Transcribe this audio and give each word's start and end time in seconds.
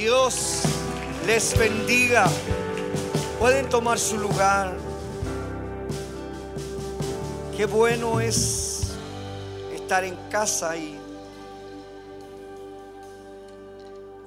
Dios 0.00 0.62
les 1.26 1.58
bendiga. 1.58 2.24
Pueden 3.38 3.68
tomar 3.68 3.98
su 3.98 4.16
lugar. 4.16 4.74
Qué 7.54 7.66
bueno 7.66 8.18
es 8.18 8.94
estar 9.74 10.02
en 10.04 10.16
casa 10.30 10.74
y, 10.74 10.98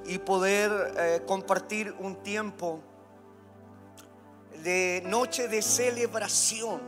y 0.05 0.20
poder 0.20 0.94
eh, 0.96 1.23
compartir 1.26 1.92
un 1.97 2.17
tiempo 2.17 2.79
de 4.63 5.01
noche 5.08 5.47
de 5.47 5.63
celebración. 5.63 6.81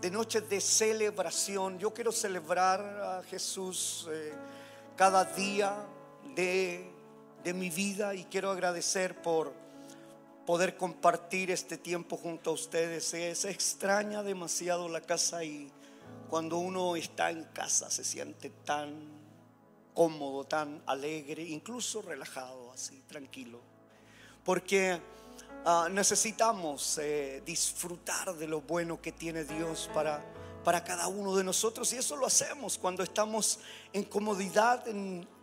De 0.00 0.10
noche 0.10 0.40
de 0.40 0.62
celebración. 0.62 1.78
Yo 1.78 1.92
quiero 1.92 2.10
celebrar 2.10 2.80
a 2.80 3.22
Jesús 3.24 4.08
eh, 4.10 4.32
cada 4.96 5.26
día 5.26 5.76
de, 6.34 6.97
de 7.48 7.54
mi 7.54 7.70
vida 7.70 8.14
y 8.14 8.24
quiero 8.24 8.50
agradecer 8.50 9.22
por 9.22 9.54
poder 10.44 10.76
compartir 10.76 11.50
este 11.50 11.78
tiempo 11.78 12.18
junto 12.18 12.50
a 12.50 12.52
ustedes. 12.52 13.06
Se, 13.06 13.50
extraña 13.50 14.22
demasiado 14.22 14.86
la 14.86 15.00
casa 15.00 15.42
y 15.44 15.72
cuando 16.28 16.58
uno 16.58 16.94
está 16.94 17.30
en 17.30 17.44
casa 17.44 17.90
se 17.90 18.04
siente 18.04 18.50
tan 18.50 18.92
cómodo, 19.94 20.44
tan 20.44 20.82
alegre, 20.84 21.42
incluso 21.42 22.02
relajado, 22.02 22.70
así, 22.70 23.02
tranquilo. 23.08 23.60
Porque 24.44 25.00
ah, 25.64 25.88
necesitamos 25.90 26.98
eh, 26.98 27.42
disfrutar 27.46 28.34
de 28.34 28.46
lo 28.46 28.60
bueno 28.60 29.00
que 29.00 29.12
tiene 29.12 29.44
Dios 29.44 29.88
para, 29.94 30.22
para 30.64 30.84
cada 30.84 31.08
uno 31.08 31.34
de 31.34 31.44
nosotros 31.44 31.90
y 31.94 31.96
eso 31.96 32.14
lo 32.14 32.26
hacemos 32.26 32.76
cuando 32.76 33.02
estamos 33.02 33.58
en 33.94 34.04
comodidad 34.04 34.86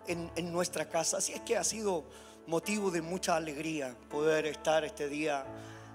en, 0.08 0.52
nuestra 0.52 0.90
casa. 0.90 1.18
Así 1.18 1.34
es 1.34 1.42
que 1.42 1.58
ha 1.58 1.64
sido 1.64 2.04
motivo 2.48 2.92
de 2.92 3.02
mucha 3.02 3.36
alegría 3.36 3.96
poder 4.10 4.46
estar 4.46 4.84
este 4.84 5.10
día 5.10 5.46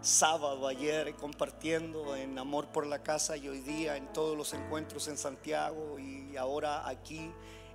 sábado 0.01 0.67
ayer 0.67 1.15
compartiendo 1.15 2.17
en 2.17 2.39
Amor 2.39 2.69
por 2.69 2.87
la 2.87 3.03
Casa 3.03 3.37
y 3.37 3.49
hoy 3.49 3.61
día 3.61 3.97
en 3.97 4.13
todos 4.13 4.37
los 4.37 4.55
encuentros 4.55 5.09
en 5.09 5.19
Santiago 5.19 5.99
y 5.99 6.37
ahora 6.37 6.89
aquí 6.89 7.31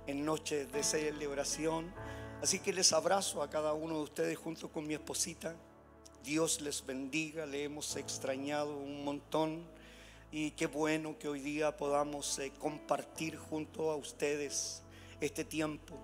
en 0.06 0.24
Noche 0.24 0.66
de 0.66 0.82
Celebración. 0.82 1.92
Así 2.42 2.58
que 2.58 2.72
les 2.72 2.92
abrazo 2.92 3.42
a 3.42 3.50
cada 3.50 3.72
uno 3.72 3.96
de 3.96 4.02
ustedes 4.02 4.38
junto 4.38 4.68
con 4.68 4.86
mi 4.86 4.94
esposita. 4.94 5.54
Dios 6.22 6.60
les 6.60 6.84
bendiga, 6.84 7.46
le 7.46 7.64
hemos 7.64 7.96
extrañado 7.96 8.76
un 8.76 9.04
montón 9.04 9.64
y 10.32 10.50
qué 10.50 10.66
bueno 10.66 11.16
que 11.18 11.28
hoy 11.28 11.40
día 11.40 11.76
podamos 11.76 12.38
eh, 12.40 12.52
compartir 12.58 13.36
junto 13.36 13.90
a 13.90 13.96
ustedes 13.96 14.82
este 15.20 15.44
tiempo. 15.44 15.96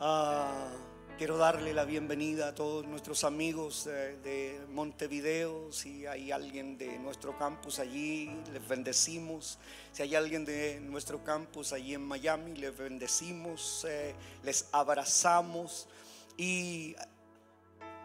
Ah, 0.00 0.70
quiero 1.18 1.38
darle 1.38 1.74
la 1.74 1.84
bienvenida 1.84 2.46
a 2.46 2.54
todos 2.54 2.86
nuestros 2.86 3.24
amigos 3.24 3.84
de, 3.86 4.64
Montevideo. 4.68 5.72
Si 5.72 6.06
hay 6.06 6.30
alguien 6.30 6.78
de 6.78 7.00
nuestro 7.00 7.36
campus 7.36 7.80
allí, 7.80 8.30
les 8.52 8.68
bendecimos. 8.68 9.58
Si 9.90 10.04
hay 10.04 10.14
alguien 10.14 10.44
de 10.44 10.78
nuestro 10.78 11.24
campus 11.24 11.72
allí 11.72 11.94
en 11.94 12.02
Miami, 12.02 12.54
les 12.54 12.78
bendecimos, 12.78 13.84
eh, 13.88 14.14
les 14.44 14.68
abrazamos. 14.70 15.88
Y 16.36 16.94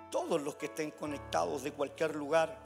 todos 0.09 0.41
los 0.41 0.55
que 0.55 0.65
estén 0.65 0.89
conectados 0.89 1.61
de 1.61 1.73
cualquier 1.73 2.15
lugar, 2.15 2.57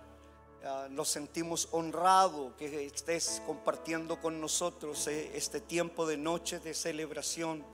ah, 0.63 0.87
nos 0.89 1.09
sentimos 1.09 1.67
honrados 1.71 2.53
que 2.53 2.85
estés 2.85 3.41
compartiendo 3.45 4.21
con 4.21 4.39
nosotros 4.39 5.05
eh, 5.07 5.31
este 5.35 5.59
tiempo 5.59 6.07
de 6.07 6.15
noche 6.15 6.61
de 6.61 6.73
celebración 6.73 7.65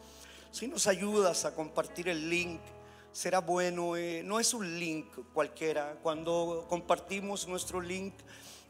si 0.54 0.68
nos 0.68 0.86
ayudas 0.86 1.46
a 1.46 1.56
compartir 1.56 2.08
el 2.10 2.30
link, 2.30 2.62
será 3.12 3.40
bueno. 3.40 3.98
Eh, 3.98 4.22
no 4.24 4.40
es 4.40 4.54
un 4.54 4.80
link 4.80 5.08
cualquiera. 5.34 5.98
Cuando 6.04 6.68
compartimos 6.70 7.48
nuestro 7.48 7.82
link, 7.82 8.14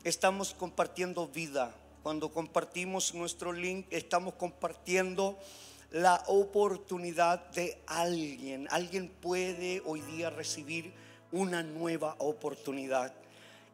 estamos 0.06 0.54
compartiendo 0.54 1.28
vida. 1.28 1.76
Cuando 2.02 2.32
compartimos 2.32 3.14
nuestro 3.14 3.52
link, 3.52 3.86
estamos 3.90 4.36
compartiendo 4.36 5.38
la 5.92 6.24
oportunidad 6.28 7.52
de 7.52 7.82
alguien. 7.86 8.66
Alguien 8.72 9.10
puede 9.10 9.84
hoy 9.86 10.00
día 10.04 10.30
recibir 10.30 10.94
una 11.34 11.64
nueva 11.64 12.16
oportunidad. 12.20 13.14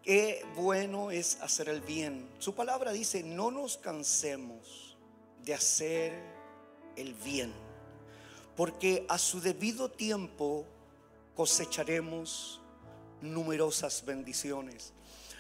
Qué 0.02 0.44
bueno 0.56 1.12
es 1.12 1.40
hacer 1.42 1.70
el 1.70 1.82
bien. 1.82 2.28
Su 2.40 2.56
palabra 2.56 2.92
dice, 2.92 3.22
no 3.22 3.52
nos 3.52 3.78
cansemos 3.78 4.98
de 5.44 5.54
hacer 5.54 6.14
el 6.96 7.14
bien 7.14 7.69
porque 8.60 9.06
a 9.08 9.18
su 9.18 9.40
debido 9.40 9.90
tiempo 9.90 10.66
cosecharemos 11.34 12.60
numerosas 13.22 14.04
bendiciones. 14.06 14.92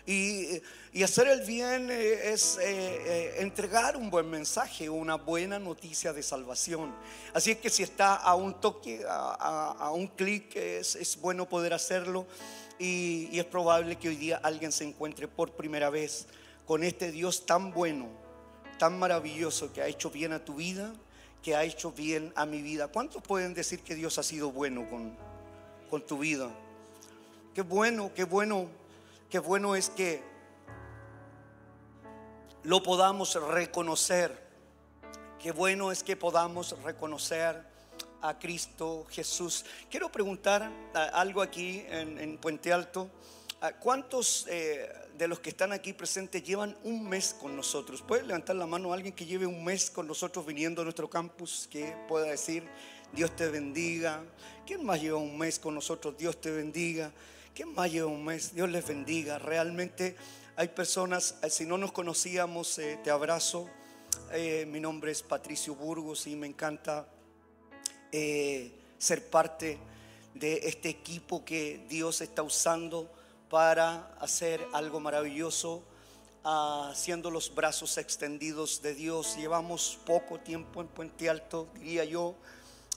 Y, 0.05 0.61
hacer 1.03 1.27
el 1.27 1.41
bien 1.41 1.91
eh, 1.91 2.31
es 2.31 2.57
eh, 2.59 2.61
eh, 2.63 3.35
entregar 3.39 3.97
un 3.97 4.09
buen 4.09 4.29
mensaje, 4.29 4.89
una 4.89 5.15
buena 5.15 5.59
noticia 5.59 6.13
de 6.13 6.23
salvación. 6.23 6.95
Así 7.33 7.51
es 7.51 7.57
que 7.57 7.69
si 7.69 7.83
está 7.83 8.15
a 8.15 8.35
un 8.35 8.61
toque, 8.61 9.03
a, 9.05 9.91
un 9.93 10.07
clic, 10.07 10.55
es, 10.55 11.17
bueno 11.19 11.49
poder 11.49 11.73
hacerlo. 11.73 12.25
Y, 12.79 13.27
y 13.33 13.39
es 13.39 13.45
probable 13.45 13.97
que 13.97 14.07
hoy 14.07 14.15
día 14.15 14.39
alguien 14.41 14.71
se 14.71 14.85
encuentre 14.85 15.27
por 15.27 15.51
primera 15.51 15.89
vez 15.89 16.25
con 16.65 16.85
este 16.85 17.11
Dios 17.11 17.45
tan 17.45 17.73
bueno, 17.73 18.07
tan 18.77 18.97
maravilloso 18.97 19.73
que 19.73 19.81
ha 19.81 19.87
hecho 19.87 20.09
bien 20.09 20.31
a 20.31 20.45
tu 20.45 20.55
vida 20.55 20.93
que 21.43 21.55
ha 21.55 21.63
hecho 21.63 21.91
bien 21.91 22.33
a 22.35 22.45
mi 22.45 22.61
vida. 22.61 22.87
¿Cuántos 22.87 23.21
pueden 23.21 23.53
decir 23.53 23.81
que 23.81 23.95
Dios 23.95 24.17
ha 24.17 24.23
sido 24.23 24.51
bueno 24.51 24.89
con, 24.89 25.15
con 25.89 26.05
tu 26.05 26.19
vida? 26.19 26.49
Qué 27.53 27.61
bueno, 27.61 28.11
qué 28.13 28.23
bueno, 28.23 28.67
qué 29.29 29.39
bueno 29.39 29.75
es 29.75 29.89
que 29.89 30.21
lo 32.63 32.83
podamos 32.83 33.35
reconocer. 33.35 34.49
Qué 35.41 35.51
bueno 35.51 35.91
es 35.91 36.03
que 36.03 36.17
podamos 36.17 36.75
reconocer 36.83 37.63
a 38.21 38.37
Cristo 38.37 39.05
Jesús. 39.09 39.65
Quiero 39.89 40.11
preguntar 40.11 40.69
algo 41.13 41.41
aquí 41.41 41.85
en, 41.87 42.37
Puente 42.37 42.73
Alto. 42.73 43.09
¿Cuántos 43.81 44.45
eh, 44.47 44.89
de 45.17 45.27
los 45.27 45.41
que 45.41 45.49
están 45.49 45.73
aquí 45.73 45.91
presentes 45.91 46.41
llevan 46.41 46.77
un 46.85 47.09
mes 47.09 47.35
con 47.37 47.57
nosotros. 47.57 48.01
¿Puede 48.01 48.23
levantar 48.23 48.55
la 48.55 48.65
mano 48.65 48.93
alguien 48.93 49.13
que 49.13 49.25
lleve 49.25 49.45
un 49.45 49.65
mes 49.65 49.89
con 49.89 50.07
nosotros 50.07 50.45
viniendo 50.45 50.81
a 50.81 50.85
nuestro 50.85 51.09
campus? 51.09 51.67
Que 51.69 51.93
pueda 52.07 52.27
decir, 52.27 52.63
Dios 53.11 53.35
te 53.35 53.49
bendiga. 53.49 54.23
¿Quién 54.65 54.85
más 54.85 55.01
lleva 55.01 55.17
un 55.17 55.37
mes 55.37 55.59
con 55.59 55.75
nosotros? 55.75 56.17
Dios 56.17 56.39
te 56.39 56.51
bendiga. 56.51 57.11
¿Quién 57.53 57.73
más 57.73 57.91
lleva 57.91 58.07
un 58.07 58.23
mes? 58.23 58.55
Dios 58.55 58.69
les 58.69 58.87
bendiga. 58.87 59.39
Realmente 59.39 60.15
hay 60.55 60.69
personas, 60.69 61.35
eh, 61.43 61.49
si 61.49 61.65
no 61.65 61.77
nos 61.77 61.91
conocíamos, 61.91 62.79
eh, 62.79 62.97
te 63.03 63.11
abrazo. 63.11 63.69
Mi 64.67 64.79
nombre 64.79 65.11
es 65.11 65.21
Patricio 65.21 65.75
Burgos 65.75 66.27
y 66.27 66.35
me 66.35 66.47
encanta 66.47 67.07
ser 68.11 69.29
parte 69.29 69.77
de 70.33 70.61
este 70.63 70.89
equipo 70.89 71.43
que 71.43 71.85
Dios 71.89 72.21
está 72.21 72.41
usando 72.43 73.09
para 73.49 74.13
hacer 74.19 74.65
algo 74.73 74.99
maravilloso, 74.99 75.83
haciendo 76.43 77.31
los 77.31 77.53
brazos 77.53 77.97
extendidos 77.97 78.81
de 78.81 78.93
Dios. 78.93 79.35
Llevamos 79.37 79.97
poco 80.05 80.39
tiempo 80.39 80.81
en 80.81 80.87
Puente 80.87 81.29
Alto, 81.29 81.67
diría 81.73 82.05
yo, 82.05 82.35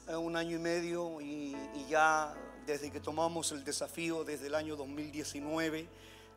eh, 0.09 0.15
un 0.15 0.37
año 0.37 0.57
y 0.57 0.61
medio, 0.61 1.21
y, 1.21 1.57
ya 1.89 2.35
desde 2.67 2.91
que 2.91 3.01
tomamos 3.01 3.51
el 3.53 3.65
desafío, 3.65 4.25
desde 4.25 4.49
el 4.49 4.55
año 4.55 4.77
2019, 4.77 5.89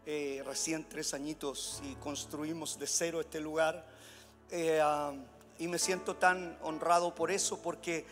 eh, 0.06 0.42
recién 0.46 0.88
tres 0.88 1.14
añitos, 1.14 1.82
y 1.84 1.96
construimos 1.96 2.80
de 2.80 2.88
cero 2.88 3.20
este 3.20 3.42
lugar. 3.42 3.86
Eh, 4.50 4.80
ah, 4.82 5.14
y 5.59 5.68
me 5.68 5.78
siento 5.78 6.16
tan 6.16 6.58
honrado 6.62 7.14
por 7.14 7.32
eso, 7.32 7.62
porque 7.62 8.06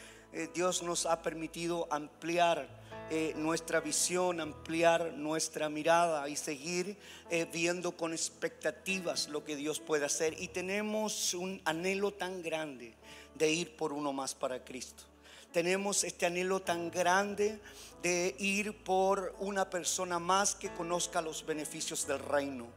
Dios 0.55 0.81
nos 0.81 1.05
ha 1.05 1.21
permitido 1.21 1.87
ampliar 1.91 2.67
eh, 3.09 3.33
nuestra 3.35 3.79
visión, 3.79 4.39
ampliar 4.39 5.13
nuestra 5.13 5.69
mirada 5.69 6.27
y 6.29 6.35
seguir 6.35 6.97
eh, 7.29 7.45
viendo 7.51 7.91
con 7.91 8.11
expectativas 8.11 9.27
lo 9.27 9.43
que 9.43 9.55
Dios 9.55 9.79
puede 9.79 10.05
hacer. 10.05 10.33
Y 10.41 10.47
tenemos 10.47 11.33
un 11.33 11.61
anhelo 11.65 12.11
tan 12.11 12.41
grande 12.41 12.95
de 13.35 13.51
ir 13.51 13.75
por 13.75 13.93
uno 13.93 14.13
más 14.13 14.33
para 14.33 14.63
Cristo. 14.63 15.03
Tenemos 15.51 16.03
este 16.03 16.25
anhelo 16.25 16.61
tan 16.61 16.89
grande 16.89 17.59
de 18.01 18.35
ir 18.39 18.75
por 18.83 19.35
una 19.39 19.69
persona 19.69 20.17
más 20.17 20.55
que 20.55 20.73
conozca 20.73 21.21
los 21.21 21.45
beneficios 21.45 22.07
del 22.07 22.19
reino. 22.19 22.67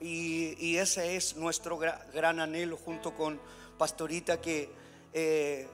Y, 0.00 0.76
ese 0.76 1.16
es 1.16 1.36
nuestro 1.36 1.78
gran 1.78 2.40
anhelo 2.40 2.76
junto 2.76 3.14
con 3.14 3.40
Pastorita 3.78 4.40
que 4.40 4.70
eh, 5.14 5.66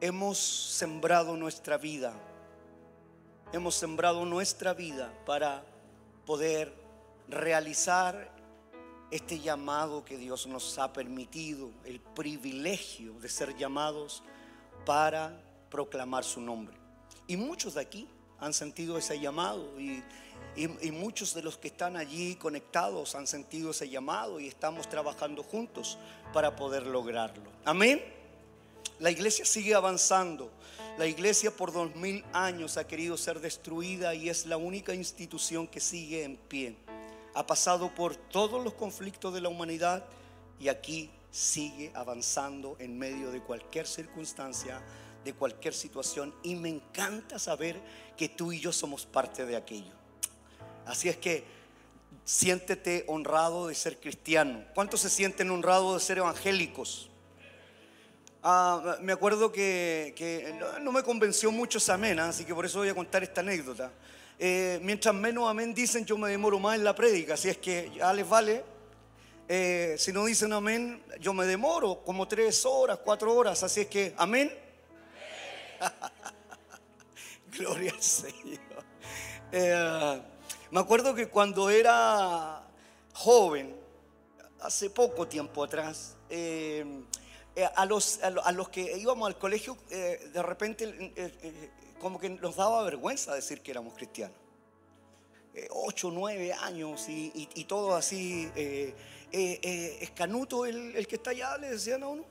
hemos 0.00 0.38
sembrado 0.38 1.36
nuestra 1.36 1.76
vida 1.76 2.14
hemos 3.52 3.74
sembrado 3.74 4.24
nuestra 4.24 4.74
vida 4.74 5.12
para 5.26 5.64
poder 6.24 6.72
realizar 7.28 8.30
este 9.10 9.40
llamado 9.40 10.04
que 10.04 10.16
Dios 10.16 10.46
nos 10.46 10.78
ha 10.78 10.92
permitido, 10.92 11.70
el 11.84 12.00
privilegio 12.00 13.14
de 13.14 13.28
ser 13.28 13.56
llamados 13.56 14.22
para 14.86 15.40
proclamar 15.68 16.24
su 16.24 16.40
nombre. 16.40 16.76
Y 17.26 17.36
muchos 17.36 17.74
de 17.74 17.80
aquí 17.80 18.08
han 18.38 18.52
sentido 18.54 18.96
ese 18.96 19.18
llamado 19.18 19.78
y, 19.80 20.02
y, 20.56 20.90
muchos 20.90 21.34
de 21.34 21.42
los 21.42 21.58
que 21.58 21.68
están 21.68 21.96
allí 21.96 22.36
conectados 22.36 23.14
han 23.14 23.26
sentido 23.26 23.72
ese 23.72 23.88
llamado 23.88 24.40
y 24.40 24.48
estamos 24.48 24.88
trabajando 24.88 25.42
juntos 25.42 25.98
para 26.32 26.56
poder 26.56 26.86
lograrlo. 26.86 27.50
Amén. 27.64 28.02
La 29.00 29.10
iglesia 29.10 29.44
sigue 29.44 29.74
avanzando. 29.74 30.50
La 30.98 31.06
iglesia 31.06 31.50
por 31.50 31.72
dos 31.72 31.94
mil 31.96 32.24
años 32.32 32.76
ha 32.76 32.86
querido 32.86 33.16
ser 33.16 33.40
destruida 33.40 34.14
y 34.14 34.28
es 34.28 34.46
la 34.46 34.56
única 34.56 34.94
institución 34.94 35.66
que 35.66 35.80
sigue 35.80 36.24
en 36.24 36.36
pie. 36.36 36.76
Ha 37.34 37.46
pasado 37.46 37.94
por 37.94 38.16
todos 38.16 38.62
los 38.62 38.74
conflictos 38.74 39.32
de 39.32 39.40
la 39.40 39.48
humanidad 39.48 40.04
y 40.58 40.68
aquí 40.68 41.10
sigue 41.30 41.90
avanzando 41.94 42.76
en 42.78 42.98
medio 42.98 43.30
de 43.30 43.40
cualquier 43.40 43.86
circunstancia, 43.86 44.82
de 45.24 45.32
cualquier 45.32 45.74
situación. 45.74 46.34
Y 46.42 46.54
me 46.56 46.68
encanta 46.68 47.38
saber 47.38 47.80
que 48.16 48.28
tú 48.28 48.52
y 48.52 48.60
yo 48.60 48.72
somos 48.72 49.06
parte 49.06 49.46
de 49.46 49.56
aquello. 49.56 49.92
Así 50.84 51.08
es 51.08 51.16
que 51.16 51.44
siéntete 52.24 53.04
honrado 53.08 53.68
de 53.68 53.74
ser 53.74 53.98
cristiano. 53.98 54.64
¿Cuántos 54.74 55.00
se 55.00 55.10
sienten 55.10 55.50
honrados 55.50 55.94
de 55.94 56.06
ser 56.06 56.18
evangélicos? 56.18 57.09
Ah, 58.42 58.96
me 59.02 59.12
acuerdo 59.12 59.52
que, 59.52 60.54
no, 60.80 60.92
me 60.92 61.02
convenció 61.02 61.50
mucho 61.50 61.76
esa 61.76 61.94
amén, 61.94 62.18
¿ah? 62.18 62.30
así 62.30 62.44
que 62.46 62.54
por 62.54 62.64
eso 62.64 62.78
voy 62.78 62.88
a 62.88 62.94
contar 62.94 63.22
esta 63.22 63.42
anécdota. 63.42 63.92
Eh, 64.38 64.80
mientras 64.82 65.14
menos 65.14 65.50
amén 65.50 65.74
dicen, 65.74 66.06
yo 66.06 66.16
me 66.16 66.30
demoro 66.30 66.58
más 66.58 66.76
en 66.76 66.84
la 66.84 66.94
prédica, 66.94 67.34
así 67.34 67.50
es 67.50 67.58
que 67.58 67.92
ya 67.94 68.10
les 68.14 68.26
vale. 68.26 68.64
Eh, 69.46 69.94
si 69.98 70.10
no 70.10 70.24
dicen 70.24 70.54
amén, 70.54 71.02
yo 71.20 71.34
me 71.34 71.44
demoro 71.44 72.02
como 72.02 72.26
tres 72.26 72.64
horas, 72.64 73.00
cuatro 73.04 73.34
horas, 73.34 73.62
así 73.62 73.82
es 73.82 73.88
que 73.88 74.14
amén. 74.16 74.50
Gloria 77.58 77.92
al 77.92 78.02
Señor. 78.02 78.84
Eh, 79.52 80.22
me 80.70 80.80
acuerdo 80.80 81.14
que 81.14 81.28
cuando 81.28 81.68
era 81.68 82.62
joven, 83.12 83.76
hace 84.60 84.88
poco 84.88 85.28
tiempo 85.28 85.62
atrás, 85.62 86.16
eh, 86.30 87.02
a, 87.64 87.86
los, 87.86 88.20
a, 88.22 88.52
los 88.52 88.68
que 88.68 88.98
íbamos 88.98 89.26
al 89.26 89.38
colegio, 89.38 89.76
eh, 89.90 90.30
de 90.32 90.42
repente 90.42 91.12
eh, 91.16 91.70
como 92.00 92.18
que 92.18 92.28
nos 92.30 92.56
daba 92.56 92.82
vergüenza 92.82 93.34
decir 93.34 93.60
que 93.60 93.70
éramos 93.70 93.94
cristianos. 93.94 94.36
ocho, 95.70 96.10
nueve 96.12 96.52
años 96.52 97.06
y, 97.08 97.64
todo 97.64 97.94
así, 97.94 98.50
escanuto 99.30 100.66
el, 100.66 100.96
el, 100.96 101.06
que 101.06 101.16
está 101.16 101.30
allá, 101.30 101.58
le 101.58 101.70
decían 101.70 102.02
a 102.02 102.08
uno. 102.08 102.24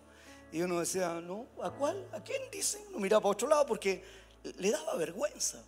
Y 0.52 0.62
uno 0.62 0.80
decía, 0.80 1.22
no, 1.22 1.46
¿a 1.62 1.70
cuál? 1.70 2.08
¿A 2.12 2.24
quién 2.24 2.42
dicen? 2.52 2.82
Uno 2.90 3.00
miraba 3.00 3.22
para 3.22 3.32
otro 3.34 3.48
lado 3.48 3.66
porque 3.68 4.04
le 4.58 4.72
daba 4.72 4.96
vergüenza. 4.96 5.64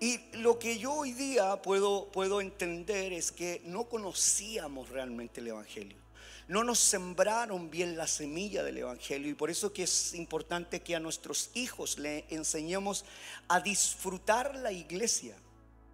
Y 0.00 0.18
lo 0.38 0.58
que 0.58 0.78
yo 0.78 0.94
hoy 0.94 1.12
día 1.12 1.62
puedo, 1.62 2.10
puedo 2.10 2.40
entender 2.40 3.12
es 3.12 3.30
que 3.30 3.62
no 3.64 3.88
conocíamos 3.88 4.88
realmente 4.88 5.40
el 5.40 5.48
Evangelio 5.48 6.01
no 6.48 6.64
nos 6.64 6.78
sembraron 6.78 7.70
bien 7.70 7.96
la 7.96 8.06
semilla 8.06 8.62
del 8.62 8.78
Evangelio 8.78 9.30
y 9.30 9.34
por 9.34 9.50
eso 9.50 9.72
que 9.72 9.84
es 9.84 10.14
importante 10.14 10.80
que 10.80 10.96
a 10.96 11.00
nuestros 11.00 11.50
hijos 11.54 11.98
le 11.98 12.24
enseñemos 12.30 13.04
a 13.48 13.60
disfrutar 13.60 14.56
la 14.56 14.72
iglesia, 14.72 15.36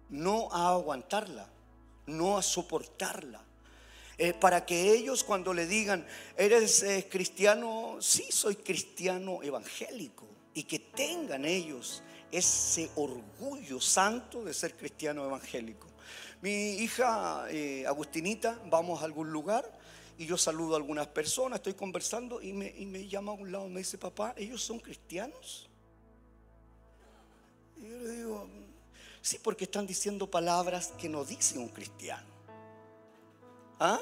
no 0.09 0.51
a 0.51 0.69
aguantarla, 0.69 1.47
no 2.07 2.37
a 2.37 2.41
soportarla. 2.41 3.43
Eh, 4.17 4.33
para 4.33 4.65
que 4.65 4.91
ellos 4.91 5.23
cuando 5.23 5.53
le 5.53 5.65
digan, 5.65 6.05
¿eres 6.35 6.83
eh, 6.83 7.07
cristiano? 7.09 7.97
Sí, 8.01 8.25
soy 8.29 8.57
cristiano 8.57 9.41
evangélico. 9.41 10.27
Y 10.53 10.63
que 10.63 10.79
tengan 10.79 11.45
ellos 11.45 12.03
ese 12.29 12.89
orgullo 12.95 13.79
santo 13.79 14.43
de 14.43 14.53
ser 14.53 14.75
cristiano 14.75 15.23
evangélico. 15.23 15.87
Mi 16.41 16.71
hija 16.71 17.45
eh, 17.49 17.85
Agustinita, 17.87 18.59
vamos 18.65 19.01
a 19.01 19.05
algún 19.05 19.31
lugar 19.31 19.78
y 20.19 20.25
yo 20.25 20.37
saludo 20.37 20.73
a 20.73 20.77
algunas 20.77 21.07
personas, 21.07 21.59
estoy 21.59 21.75
conversando 21.75 22.41
y 22.41 22.51
me, 22.51 23.07
llama 23.07 23.31
a 23.31 23.35
un 23.35 23.53
lado, 23.53 23.69
me 23.69 23.79
dice, 23.79 23.97
papá, 23.97 24.33
¿ellos 24.35 24.61
son 24.61 24.77
cristianos? 24.77 25.69
Y 27.77 27.87
yo 27.87 27.97
le 27.99 28.11
digo, 28.11 28.47
sí, 29.21 29.39
porque 29.41 29.63
están 29.63 29.87
diciendo 29.87 30.29
palabras 30.29 30.91
que 30.97 31.07
no 31.07 31.23
dice 31.23 31.57
un 31.57 31.69
cristiano. 31.69 32.27
¿Ah? 33.79 33.97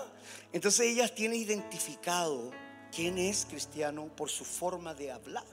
Entonces 0.51 0.87
ellas 0.87 1.13
tienen 1.13 1.39
identificado 1.39 2.49
quién 2.91 3.19
es 3.19 3.45
cristiano 3.45 4.07
por 4.15 4.31
su 4.31 4.43
forma 4.43 4.95
de 4.95 5.11
hablar. 5.11 5.45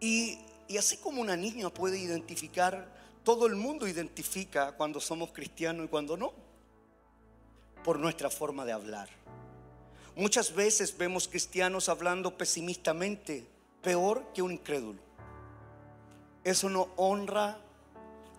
Y, 0.00 0.38
y 0.68 0.76
así 0.76 0.98
como 0.98 1.22
una 1.22 1.34
niña 1.34 1.70
puede 1.70 1.98
identificar, 1.98 2.94
todo 3.24 3.46
el 3.46 3.54
mundo 3.54 3.88
identifica 3.88 4.72
cuando 4.72 5.00
somos 5.00 5.32
cristianos 5.32 5.86
y 5.86 5.88
cuando 5.88 6.18
no 6.18 6.45
por 7.86 8.00
nuestra 8.00 8.30
forma 8.30 8.64
de 8.64 8.72
hablar. 8.72 9.08
Muchas 10.16 10.52
veces 10.52 10.98
vemos 10.98 11.28
cristianos 11.28 11.88
hablando 11.88 12.36
pesimistamente, 12.36 13.46
peor 13.80 14.26
que 14.34 14.42
un 14.42 14.50
incrédulo. 14.50 14.98
Eso 16.42 16.68
no 16.68 16.88
honra 16.96 17.60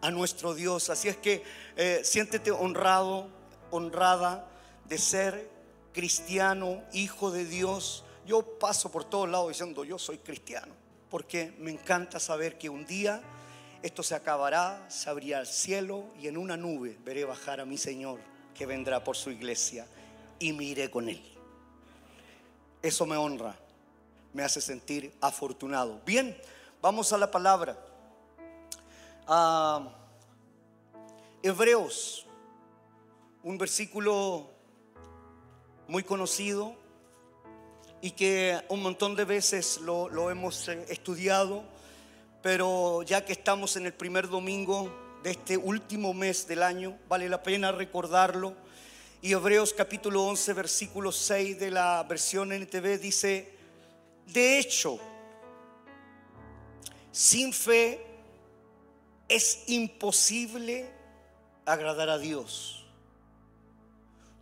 a 0.01 0.11
nuestro 0.11 0.53
Dios. 0.53 0.89
Así 0.89 1.07
es 1.07 1.15
que 1.15 1.43
eh, 1.77 2.01
siéntete 2.03 2.51
honrado, 2.51 3.29
honrada 3.71 4.49
de 4.83 4.97
ser 4.97 5.49
cristiano, 5.93 6.83
hijo 6.91 7.31
de 7.31 7.45
Dios. 7.45 8.03
Yo 8.25 8.59
paso 8.59 8.91
por 8.91 9.05
todos 9.05 9.29
lados 9.29 9.47
diciendo 9.47 9.85
yo 9.85 9.97
soy 9.97 10.17
cristiano, 10.17 10.73
porque 11.09 11.53
me 11.57 11.71
encanta 11.71 12.19
saber 12.19 12.57
que 12.57 12.67
un 12.67 12.85
día 12.85 13.21
esto 13.81 14.03
se 14.03 14.13
acabará, 14.13 14.85
se 14.89 15.09
abrirá 15.09 15.39
el 15.39 15.47
cielo 15.47 16.03
y 16.19 16.27
en 16.27 16.35
una 16.35 16.57
nube 16.57 16.97
veré 17.05 17.23
bajar 17.23 17.61
a 17.61 17.65
mi 17.65 17.77
Señor 17.77 18.19
que 18.57 18.65
vendrá 18.65 19.03
por 19.03 19.15
su 19.15 19.29
iglesia 19.29 19.87
y 20.39 20.51
me 20.51 20.63
iré 20.63 20.89
con 20.89 21.07
él. 21.07 21.21
Eso 22.81 23.05
me 23.05 23.15
honra, 23.15 23.55
me 24.33 24.43
hace 24.43 24.61
sentir 24.61 25.13
afortunado. 25.21 26.01
Bien, 26.05 26.35
vamos 26.81 27.13
a 27.13 27.17
la 27.17 27.29
palabra. 27.29 27.77
Ah, 29.27 29.89
Hebreos, 31.43 32.25
un 33.43 33.57
versículo 33.57 34.49
muy 35.87 36.03
conocido 36.03 36.75
y 38.01 38.11
que 38.11 38.61
un 38.69 38.81
montón 38.81 39.15
de 39.15 39.25
veces 39.25 39.79
lo, 39.81 40.29
hemos 40.29 40.67
eh, 40.67 40.85
estudiado, 40.89 41.63
pero 42.41 43.03
ya 43.03 43.23
que 43.25 43.33
estamos 43.33 43.75
en 43.75 43.85
el 43.85 43.93
primer 43.93 44.29
domingo 44.29 45.06
de 45.23 45.31
este 45.31 45.57
último 45.57 46.13
mes 46.13 46.47
del 46.47 46.63
año, 46.63 46.97
vale 47.07 47.29
la 47.29 47.43
pena 47.43 47.71
recordarlo. 47.71 48.55
Y 49.21 49.33
Hebreos 49.33 49.73
capítulo 49.73 50.23
11, 50.23 50.53
versículo 50.53 51.11
6 51.11 51.59
de 51.59 51.71
la 51.71 52.03
versión 52.03 52.51
NTV 52.51 52.99
dice, 52.99 53.51
de 54.27 54.59
hecho, 54.59 54.99
sin 57.11 57.51
fe 57.51 57.99
es 59.27 59.63
imposible 59.67 60.89
agradar 61.65 62.09
a 62.09 62.17
Dios. 62.17 62.85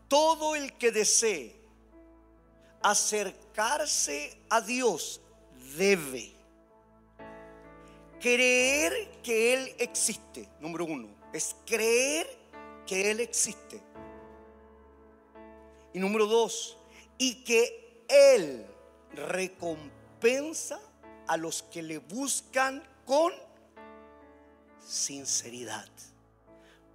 Todo 0.07 0.55
el 0.55 0.73
que 0.73 0.91
desee 0.91 1.55
acercarse 2.81 4.37
a 4.49 4.61
Dios 4.61 5.19
debe 5.77 6.34
creer 8.25 9.21
que 9.21 9.53
Él 9.53 9.75
existe, 9.77 10.49
número 10.59 10.85
uno, 10.85 11.07
es 11.31 11.55
creer 11.63 12.27
que 12.87 13.11
Él 13.11 13.19
existe. 13.19 13.79
Y 15.93 15.99
número 15.99 16.25
dos, 16.25 16.75
y 17.19 17.43
que 17.43 18.03
Él 18.09 18.65
recompensa 19.13 20.79
a 21.27 21.37
los 21.37 21.61
que 21.61 21.83
le 21.83 21.99
buscan 21.99 22.83
con 23.05 23.31
sinceridad. 24.83 25.87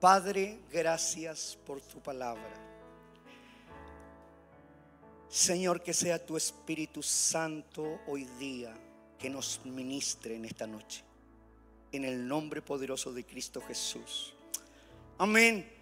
Padre, 0.00 0.58
gracias 0.72 1.56
por 1.64 1.80
tu 1.80 2.00
palabra. 2.00 2.54
Señor, 5.28 5.80
que 5.80 5.94
sea 5.94 6.26
tu 6.26 6.36
Espíritu 6.36 7.04
Santo 7.04 8.00
hoy 8.08 8.24
día 8.40 8.76
que 9.16 9.30
nos 9.30 9.60
ministre 9.64 10.34
en 10.34 10.46
esta 10.46 10.66
noche 10.66 11.04
en 11.92 12.04
el 12.04 12.26
nombre 12.26 12.62
poderoso 12.62 13.12
de 13.12 13.24
Cristo 13.24 13.60
Jesús. 13.60 14.34
Amén. 15.18 15.79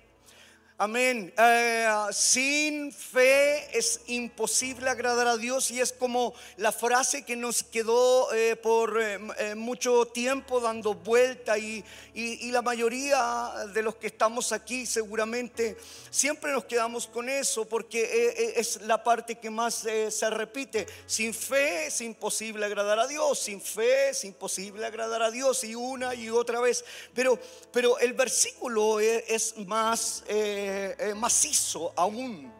Amén. 0.81 1.35
Eh, 1.37 1.89
sin 2.13 2.93
fe 2.93 3.77
es 3.77 4.03
imposible 4.07 4.89
agradar 4.89 5.27
a 5.27 5.37
Dios 5.37 5.73
y 5.73 5.81
es 5.81 5.93
como 5.93 6.35
la 6.57 6.71
frase 6.71 7.25
que 7.25 7.35
nos 7.35 7.65
quedó 7.65 8.33
eh, 8.33 8.55
por 8.55 8.97
eh, 9.03 9.57
mucho 9.57 10.07
tiempo 10.07 10.61
dando 10.61 10.95
vuelta 10.95 11.59
y, 11.59 11.85
y, 12.15 12.53
la 12.53 12.63
mayoría 12.63 13.51
de 13.75 13.83
los 13.83 13.97
que 13.97 14.07
estamos 14.07 14.53
aquí 14.53 14.87
seguramente 14.87 15.77
siempre 16.11 16.53
nos 16.53 16.65
quedamos 16.67 17.09
con 17.09 17.29
eso 17.29 17.65
porque 17.65 18.55
es 18.57 18.81
la 18.83 19.03
parte 19.03 19.35
que 19.35 19.51
más 19.51 19.75
se 19.75 20.31
repite. 20.31 20.87
Sin 21.07 21.35
fe 21.35 21.87
es 21.87 22.01
imposible 22.01 22.65
agradar 22.65 23.01
a 23.01 23.09
Dios, 23.09 23.41
sin 23.41 23.61
fe 23.61 24.11
es 24.11 24.25
imposible 24.25 24.87
agradar 24.87 25.23
a 25.25 25.31
Dios 25.33 25.65
y 25.65 25.75
una 25.75 26.15
y 26.15 26.31
otra 26.31 26.61
vez. 26.61 26.85
Pero, 27.15 27.37
pero 27.73 27.99
el 27.99 28.13
versículo 28.13 29.01
es, 29.01 29.57
más... 29.67 30.23
Eh, 30.71 30.97
eh, 30.99 31.15
macizo 31.15 31.95
aún. 31.97 32.53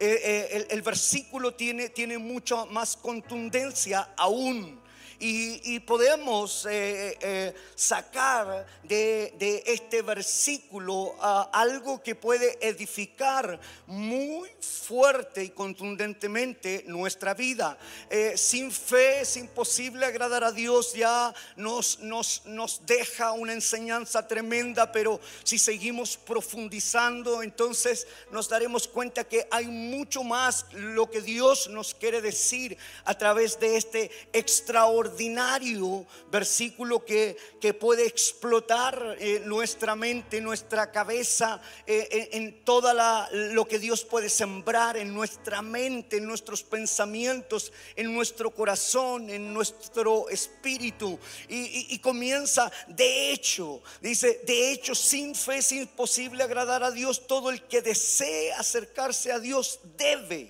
Eh, 0.00 0.66
el, 0.68 0.82
versículo 0.82 1.54
tiene, 1.54 1.90
tiene 1.90 2.18
mucha 2.18 2.64
más 2.64 2.96
contundencia 2.96 4.14
aún 4.16 4.81
y, 5.24 5.78
podemos 5.80 6.66
eh, 6.66 7.16
eh, 7.20 7.54
sacar 7.76 8.66
de, 8.82 9.62
este 9.66 10.02
versículo 10.02 11.14
ah, 11.20 11.48
algo 11.52 12.02
que 12.02 12.16
puede 12.16 12.58
edificar 12.60 13.60
muy 13.86 14.50
fuerte 14.60 15.44
y 15.44 15.50
contundentemente 15.50 16.84
nuestra 16.88 17.34
vida. 17.34 17.78
Eh, 18.10 18.36
sin 18.36 18.72
fe 18.72 19.20
es 19.20 19.36
imposible 19.36 20.06
agradar 20.06 20.42
a 20.42 20.50
Dios, 20.50 20.92
ya 20.92 21.32
nos, 21.54 22.00
nos, 22.00 22.42
nos 22.46 22.84
deja 22.84 23.30
una 23.30 23.52
enseñanza 23.52 24.26
tremenda, 24.26 24.90
pero 24.90 25.20
si 25.44 25.56
seguimos 25.56 26.16
profundizando, 26.16 27.44
entonces 27.44 28.08
nos 28.32 28.48
daremos 28.48 28.88
cuenta 28.88 29.22
que 29.22 29.46
hay 29.52 29.66
mucho 29.66 30.24
más 30.24 30.66
lo 30.72 31.08
que 31.08 31.20
Dios 31.20 31.68
nos 31.68 31.94
quiere 31.94 32.20
decir 32.20 32.76
a 33.04 33.16
través 33.16 33.60
de 33.60 33.76
este 33.76 34.10
extraordinario 34.32 35.11
ordinario 35.12 36.06
versículo 36.30 37.04
que, 37.04 37.36
que 37.60 37.74
puede 37.74 38.06
explotar 38.06 39.16
eh, 39.18 39.42
nuestra 39.44 39.94
mente, 39.94 40.40
nuestra 40.40 40.90
cabeza, 40.90 41.60
eh, 41.86 42.30
en, 42.32 42.64
toda 42.64 42.94
la, 42.94 43.28
lo 43.32 43.66
que 43.66 43.78
Dios 43.78 44.04
puede 44.04 44.28
sembrar 44.28 44.96
en 44.96 45.12
nuestra 45.12 45.60
mente, 45.60 46.16
en 46.16 46.26
nuestros 46.26 46.62
pensamientos, 46.62 47.72
en 47.94 48.14
nuestro 48.14 48.50
corazón, 48.50 49.28
en 49.28 49.52
nuestro 49.52 50.28
espíritu. 50.30 51.18
Y 51.48 51.98
comienza, 51.98 52.72
de 52.88 53.32
hecho, 53.32 53.82
dice, 54.00 54.40
de 54.46 54.72
hecho, 54.72 54.94
sin 54.94 55.34
fe 55.34 55.58
es 55.58 55.72
imposible 55.72 56.42
agradar 56.42 56.82
a 56.82 56.90
Dios. 56.90 57.26
Todo 57.26 57.50
el 57.50 57.62
que 57.62 57.82
desee 57.82 58.52
acercarse 58.52 59.32
a 59.32 59.38
Dios 59.38 59.80
debe, 59.96 60.48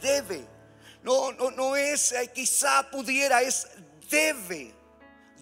debe 0.00 0.55
no, 1.06 1.30
no, 1.30 1.52
no 1.52 1.76
es 1.76 2.10
eh, 2.10 2.32
quizá 2.34 2.90
pudiera, 2.90 3.40
es 3.40 3.68
debe. 4.10 4.74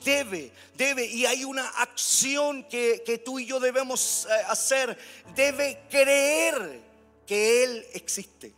Debe, 0.05 0.53
debe, 0.75 1.07
y 1.07 1.25
hay 1.25 1.45
una 1.45 1.67
acción 1.67 2.65
que, 2.65 3.23
tú 3.25 3.39
y 3.39 3.47
yo 3.47 3.59
debemos 3.59 4.27
eh, 4.29 4.35
hacer. 4.49 4.99
Debe 5.35 5.81
creer 5.89 6.83
que 7.27 7.65
Él 7.65 7.87
existe. 7.95 8.53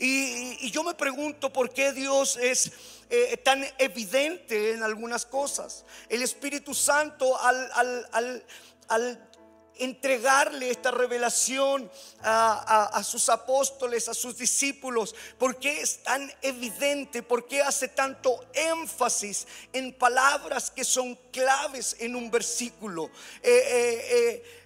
Y, 0.00 0.68
yo 0.72 0.82
me 0.82 0.94
pregunto 0.94 1.52
por 1.52 1.72
qué 1.72 1.92
Dios 1.92 2.36
es 2.42 2.72
eh, 3.08 3.36
tan 3.36 3.64
evidente 3.78 4.72
en 4.72 4.82
algunas 4.82 5.24
cosas. 5.24 5.84
El 6.08 6.22
Espíritu 6.22 6.74
Santo 6.74 7.40
al, 7.40 7.70
al, 8.10 8.44
al 8.88 9.30
entregarle 9.78 10.70
esta 10.70 10.90
revelación 10.90 11.90
a, 12.22 13.02
sus 13.04 13.28
apóstoles, 13.28 14.08
a 14.08 14.14
sus 14.14 14.36
discípulos? 14.36 15.14
¿Por 15.38 15.56
qué 15.56 15.80
es 15.80 16.02
tan 16.02 16.32
evidente? 16.42 17.22
¿Por 17.22 17.46
qué 17.46 17.62
hace 17.62 17.88
tanto 17.88 18.44
énfasis 18.54 19.46
en 19.72 19.92
palabras 19.92 20.70
que 20.70 20.84
son 20.84 21.14
claves 21.30 21.96
en 22.00 22.16
un 22.16 22.30
versículo? 22.30 23.10
Eh, 23.42 23.50
eh, 23.50 24.08
eh, 24.10 24.65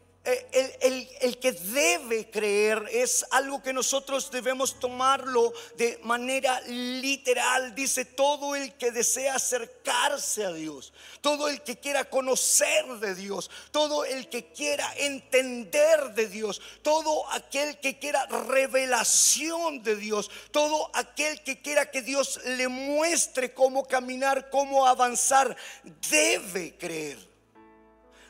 el, 0.53 1.39
que 1.39 1.53
debe 1.53 2.31
creer 2.31 2.83
es 2.91 3.25
algo 3.31 3.63
que 3.63 3.73
nosotros 3.73 4.31
debemos 4.31 4.79
tomarlo 4.79 5.53
de 5.77 5.99
manera 6.03 6.61
literal. 6.63 7.75
Dice 7.75 8.05
todo 8.05 8.55
el 8.55 8.75
que 8.75 8.91
desea 8.91 9.37
acercarse 9.37 10.45
a 10.45 10.53
Dios, 10.53 10.93
todo 11.21 11.49
el 11.49 11.63
que 11.63 11.79
quiera 11.79 12.09
conocer 12.09 12.87
de 13.01 13.15
Dios, 13.15 13.51
todo 13.71 14.05
el 14.05 14.29
que 14.29 14.53
quiera 14.53 14.93
entender 14.97 16.15
de 16.15 16.29
Dios, 16.29 16.61
todo 16.83 17.29
aquel 17.31 17.79
que 17.81 17.99
quiera 17.99 18.27
revelación 18.27 19.83
de 19.83 19.97
Dios, 19.97 20.31
todo 20.51 20.91
aquel 20.95 21.43
que 21.43 21.61
quiera 21.63 21.91
que 21.91 22.03
Dios 22.03 22.41
le 22.45 22.69
muestre 22.69 23.55
cómo 23.55 23.87
caminar, 23.87 24.51
cómo 24.51 24.87
avanzar, 24.87 25.57
debe 26.11 26.77
creer. 26.77 27.31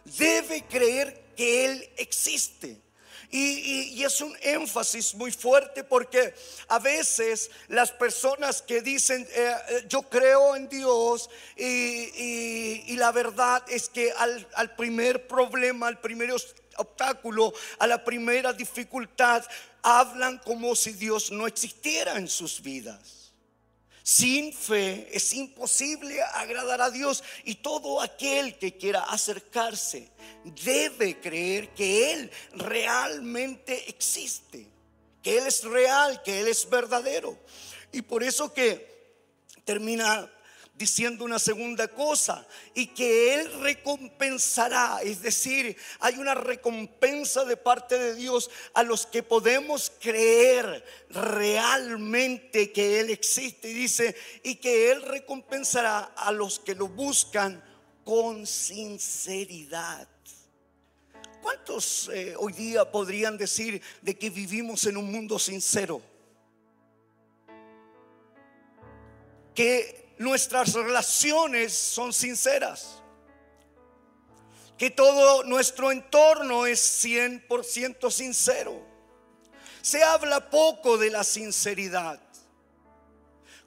Debe 0.05 0.65
creer 0.65 1.30
que 1.41 1.65
Él 1.65 1.91
existe. 1.97 2.77
Y, 3.31 4.03
es 4.05 4.21
un 4.21 4.37
énfasis 4.43 5.15
muy 5.15 5.33
fuerte 5.33 5.85
porque 5.85 6.35
a 6.69 6.79
veces 6.79 7.51
las 7.69 7.93
personas 7.93 8.61
que 8.61 8.83
dicen 8.83 9.27
eh, 9.33 9.55
eh, 9.69 9.85
yo 9.89 10.03
creo 10.03 10.55
en 10.55 10.69
Dios 10.69 11.31
y, 11.57 12.95
la 12.97 13.11
verdad 13.13 13.63
es 13.69 13.89
que 13.89 14.13
al, 14.13 14.47
al 14.55 14.77
primer 14.77 15.27
problema, 15.27 15.87
al 15.87 15.99
primer 16.01 16.31
obstáculo, 16.77 17.55
a 17.79 17.87
la 17.87 18.05
primera 18.05 18.53
dificultad, 18.53 19.43
hablan 19.81 20.39
como 20.45 20.77
si 20.77 20.93
Dios 20.93 21.31
no 21.31 21.47
existiera 21.47 22.19
en 22.19 22.29
sus 22.29 22.61
vidas. 22.61 23.20
Sin 24.03 24.53
fe 24.53 25.09
es 25.13 25.33
imposible 25.35 26.23
agradar 26.23 26.81
a 26.81 26.91
Dios 26.91 27.23
y 27.45 27.57
todo 27.57 28.01
aquel 28.01 28.59
que 28.59 28.77
quiera 28.77 29.01
acercarse 29.05 30.09
debe 30.65 31.21
creer 31.21 31.69
que 31.75 32.13
Él 32.13 32.31
realmente 32.53 33.89
existe, 33.91 34.67
que 35.23 35.39
Él 35.39 35.47
es 35.47 35.65
real, 35.65 36.23
que 36.23 36.41
Él 36.41 36.49
es 36.49 36.69
verdadero. 36.69 37.39
Y 37.93 38.03
por 38.03 38.23
eso 38.23 38.55
que 38.55 38.89
termina 39.65 40.31
diciendo 40.81 41.27
una 41.27 41.39
segunda 41.39 41.89
cosa 41.89 42.47
y 42.73 42.87
que 42.87 43.35
Él 43.35 43.53
recompensará, 43.61 45.01
es 45.03 45.21
decir, 45.21 45.77
hay 45.99 46.17
una 46.17 46.35
recompensa 46.35 47.45
de 47.45 47.59
parte 47.59 47.99
de 47.99 48.15
Dios 48.15 48.51
a 48.73 48.83
los 48.83 49.05
que 49.05 49.23
podemos 49.23 49.93
creer 50.01 50.83
realmente 51.11 52.73
que 52.73 52.99
Él 53.01 53.11
existe. 53.11 53.69
Y 53.69 53.75
dice, 53.75 54.17
y 54.43 54.55
que 54.55 54.91
Él 54.91 55.03
recompensará 55.03 56.15
a 56.17 56.33
los 56.33 56.59
que 56.59 56.75
lo 56.75 56.89
buscan 56.89 57.63
con 58.03 58.47
sinceridad. 58.47 60.09
¿Cuántos 61.43 62.09
eh, 62.09 62.35
hoy 62.39 62.55
día 62.55 62.91
podrían 62.91 63.37
decir 63.37 63.83
de 64.01 64.17
que 64.17 64.31
vivimos 64.31 64.87
en 64.87 64.97
un 64.97 65.13
mundo 65.13 65.39
sincero? 65.39 66.01
Nuestras 70.21 70.75
relaciones 70.75 71.73
son 71.73 72.13
sinceras. 72.13 73.03
Que 74.77 74.91
todo 74.91 75.45
nuestro 75.45 75.91
entorno 75.91 76.67
es 76.67 77.05
100% 77.05 78.11
sincero. 78.11 78.87
Se 79.81 80.03
habla 80.03 80.51
poco 80.51 80.99
de 80.99 81.11
la 81.11 81.25
sinceridad 81.25 82.21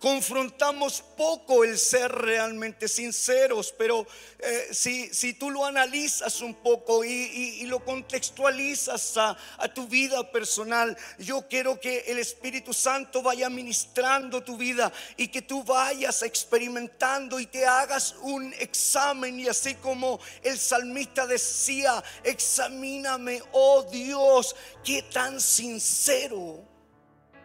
confrontamos 0.03 1.01
poco 1.15 1.63
el 1.63 1.79
ser 1.79 2.11
realmente 2.11 2.89
sinceros, 2.89 3.73
pero 3.77 4.05
eh, 4.37 4.67
si, 4.73 5.07
si, 5.13 5.33
tú 5.33 5.49
lo 5.49 5.65
analizas 5.65 6.41
un 6.41 6.55
poco 6.55 7.05
y, 7.05 7.65
lo 7.67 7.79
contextualizas 7.85 9.15
a, 9.15 9.37
tu 9.73 9.87
vida 9.87 10.29
personal, 10.29 10.97
yo 11.19 11.47
quiero 11.47 11.79
que 11.79 11.99
el 12.07 12.19
Espíritu 12.19 12.73
Santo 12.73 13.21
vaya 13.21 13.49
ministrando 13.49 14.43
tu 14.43 14.57
vida 14.57 14.91
y 15.15 15.29
que 15.29 15.41
tú 15.41 15.63
vayas 15.63 16.21
experimentando 16.23 17.39
y 17.39 17.45
te 17.45 17.65
hagas 17.65 18.13
un 18.23 18.53
examen. 18.55 19.39
Y 19.39 19.47
así 19.47 19.75
como 19.75 20.19
el 20.41 20.59
salmista 20.59 21.25
decía, 21.25 22.03
examíname, 22.25 23.41
oh 23.53 23.83
Dios, 23.83 24.53
qué 24.83 25.01
tan 25.03 25.39
sincero 25.39 26.73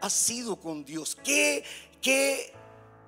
has 0.00 0.12
sido 0.12 0.56
con 0.56 0.84
Dios, 0.84 1.16
qué 1.24 1.64
¿Qué 2.00 2.52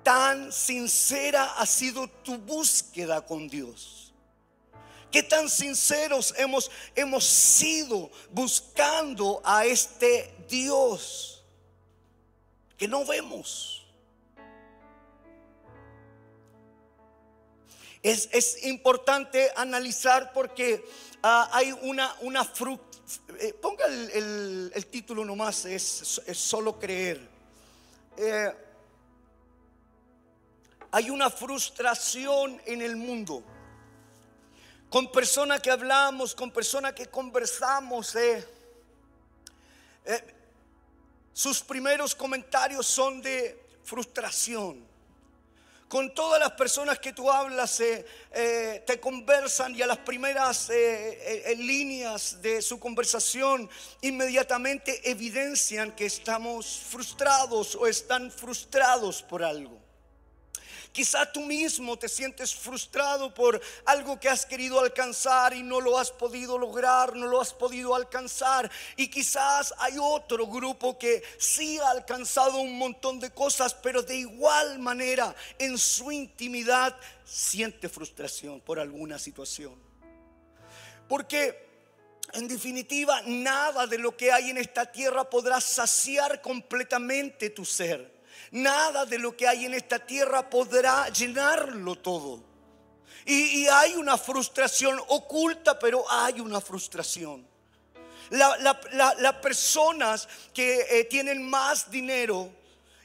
tan 0.03 0.51
sincera 0.51 1.53
ha 1.57 1.65
sido 1.65 2.07
tu 2.07 2.37
búsqueda 2.37 3.25
con 3.25 3.47
Dios? 3.47 4.13
¿Qué 5.11 5.23
tan 5.23 5.49
sinceros 5.49 6.33
hemos, 6.37 6.71
hemos 6.95 7.25
sido 7.25 8.09
buscando 8.31 9.41
a 9.43 9.65
este 9.65 10.33
Dios 10.47 11.43
que 12.77 12.87
no 12.87 13.05
vemos? 13.05 13.85
Es, 18.01 18.63
importante 18.63 19.51
analizar 19.55 20.33
porque 20.33 20.83
ah, 21.21 21.49
hay 21.53 21.71
una, 21.83 22.15
una 22.21 22.49
eh, 23.39 23.53
ponga 23.61 23.85
el, 23.85 24.87
título 24.89 25.23
nomás, 25.23 25.65
es, 25.65 26.21
es 26.25 26.37
solo 26.37 26.79
creer. 26.79 27.29
Eh, 28.17 28.51
hay 30.91 31.09
una 31.09 31.29
frustración 31.29 32.61
en 32.65 32.81
el 32.81 32.97
mundo. 32.97 33.43
Con 34.89 35.09
personas 35.09 35.61
que 35.61 35.71
hablamos, 35.71 36.35
con 36.35 36.51
personas 36.51 36.91
que 36.91 37.05
conversamos, 37.05 38.13
eh, 38.15 38.45
eh, 40.05 40.35
sus 41.31 41.61
primeros 41.61 42.13
comentarios 42.13 42.85
son 42.85 43.21
de 43.21 43.57
frustración. 43.85 44.85
Con 45.87 46.13
todas 46.13 46.39
las 46.39 46.51
personas 46.51 46.99
que 46.99 47.13
tú 47.13 47.31
hablas, 47.31 47.79
eh, 47.79 48.83
te 48.85 48.99
conversan 48.99 49.75
y 49.75 49.81
a 49.81 49.87
las 49.87 49.97
primeras 49.99 50.69
líneas 51.57 52.41
de 52.41 52.61
su 52.61 52.79
conversación 52.79 53.69
inmediatamente 54.01 55.09
evidencian 55.09 55.93
que 55.93 56.05
estamos 56.05 56.81
frustrados 56.89 57.75
o 57.75 57.87
están 57.87 58.31
frustrados 58.31 59.21
por 59.21 59.43
algo. 59.43 59.80
Quizá 60.91 61.31
tú 61.31 61.39
mismo 61.41 61.97
te 61.97 62.09
sientes 62.09 62.53
frustrado 62.53 63.33
por 63.33 63.61
algo 63.85 64.19
que 64.19 64.27
has 64.27 64.45
querido 64.45 64.79
alcanzar 64.79 65.53
y 65.53 65.63
no 65.63 65.79
lo 65.79 65.97
has 65.97 66.11
podido 66.11 66.57
lograr, 66.57 67.15
no 67.15 67.27
lo 67.27 67.39
has 67.39 67.53
podido 67.53 67.95
alcanzar. 67.95 68.69
Y 68.97 69.07
quizás 69.07 69.73
hay 69.77 69.95
otro 70.01 70.47
grupo 70.47 70.97
que 70.97 71.23
sí 71.37 71.79
ha 71.79 71.91
alcanzado 71.91 72.57
un 72.57 72.77
montón 72.77 73.21
de 73.21 73.31
cosas, 73.31 73.73
pero 73.73 74.01
de 74.03 74.17
igual 74.17 74.79
manera 74.79 75.33
en 75.57 75.77
su 75.77 76.11
intimidad 76.11 76.97
siente 77.23 77.87
frustración 77.87 78.59
por 78.59 78.77
alguna 78.77 79.17
situación. 79.17 79.75
Porque 81.07 81.71
en 82.33 82.47
definitiva, 82.47 83.21
nada 83.25 83.87
de 83.87 83.97
lo 83.97 84.15
que 84.15 84.31
hay 84.31 84.49
en 84.49 84.57
esta 84.57 84.89
tierra 84.89 85.29
podrá 85.29 85.59
saciar 85.59 86.41
completamente 86.41 87.49
tu 87.49 87.65
ser. 87.65 88.10
Nada 88.51 89.05
de 89.05 89.17
lo 89.17 89.35
que 89.35 89.47
hay 89.47 89.65
en 89.65 89.73
esta 89.73 89.99
tierra 89.99 90.49
podrá 90.49 91.07
llenarlo 91.09 91.95
todo. 91.95 92.43
Y, 93.25 93.67
hay 93.67 93.93
una 93.93 94.17
frustración 94.17 94.99
oculta, 95.07 95.77
pero 95.79 96.03
hay 96.09 96.39
una 96.41 96.59
frustración. 96.59 97.47
Las 98.29 99.35
personas 99.41 100.27
que 100.53 100.85
eh, 100.89 101.03
tienen 101.05 101.47
más 101.47 101.91
dinero 101.91 102.49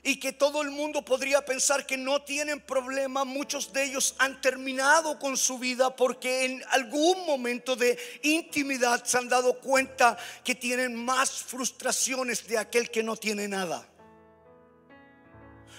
y 0.03 0.21
que 0.21 0.33
todo 0.33 0.63
el 0.63 0.71
mundo 0.71 1.05
podría 1.05 1.45
pensar 1.45 1.85
que 1.85 1.97
no 1.97 2.23
tienen 2.23 2.61
problema, 2.61 3.25
muchos 3.25 3.73
de 3.73 3.85
ellos 3.85 4.15
han 4.19 4.41
terminado 4.41 5.19
con 5.19 5.37
su 5.37 5.59
vida 5.59 5.95
porque 5.95 6.45
en 6.45 6.65
algún 6.71 7.27
momento 7.27 7.75
de 7.75 7.99
intimidad 8.23 9.05
se 9.05 9.19
han 9.19 9.29
dado 9.29 9.59
cuenta 9.59 10.17
que 10.45 10.55
tienen 10.55 10.95
más 10.95 11.31
frustraciones 11.31 12.47
de 12.47 12.57
aquel 12.57 12.91
que 12.91 13.03
no 13.03 13.17
tiene 13.17 13.49
nada. 13.49 13.87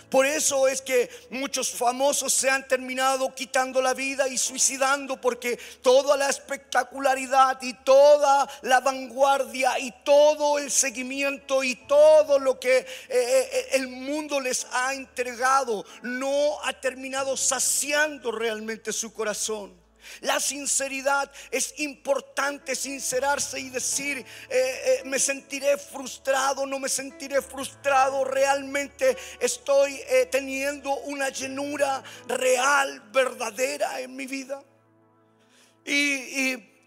Por 0.10 0.26
eso 0.26 0.70
es 0.70 0.82
que 0.82 1.10
muchos 1.32 1.70
famosos 1.70 2.32
se 2.34 2.50
han 2.50 2.66
terminado 2.66 3.36
quitando 3.36 3.82
la 3.82 3.94
vida 3.94 4.28
y 4.30 4.38
suicidando 4.38 5.20
porque 5.20 5.60
toda 5.82 6.16
la 6.16 6.30
espectacularidad 6.30 7.62
y 7.62 7.74
toda 7.74 8.50
la 8.62 8.80
vanguardia 8.80 9.78
y 9.80 9.92
todo 10.06 10.60
el 10.60 10.72
seguimiento 10.72 11.62
y 11.62 11.76
todo 11.88 12.40
lo 12.40 12.58
que 12.58 12.78
eh, 12.78 12.86
eh, 13.10 13.68
el 13.74 13.90
mundo 13.90 14.40
les 14.40 14.66
ha 14.72 14.94
entregado 14.94 15.86
no 16.04 16.64
ha 16.64 16.72
terminado 16.74 17.36
saciando 17.36 18.32
realmente 18.32 18.94
su 18.94 19.12
corazón. 19.12 19.87
La 20.22 20.40
sinceridad 20.40 21.32
es 21.52 21.74
importante, 21.78 22.76
sincerarse 22.76 23.60
y 23.60 23.70
decir, 23.70 24.18
eh, 24.18 24.26
eh, 24.50 25.02
me 25.06 25.20
sentiré 25.20 25.78
frustrado, 25.78 26.66
no 26.66 26.80
me 26.80 26.90
sentiré 26.90 27.42
frustrado, 27.42 28.24
realmente 28.24 29.18
estoy 29.40 29.96
eh, 30.08 30.28
teniendo 30.32 30.94
una 31.02 31.30
llenura 31.30 32.04
real, 32.28 33.02
verdadera 33.12 34.00
en 34.00 34.16
mi 34.16 34.26
vida. 34.26 34.64
y 35.86 36.78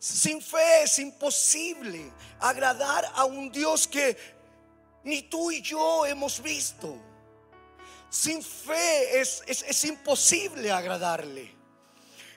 sin 0.00 0.40
fe 0.40 0.84
es 0.84 0.98
imposible 0.98 2.10
agradar 2.40 3.04
a 3.14 3.26
un 3.26 3.52
Dios 3.52 3.86
que 3.86 4.16
ni 5.04 5.22
tú 5.22 5.50
y 5.50 5.60
yo 5.60 6.06
hemos 6.06 6.42
visto. 6.42 6.96
Sin 8.08 8.42
fe 8.42 9.20
es, 9.20 9.42
es 9.46 9.84
imposible 9.84 10.72
agradarle. 10.72 11.59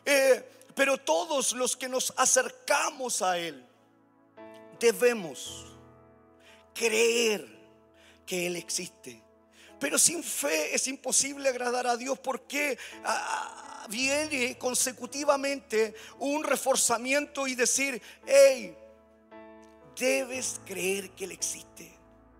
Eh, 0.05 0.50
pero 0.75 0.98
todos 0.98 1.53
los 1.53 1.75
que 1.75 1.88
nos 1.88 2.13
acercamos 2.17 3.22
a 3.22 3.38
Él 3.38 3.63
debemos 4.80 5.65
creer 6.73 7.47
que 8.25 8.47
Él 8.47 8.56
existe. 8.56 9.21
Pero 9.80 9.97
sin 9.99 10.23
fe 10.23 10.73
es 10.73 10.88
imposible 10.88 11.49
agradar 11.49 11.88
a 11.88 11.97
Dios 11.97 12.17
porque 12.19 12.78
ah, 13.04 13.84
ah, 13.84 13.88
viene 13.89 14.58
consecutivamente 14.58 15.93
un 16.19 16.43
reforzamiento 16.43 17.47
y 17.47 17.56
decir, 17.56 18.01
hey, 18.25 18.75
debes 19.97 20.62
creer 20.65 21.12
que 21.12 21.25
Él 21.25 21.32
existe. 21.34 21.92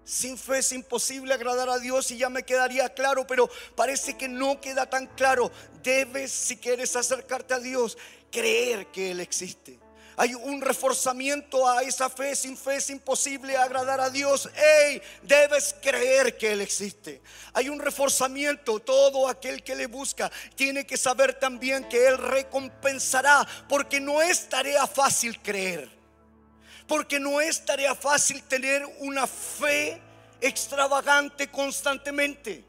Sin 0.05 0.37
fe 0.37 0.59
es 0.59 0.71
imposible 0.71 1.33
agradar 1.33 1.69
a 1.69 1.79
Dios 1.79 2.11
y 2.11 2.17
ya 2.17 2.29
me 2.29 2.43
quedaría 2.43 2.89
claro, 2.93 3.25
pero 3.25 3.49
parece 3.75 4.17
que 4.17 4.27
no 4.27 4.59
queda 4.59 4.89
tan 4.89 5.07
claro. 5.07 5.51
Debes, 5.81 6.31
si 6.31 6.57
quieres 6.57 6.95
acercarte 6.95 7.53
a 7.53 7.59
Dios, 7.59 7.97
creer 8.31 8.87
que 8.87 9.11
Él 9.11 9.21
existe. 9.21 9.79
Hay 10.15 10.35
un 10.35 10.61
reforzamiento 10.61 11.67
a 11.67 11.81
esa 11.81 12.09
fe. 12.09 12.35
Sin 12.35 12.57
fe 12.57 12.75
es 12.75 12.89
imposible 12.89 13.57
agradar 13.57 13.99
a 13.99 14.09
Dios. 14.09 14.49
Hey, 14.55 15.01
debes 15.23 15.75
creer 15.81 16.37
que 16.37 16.53
Él 16.53 16.61
existe. 16.61 17.21
Hay 17.53 17.69
un 17.69 17.79
reforzamiento. 17.79 18.79
Todo 18.79 19.27
aquel 19.27 19.63
que 19.63 19.75
le 19.75 19.87
busca 19.87 20.31
tiene 20.55 20.85
que 20.85 20.97
saber 20.97 21.33
también 21.33 21.87
que 21.89 22.07
Él 22.07 22.17
recompensará. 22.17 23.47
Porque 23.67 23.99
no 23.99 24.21
es 24.21 24.47
tarea 24.49 24.85
fácil 24.85 25.41
creer. 25.41 26.02
Porque 26.93 27.19
no 27.19 27.41
es 27.41 27.65
tarea 27.65 27.95
fácil 27.95 28.43
tener 28.43 28.86
una 28.99 29.25
fe 29.25 29.99
extravagante 30.39 31.49
constantemente. 31.49 32.63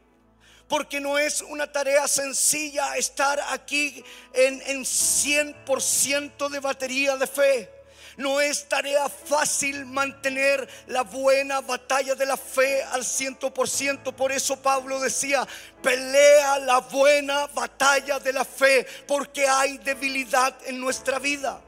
Porque 0.67 0.99
no 0.99 1.19
es 1.19 1.43
una 1.43 1.71
tarea 1.71 2.07
sencilla 2.07 2.97
estar 2.97 3.39
aquí 3.51 4.03
en, 4.33 4.63
en 4.65 4.83
100% 4.83 6.49
de 6.49 6.59
batería 6.59 7.17
de 7.17 7.27
fe. 7.27 7.69
No 8.17 8.41
es 8.41 8.67
tarea 8.67 9.07
fácil 9.09 9.85
mantener 9.85 10.67
la 10.87 11.03
buena 11.03 11.61
batalla 11.61 12.15
de 12.15 12.25
la 12.25 12.35
fe 12.35 12.81
al 12.81 13.03
100%. 13.03 14.11
Por 14.11 14.31
eso 14.31 14.59
Pablo 14.59 14.99
decía, 14.99 15.47
pelea 15.83 16.57
la 16.57 16.79
buena 16.79 17.45
batalla 17.45 18.17
de 18.17 18.33
la 18.33 18.43
fe, 18.43 18.87
porque 19.05 19.47
hay 19.47 19.77
debilidad 19.77 20.57
en 20.65 20.79
nuestra 20.81 21.19
vida 21.19 21.61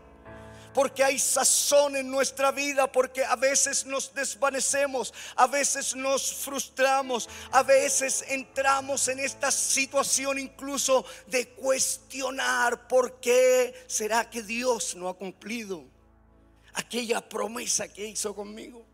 porque 0.77 1.03
hay 1.03 1.17
sazón 1.17 1.95
en 1.95 2.07
nuestra 2.07 2.51
vida, 2.51 2.91
porque 2.91 3.25
a 3.25 3.35
veces 3.35 3.83
nos 3.87 4.13
desvanecemos, 4.13 5.11
a 5.35 5.47
veces 5.47 5.95
nos 5.95 6.31
frustramos, 6.31 7.27
a 7.49 7.63
veces 7.63 8.23
entramos 8.27 9.07
en 9.07 9.19
esta 9.19 9.49
situación 9.49 10.37
incluso 10.37 11.03
de 11.25 11.49
cuestionar 11.49 12.87
por 12.87 13.19
qué 13.19 13.73
será 13.87 14.29
que 14.29 14.43
Dios 14.43 14.93
no 14.93 15.09
ha 15.09 15.17
cumplido 15.17 15.83
aquella 16.73 17.27
promesa 17.27 17.91
que 17.91 18.09
hizo 18.09 18.35
conmigo. 18.35 18.86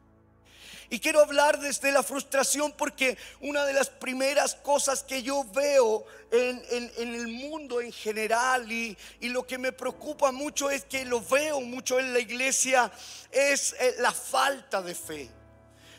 Y 0.93 0.99
quiero 0.99 1.21
hablar 1.21 1.59
desde 1.59 1.91
la 1.91 2.03
frustración 2.03 2.71
porque 2.73 3.17
una 3.41 3.65
de 3.65 3.73
las 3.73 3.89
primeras 3.89 4.53
cosas 4.53 5.01
que 5.01 5.23
yo 5.23 5.43
veo 5.45 6.05
en, 6.29 6.91
el 6.99 7.27
mundo 7.29 7.81
en 7.81 7.91
general 7.91 8.71
y, 8.71 8.95
lo 9.21 9.41
que 9.47 9.57
me 9.57 9.71
preocupa 9.71 10.31
mucho 10.31 10.69
es 10.69 10.85
que 10.85 11.03
lo 11.03 11.19
veo 11.19 11.61
mucho 11.61 11.99
en 11.99 12.13
la 12.13 12.19
iglesia 12.19 12.91
es 13.31 13.73
eh, 13.79 13.95
la 14.01 14.11
falta 14.11 14.83
de 14.83 14.93
fe. 14.93 15.31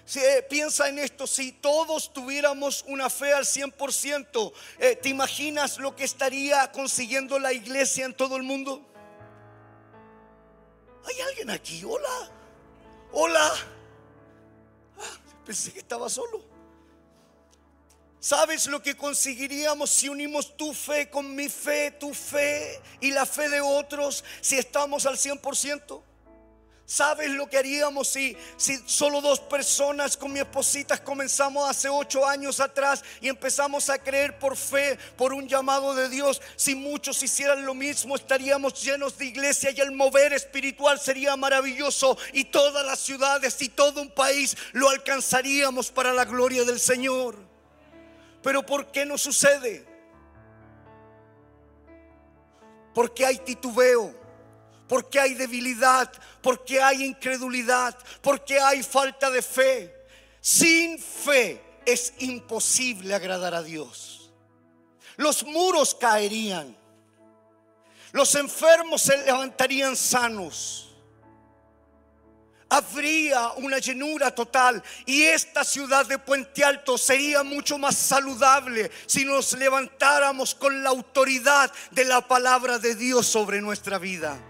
Si, 0.04 0.20
eh, 0.20 0.46
piensa 0.48 0.88
en 0.88 1.00
esto, 1.00 1.26
si 1.26 1.50
todos 1.50 2.12
tuviéramos 2.12 2.85
una 2.87 3.11
fe 3.11 3.33
al 3.33 3.46
100%, 3.46 4.52
eh, 4.78 4.94
¿te 4.94 5.09
imaginas 5.09 5.78
lo 5.78 5.96
que 5.96 6.04
estaría 6.04 6.70
consiguiendo 6.70 7.40
la 7.40 7.52
iglesia 7.52 8.04
en 8.04 8.14
todo 8.14 8.37
el 8.37 8.44
mundo? 8.44 8.80
¿Hay 11.04 11.20
alguien 11.20 11.50
aquí? 11.50 11.83
Hola. 11.85 12.30
Hola. 13.11 13.73
Pensé 15.44 15.72
que 15.72 15.80
estaba 15.80 16.09
solo. 16.09 16.42
¿Sabes 18.18 18.66
lo 18.68 18.83
que 18.83 18.96
conseguiríamos 18.96 19.90
si 19.90 20.09
unimos 20.09 20.57
tu 20.57 20.72
fe 20.72 21.11
con 21.11 21.35
mi 21.35 21.50
fe, 21.50 21.90
tu 21.90 22.14
fe 22.14 22.80
y 23.00 23.11
la 23.11 23.26
fe 23.26 23.50
de 23.50 23.61
otros 23.61 24.24
si 24.40 24.57
estamos 24.57 25.04
al 25.04 25.16
100%? 25.16 26.02
¿Sabes 26.87 27.31
lo 27.31 27.49
que 27.49 27.57
haríamos 27.57 28.09
si, 28.09 28.37
solo 28.85 29.23
dos 29.23 29.40
personas 29.40 30.18
con 30.18 30.31
mi 30.31 30.40
esposita 30.40 31.03
comenzamos 31.03 31.68
hace 31.68 31.88
ocho 31.88 32.27
años 32.27 32.61
atrás 32.61 33.03
y 33.23 33.29
empezamos 33.29 33.88
a 33.88 33.99
creer 33.99 34.38
por 34.38 34.55
fe, 34.55 34.99
por 35.16 35.33
un 35.33 35.49
llamado 35.49 35.94
de 35.94 36.11
Dios? 36.11 36.42
Si 36.57 36.75
muchos 36.75 37.23
hicieran 37.23 37.64
lo 37.64 37.73
mismo, 37.73 38.16
estaríamos 38.16 38.83
llenos 38.83 39.16
de 39.16 39.25
iglesia 39.25 39.70
y 39.70 39.81
el 39.81 39.92
mover 39.92 40.35
espiritual 40.35 41.01
sería 41.01 41.35
maravilloso 41.37 42.18
y 42.35 42.44
todas 42.44 42.85
las 42.85 42.99
ciudades 42.99 43.61
y 43.62 43.70
todo 43.70 44.03
un 44.03 44.11
país 44.11 44.55
lo 44.73 44.90
alcanzaríamos 44.90 45.90
para 45.90 46.12
la 46.12 46.27
gloria 46.27 46.64
del 46.64 46.79
Señor. 46.79 47.37
Pero 48.42 48.66
¿por 48.66 48.92
qué 48.92 49.07
no 49.07 49.16
sucede? 49.16 49.87
Porque 52.92 53.25
hay 53.25 53.38
titubeo 53.38 54.23
porque 54.88 55.18
hay 55.18 55.35
debilidad, 55.35 56.11
porque 56.42 56.81
hay 56.83 57.05
incredulidad, 57.05 57.97
porque 58.20 58.59
hay 58.61 58.83
falta 58.83 59.31
de 59.31 59.42
fe. 59.42 59.94
Sin 60.40 60.99
fe 60.99 61.62
es 61.87 62.12
imposible 62.18 63.14
agradar 63.14 63.55
a 63.55 63.62
Dios. 63.62 64.31
Los 65.16 65.44
muros 65.44 65.94
caerían, 65.94 66.77
los 68.12 68.35
enfermos 68.35 69.03
se 69.03 69.16
levantarían 69.25 69.97
sanos. 69.97 70.90
Habría 72.68 73.53
una 73.53 73.79
llenura 73.79 74.35
total 74.35 74.83
y 75.07 75.23
esta 75.23 75.62
ciudad 75.62 76.07
de 76.07 76.18
Puente 76.18 76.64
Alto 76.64 76.99
sería 76.99 77.44
mucho 77.44 77.79
más 77.79 77.94
saludable 77.97 78.90
si 79.07 79.25
nos 79.25 79.53
levantáramos 79.53 80.55
con 80.57 80.83
la 80.83 80.90
autoridad 80.90 81.73
de 81.92 82.05
la 82.05 82.27
palabra 82.27 82.79
de 82.79 82.97
Dios 82.97 83.27
sobre 83.27 83.61
nuestra 83.61 83.99
vida. 83.99 84.40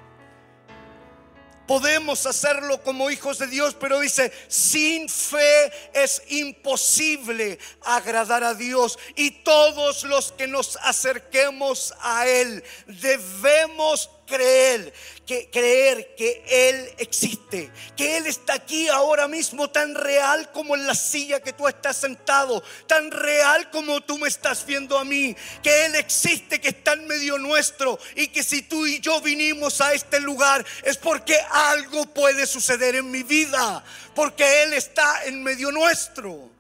Podemos 1.67 2.27
hacerlo 2.27 2.83
como 2.83 3.11
hijos 3.11 3.39
de 3.39 3.47
Dios, 3.47 3.75
pero 3.79 4.01
dice, 4.01 4.33
sin 4.49 5.09
fe 5.09 5.73
es 5.95 6.23
imposible 6.29 7.59
agradar 7.83 8.45
a 8.45 8.55
Dios. 8.55 8.99
Y 9.17 9.31
todos 9.31 10.05
los 10.05 10.33
que 10.33 10.47
nos 10.47 10.77
acerquemos 10.83 11.95
a 12.01 12.27
Él 12.27 12.63
debemos 12.87 14.11
creer 14.27 14.93
que 15.27 15.49
creer 15.51 16.15
que 16.17 16.45
él 16.47 16.95
existe, 16.99 17.71
que 17.97 18.19
él 18.19 18.27
está 18.27 18.55
aquí 18.55 18.89
ahora 18.89 19.27
mismo 19.27 19.71
tan 19.71 19.95
real 19.95 20.53
como 20.53 20.75
en 20.75 20.87
la 20.87 20.95
silla 20.95 21.41
que 21.41 21.53
tú 21.53 21.67
estás 21.67 21.97
sentado, 21.97 22.63
tan 22.87 23.11
real 23.11 23.71
como 23.71 24.01
tú 24.03 24.19
me 24.19 24.29
estás 24.29 24.67
viendo 24.67 24.99
a 24.99 25.05
mí, 25.05 25.35
que 25.63 25.87
él 25.87 25.95
existe, 25.95 26.61
que 26.61 26.69
está 26.69 26.93
en 26.93 27.07
medio 27.07 27.39
nuestro 27.39 27.99
y 28.17 28.29
que 28.29 28.43
si 28.43 28.63
tú 28.63 28.87
y 28.87 29.01
yo 29.01 29.21
vinimos 29.21 29.81
a 29.81 29.95
este 29.95 30.21
lugar 30.21 30.65
es 30.83 30.99
porque 30.99 31.39
algo 31.51 32.05
puede 32.07 32.47
suceder 32.47 32.97
en 32.97 33.11
mi 33.11 33.23
vida, 33.23 33.83
porque 34.15 34.65
él 34.65 34.75
está 34.75 35.25
en 35.25 35.43
medio 35.43 35.73
nuestro. 35.73 36.51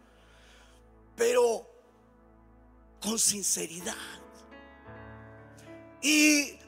Pero 1.17 1.71
con 3.01 3.19
sinceridad. 3.19 3.95
Y 6.03 6.59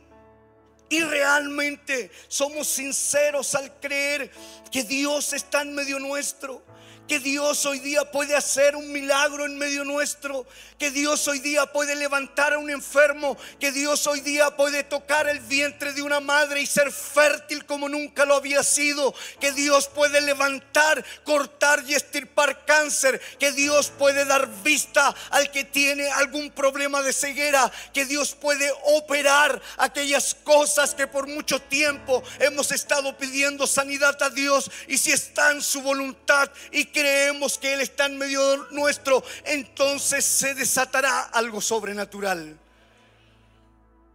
y 0.89 1.01
realmente 1.01 2.11
somos 2.29 2.69
sinceros 2.69 3.55
al 3.55 3.73
creer 3.81 4.31
que 4.71 4.85
Dios 4.85 5.33
está 5.33 5.63
en 5.63 5.75
medio 5.75 5.99
nuestro 5.99 6.63
que 7.07 7.19
Dios 7.19 7.65
hoy 7.67 7.79
día 7.79 8.11
puede 8.11 8.35
hacer 8.35 8.77
un 8.77 8.91
milagro 8.93 9.45
en 9.45 9.59
medio 9.59 9.85
nuestro, 9.85 10.47
que 10.79 10.91
Dios 10.91 11.27
hoy 11.29 11.39
día 11.39 11.67
puede 11.67 11.95
levantar 11.95 12.53
a 12.53 12.59
un 12.59 12.71
enfermo, 12.71 13.37
que 13.61 13.73
Dios 13.73 14.07
hoy 14.07 14.21
día 14.21 14.57
puede 14.57 14.85
tocar 14.85 15.29
el 15.29 15.41
vientre 15.41 15.93
de 15.93 16.03
una 16.03 16.21
madre 16.21 16.61
y 16.61 16.67
ser 16.67 16.93
fértil 16.93 17.65
como 17.65 17.89
nunca 17.89 18.25
lo 18.25 18.35
había 18.35 18.63
sido, 18.63 19.15
que 19.41 19.53
Dios 19.53 19.89
puede 19.89 20.21
levantar, 20.21 21.05
cortar 21.25 21.85
y 21.87 21.95
estirpar 21.95 22.65
cáncer, 22.65 23.21
que 23.39 23.53
Dios 23.53 23.91
puede 23.97 24.25
dar 24.25 24.49
vista 24.63 25.15
al 25.31 25.51
que 25.51 25.65
tiene 25.65 26.09
algún 26.11 26.51
problema 26.51 27.03
de 27.03 27.13
ceguera, 27.13 27.71
que 27.93 28.05
Dios 28.05 28.35
puede 28.35 28.71
operar 28.85 29.61
aquellas 29.79 30.35
cosas 30.35 30.95
que 30.95 31.07
por 31.07 31.27
mucho 31.29 31.61
tiempo 31.61 32.23
hemos 32.41 32.73
estado 32.73 33.17
pidiendo 33.17 33.67
sanidad 33.67 34.21
a 34.23 34.31
Dios 34.31 34.71
y 34.89 34.99
si 34.99 35.13
está 35.13 35.53
en 35.53 35.63
su 35.63 35.83
voluntad 35.83 36.51
y 36.73 36.87
creemos 36.97 37.59
que 37.59 37.75
Él 37.75 37.83
está 37.83 38.07
en 38.07 38.17
medio 38.17 38.41
nuestro, 38.71 39.23
entonces 39.45 40.25
se 40.25 40.55
desatará 40.55 41.25
algo 41.25 41.61
sobrenatural. 41.61 42.59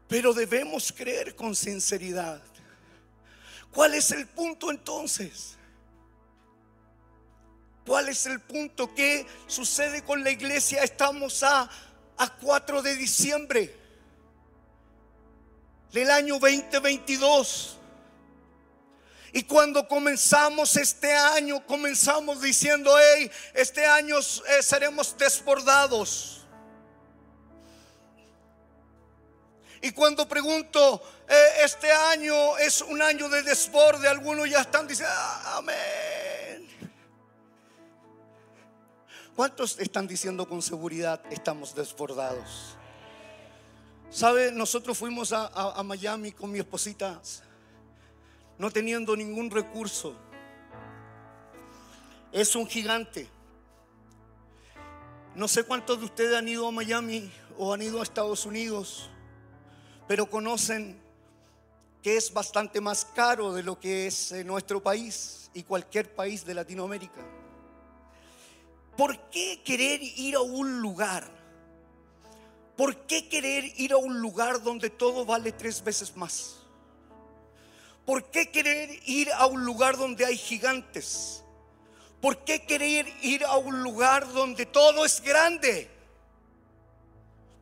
Pero 0.08 0.34
debemos 0.34 0.92
creer 0.92 1.36
con 1.36 1.56
sinceridad. 1.56 2.42
¿Cuál 3.72 3.94
es 3.94 4.10
el 4.12 4.26
punto 4.28 4.72
entonces? 4.72 5.56
¿Cuál 7.86 8.10
es 8.10 8.26
el 8.26 8.40
punto? 8.42 8.94
¿Qué 8.96 9.28
sucede 9.46 10.04
con 10.04 10.24
la 10.24 10.32
iglesia? 10.32 10.84
Estamos 10.84 11.44
a, 11.44 11.70
a 12.18 12.34
4 12.38 12.82
de 12.82 12.96
diciembre 12.96 13.76
del 15.94 16.10
año 16.10 16.40
2022. 16.40 17.78
Y 19.34 19.44
cuando 19.44 19.88
comenzamos 19.88 20.76
este 20.76 21.14
año, 21.14 21.66
comenzamos 21.66 22.42
diciendo, 22.42 22.94
hey, 23.00 23.32
este 23.54 23.86
año 23.86 24.20
eh, 24.20 24.62
seremos 24.62 25.18
desbordados. 25.18 26.46
Y 29.82 29.92
cuando 29.92 30.28
pregunto, 30.28 31.02
eh, 31.30 31.64
este 31.64 31.92
año 31.92 32.58
es 32.58 32.82
un 32.82 33.02
año 33.02 33.30
de 33.30 33.42
desborde, 33.42 34.08
algunos 34.08 34.50
ya 34.50 34.62
están 34.62 34.86
diciendo, 34.86 35.14
ah, 35.18 35.58
amén. 35.58 36.92
¿Cuántos 39.34 39.80
están 39.80 40.08
diciendo 40.08 40.48
con 40.48 40.62
seguridad, 40.62 41.22
estamos 41.32 41.74
desbordados? 41.74 42.76
¿Sabe? 44.10 44.52
Nosotros 44.52 44.98
fuimos 44.98 45.32
a, 45.32 45.48
a 45.48 45.82
Miami 45.84 46.34
con 46.34 46.52
mi 46.52 46.60
esposita 46.60 47.22
no 48.62 48.70
teniendo 48.70 49.16
ningún 49.16 49.50
recurso. 49.50 50.16
Es 52.32 52.56
un 52.56 52.68
gigante. 52.68 53.28
No 55.34 55.48
sé 55.48 55.64
cuántos 55.64 55.98
de 55.98 56.06
ustedes 56.06 56.36
han 56.36 56.48
ido 56.48 56.68
a 56.68 56.72
Miami 56.72 57.32
o 57.58 57.74
han 57.74 57.82
ido 57.82 58.00
a 58.00 58.04
Estados 58.04 58.46
Unidos, 58.46 59.10
pero 60.08 60.30
conocen 60.30 61.02
que 62.04 62.18
es 62.18 62.32
bastante 62.32 62.80
más 62.80 63.04
caro 63.04 63.52
de 63.52 63.64
lo 63.64 63.80
que 63.80 64.06
es 64.06 64.32
nuestro 64.46 64.80
país 64.80 65.50
y 65.56 65.64
cualquier 65.64 66.14
país 66.14 66.46
de 66.46 66.54
Latinoamérica. 66.54 67.26
¿Por 68.96 69.18
qué 69.32 69.64
querer 69.66 70.04
ir 70.04 70.36
a 70.36 70.42
un 70.42 70.82
lugar? 70.82 71.28
¿Por 72.78 73.08
qué 73.08 73.28
querer 73.28 73.64
ir 73.78 73.94
a 73.94 73.98
un 73.98 74.22
lugar 74.22 74.62
donde 74.62 74.92
todo 74.92 75.26
vale 75.26 75.52
tres 75.52 75.84
veces 75.84 76.16
más? 76.16 76.61
¿Por 78.06 78.32
qué 78.32 78.50
querer 78.50 78.90
ir 79.06 79.32
a 79.32 79.46
un 79.46 79.64
lugar 79.64 79.98
donde 79.98 80.26
hay 80.26 80.38
gigantes? 80.38 81.44
¿Por 82.22 82.44
qué 82.44 82.66
querer 82.66 83.08
ir 83.22 83.44
a 83.46 83.58
un 83.58 83.82
lugar 83.82 84.32
donde 84.32 84.66
todo 84.66 85.06
es 85.06 85.22
grande? 85.22 85.90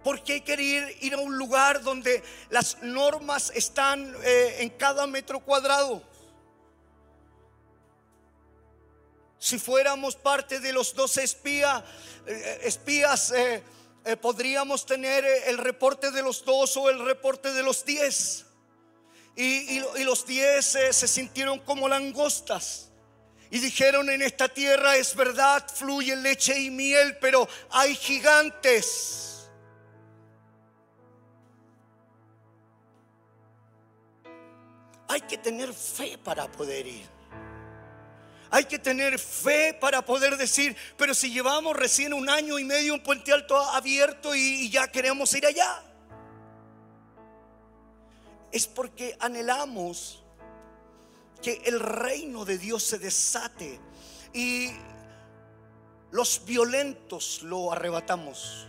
¿Por 0.03 0.23
qué 0.23 0.43
querer 0.43 0.95
ir 1.01 1.13
a 1.13 1.17
un 1.17 1.37
lugar 1.37 1.81
donde 1.81 2.23
las 2.49 2.81
normas 2.81 3.51
están 3.53 4.15
eh, 4.23 4.57
en 4.59 4.69
cada 4.69 5.07
metro 5.07 5.41
cuadrado? 5.41 6.01
Si 9.37 9.59
fuéramos 9.59 10.15
parte 10.15 10.59
de 10.59 10.73
los 10.73 10.93
12 10.95 11.23
espía, 11.23 11.83
eh, 12.25 12.61
espías, 12.63 13.31
eh, 13.31 13.63
podríamos 14.21 14.85
tener 14.85 15.25
el 15.47 15.57
reporte 15.57 16.11
de 16.11 16.21
los 16.21 16.43
dos 16.43 16.75
o 16.77 16.89
el 16.89 17.05
reporte 17.05 17.53
de 17.53 17.63
los 17.63 17.83
diez. 17.83 18.45
Y, 19.41 19.79
los 20.03 20.25
diez 20.25 20.75
eh, 20.75 20.91
se 20.91 21.07
sintieron 21.07 21.59
como 21.59 21.87
langostas. 21.87 22.89
Y 23.49 23.59
dijeron, 23.59 24.09
en 24.09 24.21
esta 24.21 24.49
tierra 24.49 24.97
es 24.97 25.15
verdad, 25.15 25.65
fluye 25.73 26.13
leche 26.17 26.59
y 26.59 26.69
miel, 26.69 27.17
pero 27.21 27.47
hay 27.71 27.95
gigantes. 27.95 29.49
Hay 35.07 35.21
que 35.21 35.37
tener 35.37 35.73
fe 35.73 36.17
para 36.17 36.51
poder 36.51 36.85
ir. 36.85 37.07
Hay 38.51 38.65
que 38.65 38.77
tener 38.77 39.17
fe 39.17 39.73
para 39.73 40.03
poder 40.03 40.35
decir, 40.35 40.75
pero 40.97 41.13
si 41.13 41.31
llevamos 41.31 41.77
recién 41.77 42.13
un 42.13 42.29
año 42.29 42.59
y 42.59 42.65
medio 42.65 42.93
un 42.93 43.03
puente 43.03 43.31
alto 43.31 43.57
abierto 43.57 44.35
y 44.35 44.69
ya 44.69 44.91
queremos 44.91 45.33
ir 45.33 45.45
allá 45.45 45.88
es 48.51 48.67
porque 48.67 49.15
anhelamos 49.19 50.23
que 51.41 51.61
el 51.65 51.79
reino 51.79 52.45
de 52.45 52.57
Dios 52.57 52.83
se 52.83 52.99
desate 52.99 53.79
y 54.33 54.71
los 56.11 56.43
violentos 56.45 57.43
lo 57.43 57.71
arrebatamos. 57.71 58.67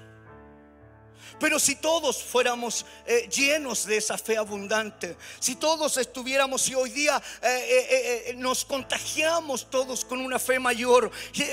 Pero 1.39 1.59
si 1.59 1.77
todos 1.77 2.23
fuéramos 2.23 2.85
eh, 3.07 3.29
llenos 3.29 3.87
de 3.87 3.97
esa 3.97 4.19
fe 4.19 4.37
abundante, 4.37 5.17
si 5.39 5.57
todos 5.57 5.97
estuviéramos 5.97 6.69
y 6.69 6.75
hoy 6.75 6.91
día 6.91 7.21
eh, 7.43 8.27
eh, 8.29 8.35
nos 8.37 8.65
contagiamos 8.65 9.71
todos 9.71 10.05
con 10.05 10.21
una 10.21 10.39
fe 10.39 10.59
mayor, 10.59 11.11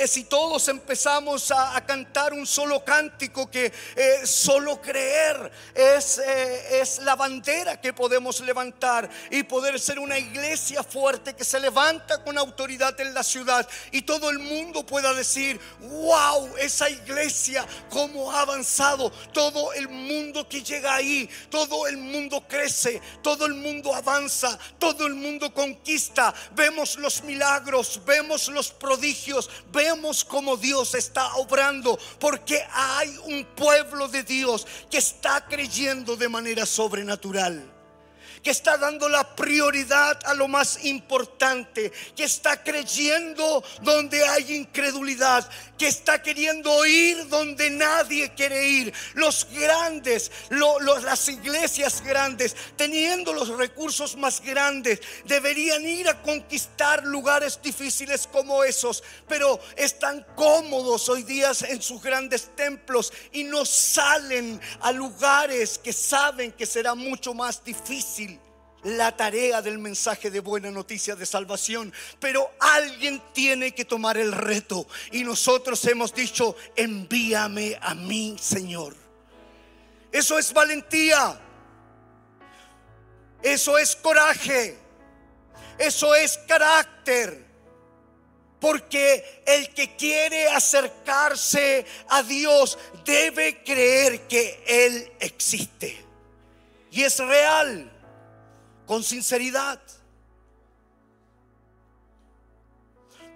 si 0.07 0.25
todos 0.25 0.67
empezamos 0.67 1.51
a, 1.51 1.77
cantar 1.87 2.33
un 2.33 2.45
solo 2.45 2.83
cántico 2.83 3.49
que 3.49 3.71
solo 4.25 4.81
creer 4.81 5.51
es, 5.73 6.17
es 6.17 6.99
la 6.99 7.15
bandera 7.15 7.79
que 7.79 7.93
podemos 7.93 8.41
levantar 8.41 9.09
y 9.31 9.43
poder 9.43 9.79
ser 9.79 9.99
una 9.99 10.17
iglesia 10.17 10.83
fuerte 10.83 11.33
que 11.33 11.45
se 11.45 11.59
levanta 11.59 12.23
con 12.23 12.37
autoridad 12.37 12.99
en 12.99 13.13
la 13.13 13.23
ciudad 13.23 13.67
y 13.91 14.01
todo 14.01 14.29
el 14.29 14.39
mundo 14.39 14.85
pueda 14.85 15.13
decir, 15.13 15.59
wow, 15.79 16.57
esa 16.57 16.89
iglesia, 16.89 17.65
cómo 17.89 18.31
ha 18.31 18.41
avanzado, 18.41 19.11
todo 19.33 19.56
el 19.73 19.89
mundo 19.89 20.47
que 20.47 20.63
llega 20.63 20.95
ahí, 20.95 21.29
todo 21.49 21.87
el 21.87 21.97
mundo 21.97 22.43
crece, 22.47 23.01
todo 23.21 23.45
el 23.45 23.53
mundo 23.53 23.93
avanza, 23.93 24.57
todo 24.79 25.05
el 25.07 25.15
mundo 25.15 25.53
conquista. 25.53 26.33
Vemos 26.55 26.97
los 26.97 27.23
milagros, 27.23 28.01
vemos 28.05 28.49
los 28.49 28.71
prodigios, 28.71 29.49
vemos 29.71 30.23
cómo 30.23 30.57
Dios 30.57 30.95
está 30.95 31.35
obrando, 31.35 31.97
porque 32.19 32.65
hay 32.71 33.15
un 33.25 33.45
pueblo 33.55 34.07
de 34.07 34.23
Dios 34.23 34.65
que 34.89 34.97
está 34.97 35.45
creyendo 35.45 36.15
de 36.15 36.29
manera 36.29 36.65
sobrenatural 36.65 37.76
que 38.43 38.51
está 38.51 38.77
dando 38.77 39.09
la 39.09 39.35
prioridad 39.35 40.19
a 40.25 40.33
lo 40.33 40.47
más 40.47 40.85
importante, 40.85 41.91
que 42.15 42.23
está 42.23 42.63
creyendo 42.63 43.63
donde 43.81 44.23
hay 44.25 44.55
incredulidad, 44.55 45.49
que 45.77 45.87
está 45.87 46.21
queriendo 46.21 46.85
ir 46.85 47.27
donde 47.27 47.69
nadie 47.69 48.33
quiere 48.33 48.67
ir. 48.67 48.93
Los 49.13 49.47
grandes, 49.51 50.31
las 50.49 51.27
iglesias 51.29 52.01
grandes, 52.01 52.55
teniendo 52.75 53.33
los 53.33 53.49
recursos 53.49 54.15
más 54.15 54.41
grandes, 54.41 54.99
deberían 55.25 55.85
ir 55.85 56.09
a 56.09 56.21
conquistar 56.21 57.03
lugares 57.03 57.59
difíciles 57.61 58.27
como 58.31 58.63
esos, 58.63 59.03
pero 59.27 59.59
están 59.75 60.25
cómodos 60.35 61.09
hoy 61.09 61.23
día 61.23 61.51
en 61.67 61.81
sus 61.81 62.01
grandes 62.01 62.55
templos 62.55 63.13
y 63.31 63.43
no 63.43 63.65
salen 63.65 64.59
a 64.81 64.91
lugares 64.91 65.77
que 65.77 65.93
saben 65.93 66.51
que 66.51 66.65
será 66.65 66.95
mucho 66.95 67.33
más 67.33 67.63
difícil 67.63 68.36
la 68.83 69.15
tarea 69.15 69.61
del 69.61 69.79
mensaje 69.79 70.29
de 70.29 70.39
buena 70.39 70.71
noticia 70.71 71.15
de 71.15 71.25
salvación. 71.25 71.93
Pero 72.19 72.51
alguien 72.59 73.21
tiene 73.33 73.73
que 73.73 73.85
tomar 73.85 74.17
el 74.17 74.31
reto. 74.31 74.87
Y 75.11 75.23
nosotros 75.23 75.83
hemos 75.85 76.13
dicho, 76.13 76.55
envíame 76.75 77.77
a 77.81 77.95
mí, 77.95 78.37
Señor. 78.39 78.95
Eso 80.11 80.37
es 80.37 80.53
valentía. 80.53 81.39
Eso 83.41 83.77
es 83.77 83.95
coraje. 83.95 84.77
Eso 85.77 86.15
es 86.15 86.37
carácter. 86.47 87.45
Porque 88.59 89.43
el 89.45 89.73
que 89.73 89.95
quiere 89.95 90.47
acercarse 90.47 91.85
a 92.09 92.23
Dios 92.23 92.77
debe 93.05 93.63
creer 93.63 94.27
que 94.27 94.63
Él 94.65 95.11
existe. 95.19 96.03
Y 96.89 97.03
es 97.03 97.19
real 97.19 97.96
con 98.87 99.03
sinceridad. 99.03 99.79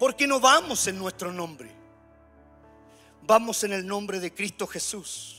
Porque 0.00 0.26
no 0.26 0.40
vamos 0.40 0.84
en 0.88 0.98
nuestro 0.98 1.30
nombre, 1.30 1.70
vamos 3.22 3.62
en 3.62 3.74
el 3.74 3.86
nombre 3.86 4.18
de 4.18 4.34
Cristo 4.34 4.66
Jesús. 4.66 5.38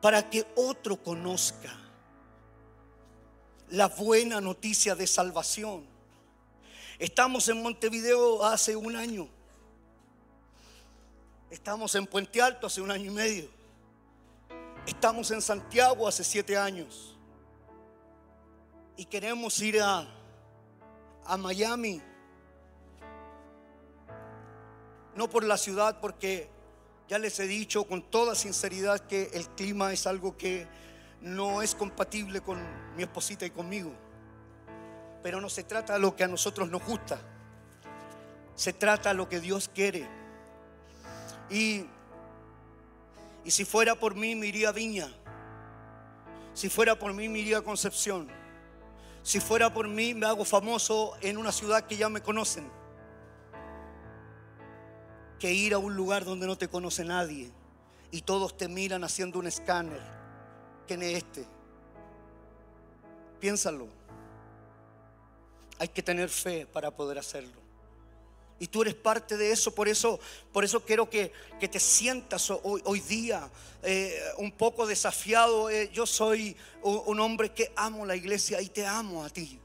Para 0.00 0.30
que 0.30 0.46
otro 0.54 1.02
conozca 1.02 1.74
la 3.70 3.88
buena 3.88 4.40
noticia 4.40 4.94
de 4.94 5.08
salvación. 5.08 5.84
Estamos 7.00 7.48
en 7.48 7.60
Montevideo 7.62 8.44
hace 8.44 8.76
un 8.76 8.94
año. 8.94 9.28
Estamos 11.50 11.94
en 11.96 12.06
Puente 12.06 12.40
Alto 12.40 12.68
hace 12.68 12.80
un 12.80 12.90
año 12.90 13.10
y 13.10 13.14
medio. 13.14 13.48
Estamos 14.86 15.30
en 15.32 15.42
Santiago 15.42 16.06
hace 16.06 16.22
siete 16.22 16.56
años 16.56 17.15
y 18.96 19.04
queremos 19.04 19.60
ir 19.60 19.80
a, 19.80 20.06
a 21.24 21.36
Miami. 21.36 22.02
No 25.14 25.28
por 25.28 25.44
la 25.44 25.56
ciudad, 25.56 26.00
porque 26.00 26.48
ya 27.08 27.18
les 27.18 27.38
he 27.38 27.46
dicho 27.46 27.84
con 27.84 28.02
toda 28.02 28.34
sinceridad 28.34 29.00
que 29.00 29.30
el 29.32 29.48
clima 29.50 29.92
es 29.92 30.06
algo 30.06 30.36
que 30.36 30.66
no 31.20 31.62
es 31.62 31.74
compatible 31.74 32.40
con 32.40 32.58
mi 32.96 33.02
esposita 33.02 33.46
y 33.46 33.50
conmigo. 33.50 33.92
Pero 35.22 35.40
no 35.40 35.48
se 35.48 35.64
trata 35.64 35.94
de 35.94 35.98
lo 36.00 36.14
que 36.14 36.24
a 36.24 36.28
nosotros 36.28 36.70
nos 36.70 36.84
gusta. 36.84 37.18
Se 38.54 38.72
trata 38.72 39.10
de 39.10 39.14
lo 39.14 39.28
que 39.28 39.40
Dios 39.40 39.70
quiere. 39.72 40.08
Y, 41.50 41.86
y 43.44 43.50
si 43.50 43.64
fuera 43.64 43.94
por 43.94 44.14
mí, 44.14 44.34
me 44.34 44.46
iría 44.46 44.70
a 44.70 44.72
Viña. 44.72 45.08
Si 46.54 46.68
fuera 46.68 46.98
por 46.98 47.12
mí, 47.12 47.28
me 47.28 47.40
iría 47.40 47.58
a 47.58 47.62
Concepción. 47.62 48.28
Si 49.26 49.40
fuera 49.40 49.74
por 49.74 49.88
mí, 49.88 50.14
me 50.14 50.24
hago 50.24 50.44
famoso 50.44 51.16
en 51.20 51.36
una 51.36 51.50
ciudad 51.50 51.84
que 51.84 51.96
ya 51.96 52.08
me 52.08 52.20
conocen. 52.20 52.70
Que 55.40 55.52
ir 55.52 55.74
a 55.74 55.78
un 55.78 55.96
lugar 55.96 56.24
donde 56.24 56.46
no 56.46 56.56
te 56.56 56.68
conoce 56.68 57.04
nadie 57.04 57.50
y 58.12 58.22
todos 58.22 58.56
te 58.56 58.68
miran 58.68 59.02
haciendo 59.02 59.40
un 59.40 59.48
escáner. 59.48 60.00
¿Quién 60.86 61.02
es 61.02 61.16
este? 61.16 61.44
Piénsalo. 63.40 63.88
Hay 65.80 65.88
que 65.88 66.04
tener 66.04 66.28
fe 66.28 66.64
para 66.64 66.92
poder 66.92 67.18
hacerlo. 67.18 67.65
Y 68.58 68.68
tú 68.68 68.82
eres 68.82 68.94
parte 68.94 69.36
de 69.36 69.50
eso, 69.50 69.74
por 69.74 69.88
eso, 69.88 70.18
por 70.52 70.64
eso 70.64 70.80
quiero 70.80 71.10
que, 71.10 71.32
te 71.58 71.80
sientas 71.80 72.50
hoy, 72.50 73.00
día 73.00 73.50
eh, 73.82 74.18
un 74.38 74.52
poco 74.52 74.86
desafiado. 74.86 75.68
Eh, 75.68 75.90
yo 75.92 76.06
soy 76.06 76.56
un 76.82 77.20
hombre 77.20 77.52
que 77.52 77.72
amo 77.76 78.06
la 78.06 78.16
iglesia 78.16 78.60
y 78.62 78.68
te 78.68 78.86
amo 78.86 79.24
a 79.24 79.30
ti. 79.30 79.60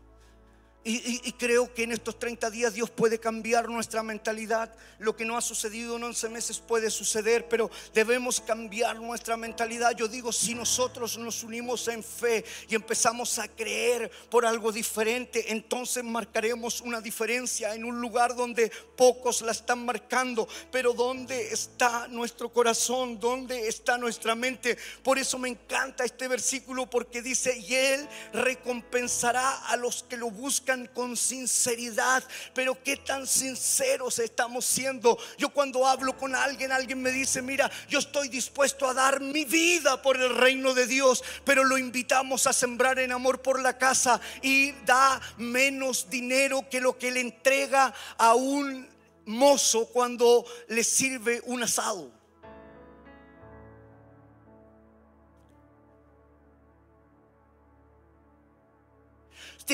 Y, 0.84 1.32
creo 1.34 1.72
que 1.72 1.84
en 1.84 1.91
estos 1.91 2.17
30 2.17 2.50
días 2.50 2.74
Dios 2.74 2.89
puede 2.89 3.20
cambiar 3.20 3.70
nuestra 3.70 4.02
mentalidad. 4.02 4.74
Lo 4.98 5.15
que 5.15 5.26
no 5.26 5.38
ha 5.38 5.41
sucedido 5.41 5.96
en 5.96 6.04
11 6.04 6.30
meses 6.30 6.58
puede 6.58 6.89
suceder, 6.89 7.48
pero 7.48 7.70
debemos 7.94 8.41
cambiar 8.41 9.00
nuestra 9.00 9.38
mentalidad. 9.38 9.96
Yo 9.96 10.08
digo, 10.08 10.32
si 10.32 10.56
nosotros 10.56 11.20
nos 11.20 11.44
unimos 11.44 11.88
en 11.88 12.04
fe 12.04 12.44
y 12.67 12.74
empezamos 12.74 13.38
a 13.38 13.48
creer 13.48 14.10
por 14.32 14.44
algo 14.44 14.72
diferente, 14.72 15.52
entonces 15.52 16.04
marcaremos 16.04 16.82
una 16.82 17.00
diferencia 17.00 17.76
en 17.76 17.86
un 17.86 18.02
lugar 18.02 18.36
donde 18.36 18.72
pocos 18.98 19.44
la 19.44 19.52
están 19.52 19.86
marcando. 19.86 20.48
Pero 20.72 20.94
¿dónde 20.94 21.54
está 21.54 22.08
nuestro 22.08 22.52
corazón? 22.52 23.20
¿Dónde 23.20 23.67
está 23.67 24.00
nuestra 24.00 24.34
mente? 24.34 24.80
Por 25.04 25.20
eso 25.20 25.38
me 25.38 25.50
encanta 25.50 26.06
este 26.06 26.28
versículo 26.28 26.89
porque 26.89 27.22
dice, 27.22 27.56
y 27.56 27.76
Él 27.76 28.10
recompensará 28.34 29.67
a 29.67 29.78
los 29.78 30.02
que 30.04 30.17
lo 30.17 30.32
buscan 30.32 30.70
con 30.93 31.15
sinceridad. 31.15 32.23
Pero 32.53 32.81
qué 32.84 32.97
tan 32.97 33.27
sinceros 33.27 34.19
estamos 34.19 34.65
siendo. 34.65 35.17
Yo 35.38 35.49
cuando 35.49 35.86
hablo 35.86 36.17
con 36.17 36.36
alguien, 36.36 36.71
alguien 36.71 37.01
me 37.01 37.12
dice, 37.12 37.41
mira, 37.41 37.69
yo 37.89 37.99
estoy 37.99 38.29
dispuesto 38.29 38.88
a 38.88 38.93
dar 38.93 39.19
mi 39.19 39.45
vida 39.45 40.01
por 40.01 40.17
el 40.17 40.36
reino 40.36 40.73
de 40.73 40.88
Dios, 40.88 41.23
pero 41.45 41.63
lo 41.63 41.77
invitamos 41.77 42.47
a 42.47 42.53
sembrar 42.53 42.99
en 42.99 43.12
amor 43.12 43.41
por 43.41 43.62
la 43.62 43.77
casa 43.77 44.19
y 44.41 44.71
da 44.86 45.21
menos 45.38 46.10
dinero 46.10 46.67
que 46.69 46.81
lo 46.81 46.97
que 46.97 47.12
le 47.12 47.21
entrega 47.21 47.93
a 48.17 48.36
un 48.36 48.89
mozo 49.25 49.88
cuando 49.88 50.45
le 50.67 50.84
sirve 50.84 51.41
un 51.45 51.63
asado. 51.63 52.20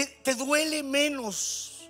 Te, 0.05 0.35
duele 0.35 0.83
menos 0.83 1.89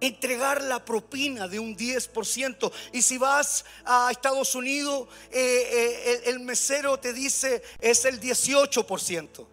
entregar 0.00 0.62
la 0.62 0.84
propina 0.84 1.48
de 1.48 1.58
un 1.58 1.76
10%. 1.76 2.72
Y 2.92 3.02
si 3.02 3.18
vas 3.18 3.64
a 3.84 4.10
Estados 4.10 4.54
Unidos, 4.54 5.08
eh, 5.30 5.70
eh, 5.72 6.22
el, 6.26 6.40
mesero 6.40 6.98
te 6.98 7.12
dice 7.12 7.62
es 7.80 8.04
el 8.04 8.20
18%. 8.20 9.46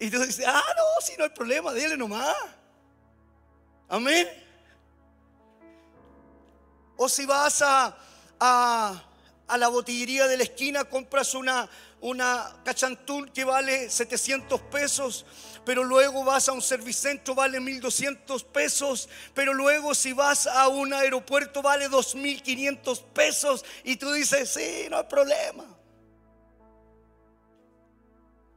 Y 0.00 0.10
tú 0.10 0.22
dices, 0.22 0.44
ah, 0.46 0.62
no, 0.76 1.04
si 1.04 1.16
no 1.16 1.24
hay 1.24 1.30
problema, 1.30 1.72
dile 1.72 1.96
nomás. 1.96 2.36
Amén. 3.88 4.28
O 6.96 7.08
si 7.08 7.24
vas 7.26 7.62
a, 7.62 7.96
a, 8.38 9.04
la 9.56 9.68
botillería 9.68 10.26
de 10.26 10.36
la 10.36 10.42
esquina, 10.42 10.84
compras 10.84 11.34
una, 11.34 11.68
una 12.00 12.60
cachantún 12.64 13.28
que 13.30 13.44
vale 13.44 13.88
700 13.88 14.60
pesos 14.62 15.24
pero 15.68 15.84
luego 15.84 16.24
vas 16.24 16.48
a 16.48 16.52
un 16.52 16.62
servicentro 16.62 17.34
vale 17.34 17.60
1.200 17.60 18.42
pesos, 18.46 19.06
pero 19.34 19.52
luego 19.52 19.94
si 19.94 20.14
vas 20.14 20.46
a 20.46 20.66
un 20.66 20.94
aeropuerto 20.94 21.60
vale 21.60 21.90
2.500 21.90 23.02
pesos 23.12 23.66
y 23.84 23.96
tú 23.96 24.10
dices, 24.12 24.48
sí, 24.48 24.86
no 24.88 24.96
hay 24.96 25.04
problema. 25.04 25.66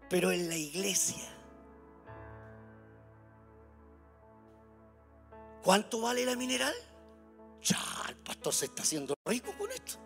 Pero 0.10 0.32
en 0.32 0.48
la 0.48 0.56
iglesia, 0.56 1.28
¿cuánto 5.62 6.00
vale 6.00 6.26
la 6.26 6.38
mineral? 6.38 6.74
Ya, 7.62 7.78
el 8.08 8.16
pastor 8.16 8.54
se 8.54 8.66
está 8.68 8.84
haciendo 8.84 9.16
rico 9.26 9.54
con 9.58 9.70
esto. 9.70 10.00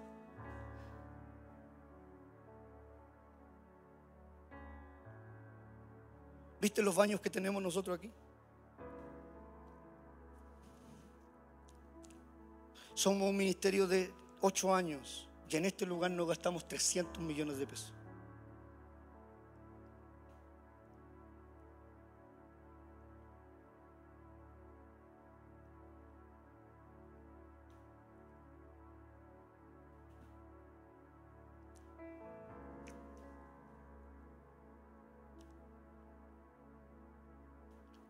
¿Viste 6.65 6.82
los 6.82 6.95
baños 6.95 7.21
que 7.21 7.30
tenemos 7.30 7.62
nosotros 7.62 7.95
aquí? 7.95 8.10
Somos 12.95 13.30
un 13.30 13.38
ministerio 13.38 13.86
de 13.86 14.12
ocho 14.41 14.73
años 14.73 15.30
y 15.47 15.58
en 15.58 15.65
este 15.65 15.86
lugar 15.86 16.10
nos 16.10 16.28
gastamos 16.28 16.67
300 16.67 17.21
millones 17.21 17.60
de 17.60 17.67
pesos. 17.67 17.93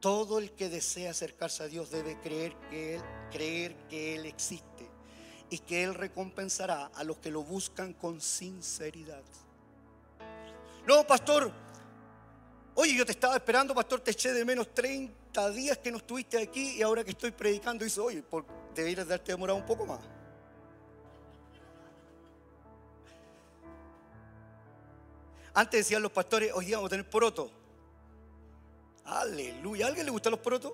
Todo 0.06 0.38
el 0.38 0.52
que 0.52 0.70
desea 0.70 1.10
acercarse 1.10 1.64
a 1.64 1.68
Dios 1.68 1.90
debe 1.90 2.20
creer 2.20 2.56
que 2.70 2.94
Él, 2.94 3.02
creer 3.32 3.76
que 3.90 4.14
Él 4.14 4.28
existe 4.28 4.88
y 5.50 5.58
que 5.58 5.84
Él 5.84 5.96
recompensará 5.96 6.92
a 6.94 7.04
los 7.04 7.18
que 7.18 7.32
lo 7.32 7.42
buscan 7.42 7.94
con 7.94 8.22
sinceridad. 8.22 9.24
No, 10.86 11.08
pastor. 11.08 11.52
Oye, 12.76 12.96
yo 12.96 13.04
te 13.04 13.14
estaba 13.14 13.34
esperando, 13.34 13.74
pastor, 13.74 14.00
te 14.00 14.12
eché 14.12 14.32
de 14.32 14.46
menos 14.46 14.76
30 14.76 15.50
días 15.50 15.80
que 15.80 15.90
no 15.90 15.98
estuviste 15.98 16.40
aquí 16.40 16.76
y 16.78 16.84
ahora 16.84 17.04
que 17.04 17.10
estoy 17.10 17.32
predicando, 17.32 17.84
dice, 17.84 18.00
oye, 18.00 18.22
por, 18.22 18.46
deberías 18.76 19.08
darte 19.08 19.32
demorado 19.32 19.58
un 19.58 19.66
poco 19.66 19.88
más. 19.88 20.02
Antes 25.52 25.80
decían 25.80 26.04
los 26.04 26.12
pastores, 26.12 26.52
hoy 26.54 26.66
día 26.66 26.78
vamos 26.78 26.90
a 26.90 26.92
tener 26.92 27.10
poroto. 27.10 27.65
Aleluya. 29.06 29.86
¿A 29.86 29.88
alguien 29.90 30.06
le 30.06 30.12
gustan 30.12 30.32
los 30.32 30.40
porotos? 30.40 30.74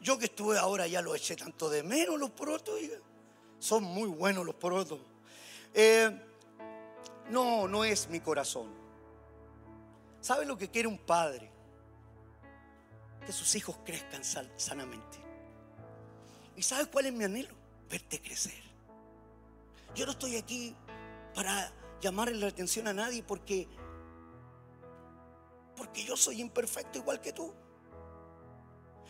Yo 0.00 0.18
que 0.18 0.26
estuve 0.26 0.58
ahora 0.58 0.86
ya 0.86 1.02
lo 1.02 1.14
eché 1.14 1.36
tanto 1.36 1.68
de 1.70 1.82
menos 1.82 2.18
los 2.18 2.30
porotos. 2.30 2.78
Son 3.58 3.82
muy 3.82 4.08
buenos 4.08 4.44
los 4.44 4.54
porotos. 4.54 4.98
Eh, 5.74 6.10
no, 7.30 7.68
no 7.68 7.84
es 7.84 8.08
mi 8.08 8.20
corazón. 8.20 8.68
¿Sabe 10.20 10.46
lo 10.46 10.56
que 10.56 10.68
quiere 10.68 10.88
un 10.88 10.98
padre? 10.98 11.50
Que 13.24 13.32
sus 13.32 13.54
hijos 13.54 13.76
crezcan 13.84 14.22
sanamente. 14.56 15.18
¿Y 16.56 16.62
sabe 16.62 16.86
cuál 16.86 17.06
es 17.06 17.12
mi 17.12 17.24
anhelo? 17.24 17.54
Verte 17.88 18.20
crecer. 18.20 18.62
Yo 19.94 20.06
no 20.06 20.12
estoy 20.12 20.36
aquí 20.36 20.74
para 21.34 21.72
llamarle 22.00 22.34
la 22.34 22.48
atención 22.48 22.88
a 22.88 22.92
nadie 22.92 23.22
porque 23.22 23.68
porque 25.78 26.04
yo 26.04 26.16
soy 26.16 26.40
imperfecto 26.40 26.98
igual 26.98 27.20
que 27.20 27.32
tú. 27.32 27.54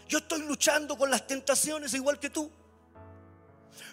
Yo 0.06 0.18
estoy 0.18 0.42
luchando 0.42 0.96
con 0.96 1.10
las 1.10 1.26
tentaciones 1.26 1.92
igual 1.94 2.20
que 2.20 2.30
tú. 2.30 2.50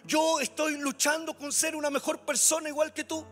Yo 0.06 0.40
estoy 0.40 0.78
luchando 0.78 1.38
con 1.38 1.52
ser 1.52 1.76
una 1.76 1.90
mejor 1.90 2.20
persona 2.20 2.70
igual 2.70 2.94
que 2.94 3.06
tú. 3.06 3.26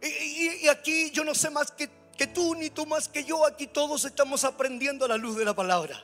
Y, 0.00 0.66
aquí 0.68 1.10
yo 1.10 1.24
no 1.24 1.34
sé 1.34 1.50
más 1.50 1.70
que, 1.70 1.88
tú, 2.28 2.54
ni 2.54 2.70
tú 2.70 2.86
más 2.86 3.08
que 3.08 3.24
yo. 3.24 3.44
Aquí 3.46 3.66
todos 3.66 4.04
estamos 4.04 4.44
aprendiendo 4.44 5.04
a 5.04 5.08
la 5.08 5.16
luz 5.16 5.36
de 5.36 5.44
la 5.44 5.54
palabra. 5.54 6.02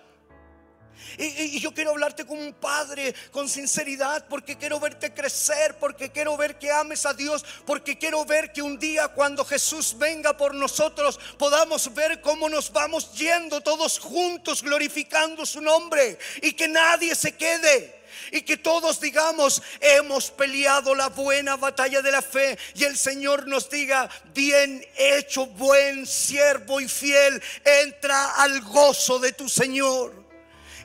Y, 1.17 1.61
yo 1.61 1.73
quiero 1.73 1.91
hablarte 1.91 2.25
como 2.27 2.41
un 2.41 2.53
padre 2.53 3.15
con 3.31 3.49
sinceridad 3.49 4.27
porque 4.29 4.57
quiero 4.57 4.79
verte 4.79 5.13
crecer, 5.13 5.77
porque 5.79 6.11
quiero 6.11 6.37
ver 6.37 6.59
que 6.59 6.71
ames 6.71 7.07
a 7.07 7.15
Dios, 7.15 7.45
porque 7.67 7.99
quiero 7.99 8.25
ver 8.25 8.53
que 8.53 8.63
un 8.63 8.79
día 8.79 9.09
cuando 9.09 9.45
Jesús 9.45 9.97
venga 9.99 10.37
por 10.37 10.55
nosotros 10.55 11.19
podamos 11.39 11.93
ver 11.95 12.21
cómo 12.21 12.49
nos 12.49 12.73
vamos 12.73 13.13
yendo 13.15 13.61
todos 13.61 13.99
juntos 13.99 14.63
glorificando 14.63 15.45
su 15.47 15.61
nombre 15.61 16.19
y 16.43 16.53
que 16.53 16.69
nadie 16.69 17.15
se 17.15 17.37
quede. 17.37 17.99
Y 18.31 18.43
que 18.43 18.57
todos 18.57 19.01
digamos, 19.01 19.63
hemos 19.81 20.31
peleado 20.31 20.95
la 20.95 21.09
buena 21.09 21.57
batalla 21.57 22.03
de 22.03 22.11
la 22.11 22.21
fe. 22.21 22.59
Y 22.75 22.85
el 22.85 22.99
Señor 22.99 23.47
nos 23.47 23.71
diga, 23.71 24.09
bien 24.35 24.85
hecho, 24.97 25.47
buen 25.47 26.07
siervo 26.07 26.81
y 26.81 26.89
fiel, 26.89 27.43
entra 27.65 28.33
al 28.33 28.61
gozo 28.63 29.19
de 29.19 29.33
tu 29.33 29.49
Señor 29.49 30.28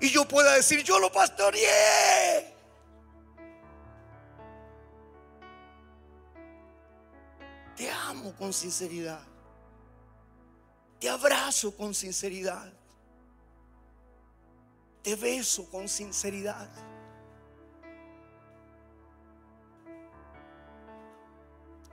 y 0.03 0.09
yo 0.09 0.27
pueda 0.27 0.55
decir, 0.55 0.83
yo 0.83 0.99
lo 0.99 1.09
pastoreé. 1.09 2.53
Te 7.73 7.89
amo 7.89 8.35
con 8.35 8.51
sinceridad. 8.51 9.25
Te 10.99 11.09
abrazo 11.09 11.73
con 11.77 11.93
sinceridad. 11.93 12.73
Te 15.01 15.15
beso 15.15 15.69
con 15.69 15.87
sinceridad. 15.87 16.69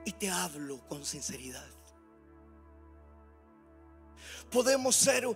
Y 0.04 0.10
te 0.14 0.28
hablo 0.28 0.80
con 0.88 1.04
sinceridad. 1.04 1.70
Podemos 4.50 4.96
ser 4.96 5.28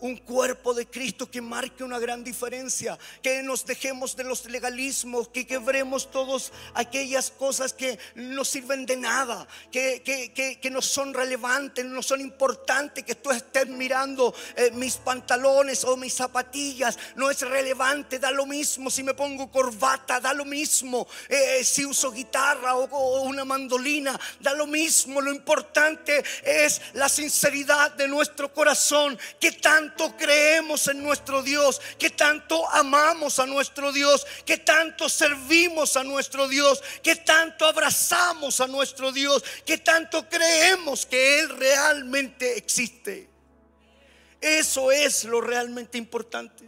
un 0.00 0.16
cuerpo 0.16 0.74
de 0.74 0.86
Cristo 0.86 1.30
que 1.30 1.40
marque 1.40 1.84
una 1.84 1.98
gran 1.98 2.22
diferencia, 2.22 2.98
que 3.22 3.42
nos 3.42 3.64
dejemos 3.64 4.16
de 4.16 4.24
los 4.24 4.44
legalismos, 4.46 5.28
que 5.28 5.46
quebremos 5.46 6.10
todas 6.10 6.52
aquellas 6.74 7.30
cosas 7.30 7.72
que 7.72 7.98
no 8.14 8.44
sirven 8.44 8.86
de 8.86 8.96
nada, 8.96 9.46
que, 9.70 10.02
que, 10.02 10.70
no 10.70 10.82
son 10.82 11.14
relevantes, 11.14 11.84
no 11.84 12.02
son 12.02 12.20
importantes, 12.20 13.04
que 13.04 13.14
tú 13.14 13.30
estés 13.30 13.68
mirando 13.68 14.34
eh, 14.56 14.70
mis 14.72 14.96
pantalones 14.96 15.84
o 15.84 15.96
mis 15.96 16.14
zapatillas, 16.14 16.98
no 17.14 17.30
es 17.30 17.40
relevante, 17.40 18.18
da 18.18 18.30
lo 18.30 18.46
mismo 18.46 18.90
si 18.90 19.02
me 19.02 19.14
pongo 19.14 19.50
corbata, 19.50 20.20
da 20.20 20.34
lo 20.34 20.44
mismo 20.44 21.06
eh, 21.28 21.62
si 21.64 21.84
uso 21.84 22.10
guitarra 22.10 22.76
o, 22.76 22.84
o 22.84 23.22
una 23.22 23.44
mandolina, 23.44 24.18
da 24.40 24.52
lo 24.54 24.66
mismo, 24.66 25.20
lo 25.20 25.32
importante 25.32 26.22
es 26.42 26.80
la 26.94 27.08
sinceridad 27.08 27.92
de 27.92 28.08
nuestro 28.08 28.52
corazón, 28.52 29.18
que 29.38 29.52
tanto 29.84 30.16
creemos 30.16 30.88
en 30.88 31.02
nuestro 31.02 31.42
Dios, 31.42 31.80
que 31.98 32.08
tanto 32.08 32.68
amamos 32.70 33.38
a 33.38 33.46
nuestro 33.46 33.92
Dios, 33.92 34.26
que 34.46 34.56
tanto 34.56 35.10
servimos 35.10 35.96
a 35.96 36.04
nuestro 36.04 36.48
Dios, 36.48 36.82
que 37.02 37.16
tanto 37.16 37.66
abrazamos 37.66 38.60
a 38.60 38.66
nuestro 38.66 39.12
Dios, 39.12 39.44
que 39.66 39.78
tanto 39.78 40.26
creemos 40.28 41.04
que 41.04 41.40
Él 41.40 41.50
realmente 41.50 42.56
existe. 42.56 43.28
Eso 44.40 44.90
es 44.90 45.24
lo 45.24 45.42
realmente 45.42 45.98
importante. 45.98 46.64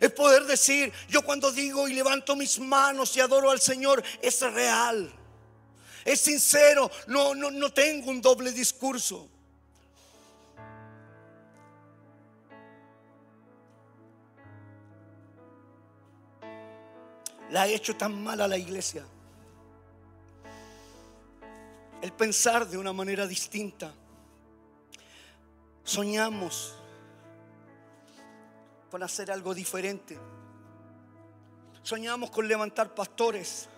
Es 0.00 0.10
poder 0.12 0.44
decir, 0.44 0.90
yo 1.08 1.22
cuando 1.22 1.52
digo 1.52 1.86
y 1.86 1.92
levanto 1.92 2.34
mis 2.34 2.58
manos 2.58 3.14
y 3.16 3.20
adoro 3.20 3.50
al 3.50 3.60
Señor, 3.60 4.02
es 4.22 4.40
real. 4.40 5.12
Es 6.06 6.20
sincero, 6.20 6.90
no, 7.08 7.34
no, 7.34 7.50
no 7.50 7.70
tengo 7.70 8.10
un 8.10 8.22
doble 8.22 8.52
discurso. 8.52 9.28
La 17.50 17.62
ha 17.62 17.66
hecho 17.66 17.96
tan 17.96 18.22
mal 18.22 18.40
a 18.40 18.48
la 18.48 18.56
iglesia. 18.56 19.04
El 22.00 22.12
pensar 22.12 22.66
de 22.68 22.78
una 22.78 22.92
manera 22.92 23.26
distinta. 23.26 23.92
Soñamos 25.84 26.74
con 28.90 29.02
hacer 29.02 29.30
algo 29.30 29.54
diferente. 29.54 30.18
Soñamos 31.82 32.30
con 32.30 32.46
levantar 32.46 32.94
pastores. 32.94 33.68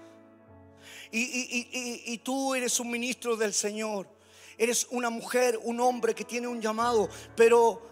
Y, 1.11 2.03
y, 2.07 2.19
tú 2.19 2.55
eres 2.55 2.81
un 2.81 2.91
ministro 2.91 3.37
del 3.37 3.53
Señor. 3.53 4.09
Eres 4.57 4.87
una 4.91 5.11
mujer, 5.11 5.59
un 5.63 5.81
hombre 5.81 6.15
que 6.15 6.25
tiene 6.25 6.47
un 6.47 6.61
llamado, 6.61 7.09
pero 7.37 7.92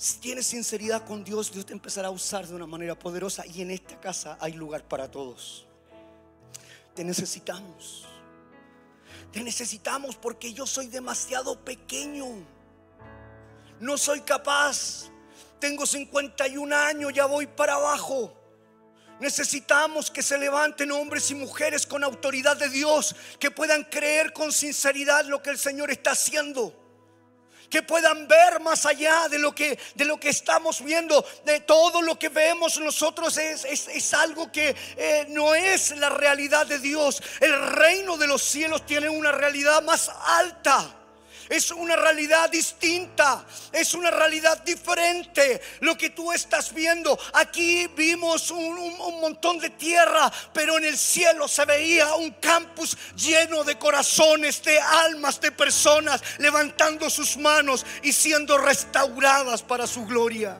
si 0.00 0.16
tienes 0.16 0.46
sinceridad 0.46 1.04
con 1.06 1.22
Dios, 1.22 1.52
Dios 1.52 1.66
te 1.66 1.74
empezará 1.74 2.08
a 2.08 2.10
usar 2.10 2.46
de 2.46 2.54
una 2.54 2.66
manera 2.66 2.98
poderosa 2.98 3.44
y 3.44 3.60
en 3.60 3.70
esta 3.70 4.00
casa 4.00 4.38
hay 4.40 4.54
lugar 4.54 4.82
para 4.82 5.10
todos. 5.10 5.66
Te 6.94 7.04
necesitamos. 7.04 8.06
Te 9.30 9.42
necesitamos 9.42 10.16
porque 10.16 10.54
yo 10.54 10.66
soy 10.66 10.86
demasiado 10.86 11.62
pequeño. 11.62 12.24
No 13.78 13.98
soy 13.98 14.22
capaz. 14.22 15.10
Tengo 15.58 15.84
51 15.84 16.74
años, 16.74 17.12
ya 17.12 17.26
voy 17.26 17.46
para 17.46 17.74
abajo. 17.74 18.34
Necesitamos 19.20 20.10
que 20.10 20.22
se 20.22 20.38
levanten 20.38 20.92
hombres 20.92 21.30
y 21.30 21.34
mujeres 21.34 21.86
con 21.86 22.04
autoridad 22.04 22.56
de 22.56 22.70
Dios, 22.70 23.14
que 23.38 23.50
puedan 23.50 23.84
creer 23.84 24.32
con 24.32 24.50
sinceridad 24.50 25.26
lo 25.26 25.42
que 25.42 25.50
el 25.50 25.58
Señor 25.58 25.90
está 25.90 26.12
haciendo. 26.12 26.79
Que 27.70 27.82
puedan 27.82 28.26
ver 28.26 28.60
más 28.60 28.84
allá 28.84 29.28
de 29.28 29.38
lo 29.38 29.54
que, 29.54 29.78
de 29.94 30.04
lo 30.04 30.18
que 30.18 30.28
estamos 30.28 30.82
viendo, 30.84 31.24
de 31.44 31.60
todo 31.60 32.02
lo 32.02 32.18
que 32.18 32.28
vemos 32.28 32.78
nosotros 32.78 33.38
es, 33.38 33.64
es, 33.64 34.14
algo 34.14 34.50
que 34.50 34.74
eh, 34.96 35.26
no 35.28 35.54
es 35.54 35.96
la 35.96 36.08
realidad 36.08 36.66
de 36.66 36.78
Dios. 36.78 37.22
El 37.40 37.58
reino 37.72 38.16
de 38.16 38.26
los 38.26 38.42
cielos 38.42 38.84
tiene 38.84 39.08
una 39.08 39.32
realidad 39.32 39.82
más 39.82 40.10
alta 40.26 40.99
es 41.50 41.72
una 41.72 41.96
realidad 41.96 42.48
distinta, 42.48 43.44
es 43.72 43.92
una 43.94 44.10
realidad 44.10 44.62
diferente. 44.62 45.60
Lo 45.80 45.98
que 45.98 46.10
tú 46.10 46.32
estás 46.32 46.72
viendo, 46.72 47.18
aquí 47.32 47.88
vimos 47.88 48.52
un, 48.52 48.96
montón 49.20 49.58
de 49.58 49.70
tierra, 49.70 50.32
pero 50.54 50.78
en 50.78 50.84
el 50.84 50.96
cielo 50.96 51.48
se 51.48 51.64
veía 51.64 52.14
un 52.14 52.30
campus 52.34 52.96
lleno 53.16 53.64
de 53.64 53.76
corazones, 53.76 54.62
de 54.62 54.78
almas, 54.78 55.40
de 55.40 55.50
personas 55.50 56.22
levantando 56.38 57.10
sus 57.10 57.36
manos 57.36 57.84
y 58.02 58.12
siendo 58.12 58.56
restauradas 58.56 59.62
para 59.62 59.88
su 59.88 60.06
gloria. 60.06 60.56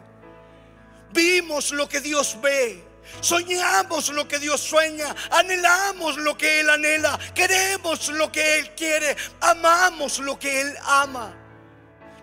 Vimos 1.12 1.70
lo 1.70 1.88
que 1.88 2.00
Dios 2.00 2.36
ve. 2.42 2.89
Soñamos 3.20 4.08
lo 4.10 4.26
que 4.26 4.38
Dios 4.38 4.60
sueña, 4.60 5.14
anhelamos 5.30 6.16
lo 6.16 6.36
que 6.36 6.60
Él 6.60 6.70
anhela, 6.70 7.18
queremos 7.34 8.08
lo 8.08 8.32
que 8.32 8.58
Él 8.58 8.74
quiere, 8.74 9.16
amamos 9.40 10.18
lo 10.20 10.38
que 10.38 10.60
Él 10.60 10.74
ama. 10.84 11.34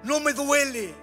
No 0.03 0.19
me 0.19 0.33
duele 0.33 0.95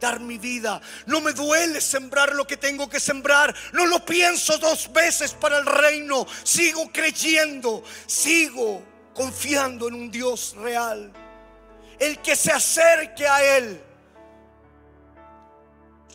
dar 0.00 0.20
mi 0.20 0.38
vida, 0.38 0.80
no 1.06 1.20
me 1.20 1.32
duele 1.32 1.80
sembrar 1.80 2.34
lo 2.34 2.46
que 2.46 2.56
tengo 2.56 2.88
que 2.88 3.00
sembrar, 3.00 3.54
no 3.72 3.86
lo 3.86 4.04
pienso 4.04 4.58
dos 4.58 4.92
veces 4.92 5.32
para 5.32 5.58
el 5.58 5.66
reino, 5.66 6.26
sigo 6.42 6.90
creyendo, 6.92 7.82
sigo 8.06 8.82
confiando 9.14 9.88
en 9.88 9.94
un 9.94 10.10
Dios 10.10 10.54
real. 10.56 11.12
El 11.98 12.18
que 12.18 12.36
se 12.36 12.52
acerque 12.52 13.26
a 13.26 13.56
Él 13.56 13.80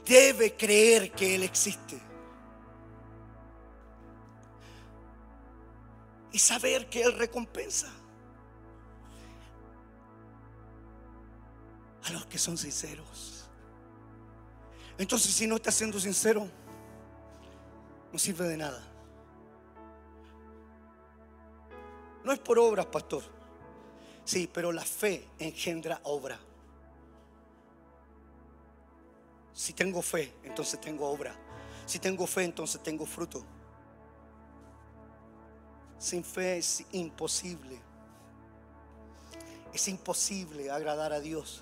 debe 0.06 0.56
creer 0.56 1.12
que 1.12 1.36
Él 1.36 1.44
existe. 1.44 2.09
Y 6.32 6.40
saber 6.40 6.90
que 6.90 7.02
Él 7.02 7.18
recompensa 7.18 7.92
a 12.04 12.12
los 12.12 12.26
que 12.26 12.38
son 12.38 12.58
sinceros. 12.58 13.46
Entonces, 14.98 15.34
si 15.34 15.48
no 15.48 15.56
estás 15.56 15.76
siendo 15.76 16.00
sincero, 16.00 16.48
no 18.12 18.20
sirve 18.20 18.48
de 18.48 18.58
nada. 18.58 18.86
No 22.24 22.34
es 22.34 22.40
por 22.40 22.60
obras, 22.60 22.86
pastor. 22.88 23.24
Sí, 24.26 24.50
pero 24.54 24.72
la 24.72 24.84
fe 24.84 25.28
engendra 25.40 26.02
obra. 26.04 26.38
Si 29.54 29.74
tengo 29.74 30.02
fe, 30.02 30.34
entonces 30.44 30.80
tengo 30.80 31.10
obra. 31.10 31.36
Si 31.86 32.00
tengo 32.00 32.28
fe, 32.28 32.44
entonces 32.44 32.82
tengo 32.84 33.06
fruto. 33.06 33.44
Sin 36.00 36.24
fe 36.24 36.58
es 36.58 36.86
imposible. 36.94 37.80
Es 39.74 39.88
imposible 39.88 40.72
agradar 40.72 41.14
a 41.14 41.20
Dios. 41.20 41.62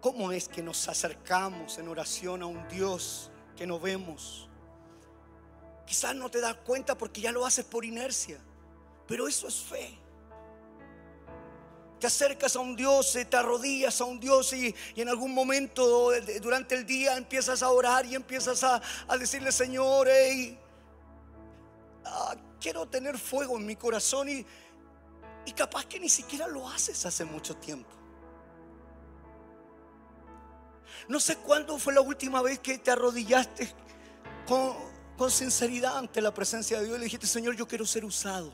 ¿Cómo 0.00 0.30
es 0.32 0.48
que 0.48 0.62
nos 0.62 0.88
acercamos 0.88 1.78
en 1.78 1.88
oración 1.88 2.42
a 2.42 2.46
un 2.46 2.66
Dios 2.68 3.30
que 3.56 3.66
no 3.66 3.80
vemos? 3.80 4.48
Quizás 5.86 6.14
no 6.14 6.30
te 6.30 6.40
das 6.40 6.56
cuenta 6.56 6.96
porque 6.96 7.20
ya 7.20 7.32
lo 7.32 7.44
haces 7.44 7.64
por 7.64 7.84
inercia, 7.84 8.38
pero 9.06 9.26
eso 9.26 9.48
es 9.48 9.56
fe. 9.56 9.98
Te 11.98 12.06
acercas 12.06 12.54
a 12.54 12.60
un 12.60 12.76
Dios, 12.76 13.16
te 13.28 13.36
arrodillas 13.36 14.00
a 14.00 14.04
un 14.04 14.20
Dios 14.20 14.52
y, 14.52 14.74
en 14.94 15.08
algún 15.08 15.32
momento 15.32 16.10
durante 16.40 16.74
el 16.74 16.84
día 16.84 17.16
empiezas 17.16 17.62
a 17.62 17.70
orar 17.70 18.04
y 18.04 18.14
empiezas 18.14 18.62
a, 18.62 18.82
decirle, 19.18 19.52
Señor, 19.52 20.08
hey, 20.10 20.58
Ah, 22.04 22.36
quiero 22.60 22.86
tener 22.86 23.18
fuego 23.18 23.56
en 23.56 23.66
mi 23.66 23.76
corazón 23.76 24.28
y, 24.28 24.46
y 25.46 25.52
capaz 25.52 25.86
que 25.86 25.98
ni 25.98 26.08
siquiera 26.08 26.46
lo 26.46 26.68
haces 26.68 27.04
hace 27.06 27.24
mucho 27.24 27.56
tiempo. 27.56 27.90
No 31.08 31.20
sé 31.20 31.36
cuándo 31.36 31.78
fue 31.78 31.92
la 31.92 32.00
última 32.00 32.40
vez 32.40 32.58
que 32.60 32.78
te 32.78 32.90
arrodillaste 32.90 33.72
con, 34.46 34.74
con 35.16 35.30
sinceridad 35.30 35.98
ante 35.98 36.20
la 36.20 36.32
presencia 36.32 36.78
de 36.78 36.86
Dios 36.86 36.96
y 36.96 36.98
le 37.00 37.04
dijiste, 37.04 37.26
Señor, 37.26 37.56
yo 37.56 37.68
quiero 37.68 37.84
ser 37.84 38.04
usado. 38.04 38.52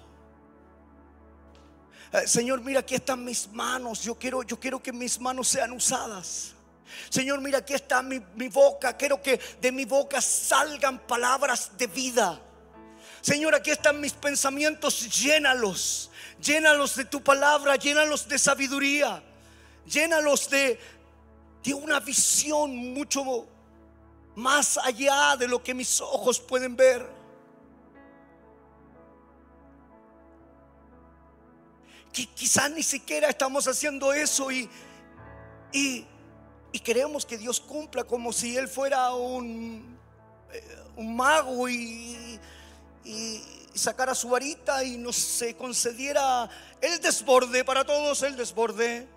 Eh, 2.12 2.26
Señor, 2.26 2.60
mira, 2.60 2.80
aquí 2.80 2.96
están 2.96 3.24
mis 3.24 3.48
manos. 3.52 4.02
Yo 4.02 4.16
quiero, 4.16 4.42
yo 4.42 4.58
quiero 4.58 4.82
que 4.82 4.92
mis 4.92 5.20
manos 5.20 5.48
sean 5.48 5.72
usadas. 5.72 6.54
Señor, 7.08 7.40
mira, 7.40 7.58
aquí 7.58 7.74
está 7.74 8.02
mi, 8.02 8.20
mi 8.34 8.48
boca. 8.48 8.96
Quiero 8.96 9.22
que 9.22 9.40
de 9.60 9.70
mi 9.70 9.84
boca 9.84 10.20
salgan 10.20 10.98
palabras 11.06 11.76
de 11.76 11.86
vida. 11.86 12.40
Señor, 13.20 13.54
aquí 13.54 13.70
están 13.70 14.00
mis 14.00 14.12
pensamientos, 14.12 15.08
llénalos. 15.20 16.10
Llénalos 16.40 16.96
de 16.96 17.04
tu 17.04 17.22
palabra, 17.22 17.76
llénalos 17.76 18.26
de 18.26 18.38
sabiduría. 18.38 19.22
Llénalos 19.86 20.48
de, 20.48 20.78
de 21.62 21.74
una 21.74 22.00
visión 22.00 22.74
mucho 22.94 23.46
más 24.34 24.78
allá 24.78 25.36
de 25.36 25.46
lo 25.48 25.62
que 25.62 25.74
mis 25.74 26.00
ojos 26.00 26.40
pueden 26.40 26.76
ver. 26.76 27.06
Que 32.12 32.26
quizás 32.26 32.70
ni 32.70 32.82
siquiera 32.82 33.28
estamos 33.28 33.68
haciendo 33.68 34.12
eso 34.12 34.50
y, 34.50 34.68
y, 35.72 36.06
queremos 36.82 37.26
que 37.26 37.36
Dios 37.36 37.60
cumpla 37.60 38.04
como 38.04 38.32
si 38.32 38.56
Él 38.56 38.66
fuera 38.66 39.12
un, 39.12 39.98
eh, 40.52 40.76
un 40.96 41.14
mago 41.14 41.68
y 41.68 42.40
y 43.04 43.42
sacara 43.74 44.14
su 44.14 44.28
varita 44.28 44.84
y 44.84 44.98
nos 44.98 45.16
se 45.16 45.56
concediera 45.56 46.48
el 46.80 47.00
desborde 47.00 47.64
para 47.64 47.84
todos, 47.84 48.22
el 48.22 48.36
desborde. 48.36 49.08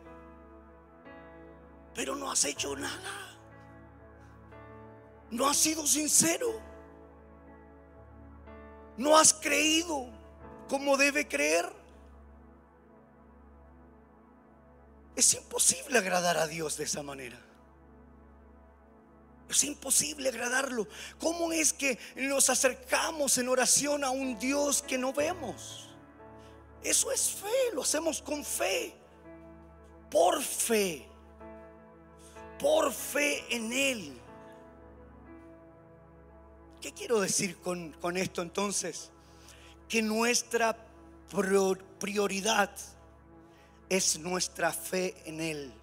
Pero 1.93 2.15
no 2.15 2.31
has 2.31 2.45
hecho 2.45 2.75
nada. 2.75 3.37
No 5.29 5.47
has 5.47 5.57
sido 5.57 5.85
sincero. 5.85 6.61
No 8.97 9.17
has 9.17 9.33
creído 9.33 10.07
como 10.69 10.97
debe 10.97 11.27
creer. 11.27 11.71
Es 15.15 15.33
imposible 15.33 15.97
agradar 15.97 16.37
a 16.37 16.47
Dios 16.47 16.77
de 16.77 16.85
esa 16.85 17.03
manera. 17.03 17.42
Es 19.49 19.63
imposible 19.63 20.29
agradarlo. 20.29 20.87
¿Cómo 21.19 21.51
es 21.51 21.73
que 21.73 21.99
nos 22.15 22.49
acercamos 22.49 23.37
en 23.37 23.49
oración 23.49 24.03
a 24.03 24.09
un 24.09 24.37
Dios 24.39 24.81
que 24.81 24.97
no 24.97 25.13
vemos? 25.13 25.89
Eso 26.83 27.11
es 27.11 27.29
fe, 27.31 27.73
lo 27.73 27.83
hacemos 27.83 28.21
con 28.21 28.43
fe, 28.43 28.93
por 30.09 30.41
fe, 30.41 31.05
por 32.59 32.91
fe 32.91 33.43
en 33.49 33.71
Él. 33.71 34.19
¿Qué 36.81 36.91
quiero 36.91 37.21
decir 37.21 37.57
con, 37.57 37.93
con 37.93 38.17
esto 38.17 38.41
entonces? 38.41 39.11
Que 39.87 40.01
nuestra 40.01 40.75
prioridad 41.99 42.71
es 43.87 44.19
nuestra 44.19 44.71
fe 44.73 45.15
en 45.25 45.39
Él 45.39 45.73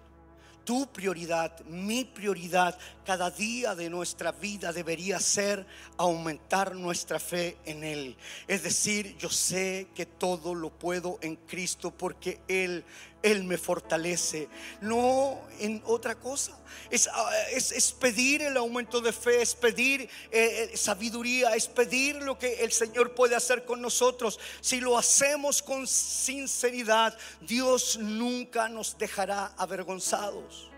tu 0.63 0.87
prioridad, 0.87 1.59
mi 1.65 2.05
prioridad, 2.05 2.77
cada 3.05 3.31
día 3.31 3.75
de 3.75 3.89
nuestra 3.89 4.31
vida 4.31 4.71
debería 4.71 5.19
ser 5.19 5.65
aumentar 5.97 6.75
nuestra 6.75 7.19
fe 7.19 7.57
en 7.65 7.83
Él. 7.83 8.15
Es 8.47 8.63
decir, 8.63 9.17
yo 9.17 9.29
sé 9.29 9.87
que 9.95 10.05
todo 10.05 10.53
lo 10.55 10.69
puedo 10.69 11.17
en 11.21 11.35
Cristo 11.35 11.91
porque 11.91 12.39
Él 12.47 12.83
él 13.23 13.43
me 13.43 13.57
fortalece, 13.57 14.49
no 14.81 15.39
en 15.59 15.81
otra 15.85 16.15
cosa. 16.15 16.57
Es, 16.89 17.07
ah, 17.11 17.31
es, 17.51 17.91
pedir 17.93 18.41
el 18.41 18.57
aumento 18.57 19.01
de 19.01 19.13
fe, 19.13 19.41
es 19.41 19.53
pedir 19.53 20.01
eh, 20.01 20.09
eh, 20.31 20.77
sabiduría, 20.77 21.55
es 21.55 21.67
pedir 21.67 22.15
lo 22.15 22.37
que 22.37 22.63
el 22.63 22.71
Señor 22.71 23.13
puede 23.13 23.35
hacer 23.35 23.65
con 23.65 23.81
nosotros. 23.81 24.39
Si 24.61 24.79
lo 24.79 24.97
hacemos 24.97 25.61
con 25.61 25.85
sinceridad, 25.87 27.17
Dios 27.41 27.97
nunca 27.99 28.69
nos 28.69 28.97
dejará 28.97 29.53
avergonzados. 29.57 30.70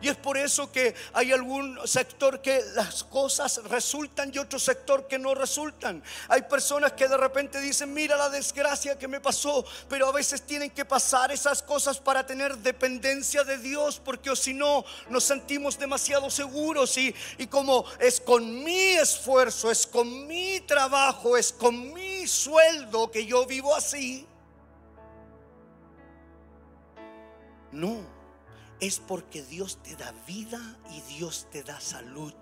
Y 0.00 0.08
es 0.08 0.16
por 0.16 0.38
eso 0.38 0.72
que 0.72 0.94
hay 1.12 1.32
algún 1.32 1.78
sector 1.86 2.40
que 2.40 2.62
las 2.74 3.04
cosas 3.04 3.62
resultan 3.64 4.30
y 4.34 4.38
otro 4.38 4.58
sector 4.58 5.06
que 5.06 5.18
no 5.18 5.34
resultan. 5.34 6.02
Hay 6.28 6.42
personas 6.42 6.92
que 6.92 7.06
de 7.06 7.16
repente 7.16 7.60
dicen, 7.60 7.92
mira 7.92 8.16
la 8.16 8.30
desgracia 8.30 8.98
que 8.98 9.08
me 9.08 9.20
pasó, 9.20 9.64
pero 9.88 10.08
a 10.08 10.12
veces 10.12 10.42
tienen 10.42 10.70
que 10.70 10.84
pasar 10.84 11.30
esas 11.32 11.62
cosas 11.62 11.98
para 11.98 12.26
tener 12.26 12.56
dependencia 12.58 13.44
de 13.44 13.58
Dios, 13.58 14.00
porque 14.02 14.34
si 14.36 14.54
no, 14.54 14.84
nos 15.10 15.24
sentimos 15.24 15.78
demasiado 15.78 16.30
seguros 16.30 16.96
y, 16.96 17.14
y 17.36 17.46
como 17.46 17.84
es 17.98 18.20
con 18.20 18.64
mi 18.64 18.92
esfuerzo, 18.92 19.70
es 19.70 19.86
con 19.86 20.26
mi 20.26 20.60
trabajo, 20.60 21.36
es 21.36 21.52
con 21.52 21.92
mi 21.92 22.26
sueldo 22.26 23.10
que 23.10 23.26
yo 23.26 23.44
vivo 23.44 23.74
así. 23.74 24.26
No 27.72 28.19
es 28.80 28.98
porque 28.98 29.42
Dios 29.42 29.78
te 29.82 29.94
da 29.96 30.12
vida 30.26 30.58
y 30.90 31.00
Dios 31.02 31.46
te 31.50 31.62
da 31.62 31.78
salud. 31.80 32.34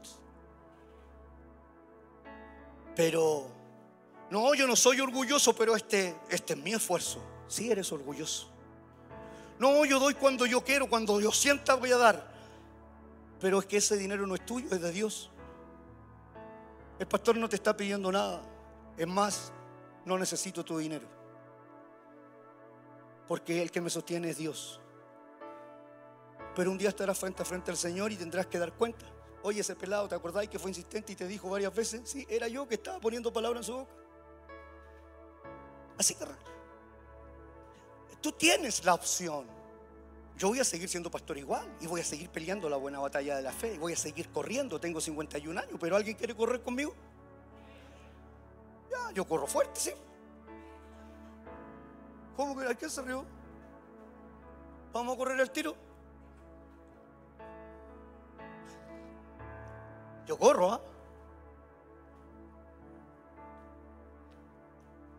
Pero, 2.95 3.47
no, 4.30 4.55
yo 4.55 4.66
no 4.66 4.76
soy 4.76 5.01
orgulloso, 5.01 5.55
pero 5.55 5.74
este, 5.76 6.16
este 6.30 6.55
es 6.55 6.59
mi 6.59 6.72
esfuerzo. 6.72 7.20
Sí 7.49 7.70
eres 7.70 7.91
orgulloso. 7.93 8.51
No, 9.59 9.84
yo 9.84 9.99
doy 9.99 10.14
cuando 10.14 10.47
yo 10.47 10.62
quiero, 10.62 10.89
cuando 10.89 11.20
yo 11.20 11.32
sienta 11.32 11.74
voy 11.74 11.91
a 11.91 11.99
dar. 11.99 12.32
Pero 13.41 13.59
es 13.59 13.66
que 13.66 13.78
ese 13.78 13.97
dinero 13.97 14.26
no 14.26 14.34
es 14.34 14.47
tuyo, 14.47 14.68
es 14.70 14.80
de 14.80 14.93
Dios. 14.93 15.30
El 16.99 17.07
pastor 17.07 17.36
no 17.36 17.49
te 17.49 17.57
está 17.57 17.76
pidiendo 17.76 18.11
nada. 18.11 18.43
Es 18.97 19.07
más, 19.07 19.53
no 20.05 20.18
necesito 20.18 20.64
tu 20.64 20.78
dinero. 20.78 21.07
Porque 23.26 23.62
el 23.62 23.70
que 23.70 23.80
me 23.80 23.91
sostiene 23.91 24.30
es 24.30 24.39
Dios. 24.39 24.80
Pero 26.59 26.73
un 26.73 26.77
día 26.77 26.89
estarás 26.89 27.17
frente 27.17 27.41
a 27.41 27.45
frente 27.45 27.71
al 27.71 27.77
Señor 27.77 28.11
y 28.11 28.17
tendrás 28.17 28.49
que 28.49 28.59
dar 28.59 28.73
cuenta. 28.73 29.07
Oye, 29.45 29.61
ese 29.61 29.77
pelado, 29.77 30.09
¿te 30.09 30.17
acordáis 30.17 30.51
que 30.51 30.59
fue 30.59 30.73
insistente 30.73 31.13
y 31.13 31.15
te 31.15 31.25
dijo 31.29 31.49
varias 31.49 31.73
veces? 31.73 32.01
Sí, 32.05 32.27
era 32.29 32.49
yo 32.49 32.67
que 32.67 32.75
estaba 32.75 32.99
poniendo 32.99 33.33
palabras 33.33 33.61
en 33.61 33.65
su 33.65 33.79
boca. 33.79 33.93
Así 35.97 36.17
que 36.17 36.25
tú 38.21 38.33
tienes 38.33 38.85
la 38.85 38.95
opción. 38.95 39.47
Yo 40.37 40.49
voy 40.49 40.59
a 40.59 40.65
seguir 40.65 40.89
siendo 40.89 41.13
pastor 41.13 41.39
igual 41.39 41.65
y 41.81 41.87
voy 41.87 42.01
a 42.01 42.05
seguir 42.05 42.29
peleando 42.29 42.69
la 42.69 42.77
buena 42.77 42.99
batalla 42.99 43.37
de 43.37 43.43
la 43.43 43.53
fe 43.53 43.75
y 43.75 43.79
voy 43.79 43.93
a 43.93 43.97
seguir 43.97 44.29
corriendo. 44.31 44.81
Tengo 44.81 45.01
51 45.01 45.61
años, 45.61 45.77
pero 45.79 45.95
¿alguien 45.95 46.17
quiere 46.17 46.35
correr 46.35 46.61
conmigo? 46.61 46.93
Ya, 48.91 49.13
yo 49.13 49.25
corro 49.29 49.47
fuerte, 49.47 49.79
sí. 49.79 49.93
¿Cómo 52.37 52.59
que 52.59 52.67
hay 52.67 52.75
que 52.75 52.91
se 52.91 53.01
rió? 53.01 53.25
¿Vamos 54.93 55.15
a 55.15 55.19
correr 55.19 55.39
el 55.39 55.53
tiro? 55.53 55.87
Yo 60.29 60.39
corro, 60.39 60.70
¿ah? 60.70 60.81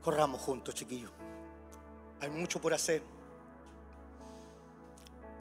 Corramos 0.03 0.39
juntos, 0.39 0.75
chiquillos. 0.75 1.09
Hay 2.21 2.29
mucho 2.29 2.61
por 2.61 2.75
hacer. 2.75 3.01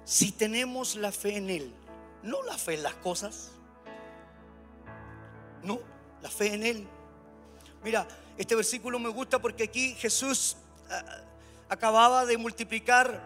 Si 0.04 0.32
tenemos 0.32 0.96
la 0.96 1.12
fe 1.12 1.36
en 1.36 1.50
Él, 1.50 1.74
no 2.22 2.42
la 2.44 2.56
fe 2.56 2.74
en 2.74 2.82
las 2.82 2.94
cosas, 2.94 3.50
no, 5.62 5.80
la 6.22 6.30
fe 6.30 6.54
en 6.54 6.64
Él. 6.64 6.88
Mira, 7.84 8.08
este 8.38 8.54
versículo 8.54 8.98
me 8.98 9.10
gusta 9.10 9.38
porque 9.38 9.64
aquí 9.64 9.94
Jesús 9.96 10.56
ah, 10.88 11.20
acababa 11.68 12.24
de 12.24 12.38
multiplicar 12.38 13.20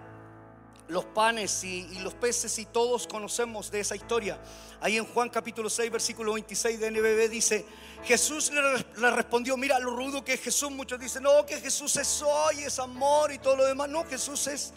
los 0.92 1.06
panes 1.06 1.64
y, 1.64 1.98
los 2.00 2.14
peces 2.14 2.58
y 2.58 2.66
todos 2.66 3.06
conocemos 3.06 3.70
de 3.70 3.80
esa 3.80 3.96
historia. 3.96 4.38
Ahí 4.80 4.98
en 4.98 5.06
Juan 5.06 5.30
capítulo 5.30 5.70
6, 5.70 5.90
versículo 5.90 6.34
26 6.34 6.78
de 6.78 6.90
NBB 6.90 7.30
dice, 7.30 7.64
Jesús 8.04 8.52
le, 8.52 9.10
respondió, 9.10 9.56
mira 9.56 9.78
lo 9.78 9.96
rudo 9.96 10.22
que 10.22 10.34
es 10.34 10.40
Jesús. 10.40 10.70
Muchos 10.70 11.00
dicen, 11.00 11.22
no, 11.22 11.46
que 11.46 11.58
Jesús 11.60 11.96
es 11.96 12.22
hoy, 12.22 12.64
es 12.64 12.78
amor 12.78 13.32
y 13.32 13.38
todo 13.38 13.56
lo 13.56 13.64
demás. 13.64 13.88
No, 13.88 14.04
Jesús 14.04 14.46
es 14.46 14.74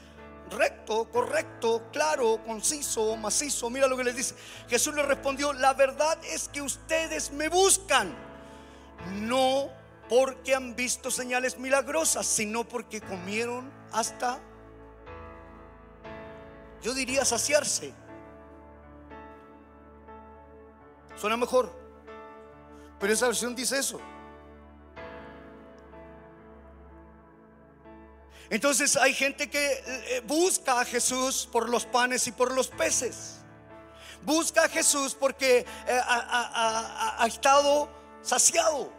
recto, 0.51 1.09
correcto, 1.11 1.89
claro, 1.91 2.41
conciso, 2.45 3.15
macizo. 3.17 3.69
Mira 3.69 3.87
lo 3.87 3.97
que 3.97 4.05
le 4.05 4.13
dice. 4.13 4.35
Jesús 4.69 4.95
le 4.95 5.03
respondió, 5.03 5.51
la 5.51 5.73
verdad 5.73 6.17
es 6.23 6.47
que 6.47 6.61
ustedes 6.61 7.31
me 7.31 7.49
buscan, 7.49 8.15
no 9.21 9.69
porque 10.07 10.55
han 10.55 10.75
visto 10.75 11.11
señales 11.11 11.57
milagrosas, 11.57 12.25
sino 12.25 12.63
porque 12.63 13.01
comieron 13.01 13.69
hasta 13.91 14.39
yo 16.81 16.93
diría 16.93 17.25
saciarse. 17.25 17.93
Suena 21.15 21.37
mejor. 21.37 21.71
Pero 22.99 23.13
esa 23.13 23.27
versión 23.27 23.55
dice 23.55 23.77
eso. 23.79 23.99
Entonces 28.49 28.95
hay 28.95 29.13
gente 29.13 29.49
que 29.49 29.83
eh, 29.85 30.21
busca 30.25 30.79
a 30.79 30.85
Jesús 30.85 31.49
por 31.51 31.67
los 31.67 31.85
panes 31.85 32.27
y 32.27 32.31
por 32.31 32.53
los 32.53 32.67
peces. 32.67 33.37
Busca 34.21 34.65
a 34.65 34.69
Jesús 34.69 35.15
porque 35.15 35.59
eh, 35.87 36.01
ha 36.07 37.25
estado 37.27 37.89
saciado 38.21 38.94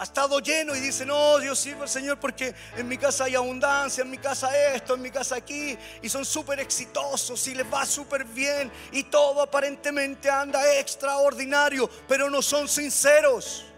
ha 0.00 0.04
estado 0.04 0.40
lleno 0.40 0.74
y 0.74 0.80
dice, 0.80 1.04
no, 1.04 1.38
Dios 1.38 1.58
sirve 1.58 1.82
al 1.82 1.88
Señor 1.88 2.18
porque 2.18 2.54
en 2.74 2.88
mi 2.88 2.96
casa 2.96 3.24
hay 3.24 3.34
abundancia, 3.34 4.00
en 4.00 4.10
mi 4.10 4.16
casa 4.16 4.48
esto, 4.74 4.94
en 4.94 5.02
mi 5.02 5.10
casa 5.10 5.36
aquí, 5.36 5.76
y 6.00 6.08
son 6.08 6.24
súper 6.24 6.58
exitosos 6.58 7.46
y 7.48 7.54
les 7.54 7.70
va 7.70 7.84
súper 7.84 8.24
bien 8.24 8.72
y 8.92 9.02
todo 9.02 9.42
aparentemente 9.42 10.30
anda 10.30 10.78
extraordinario, 10.78 11.90
pero 12.08 12.30
no 12.30 12.40
son 12.40 12.66
sinceros. 12.66 13.69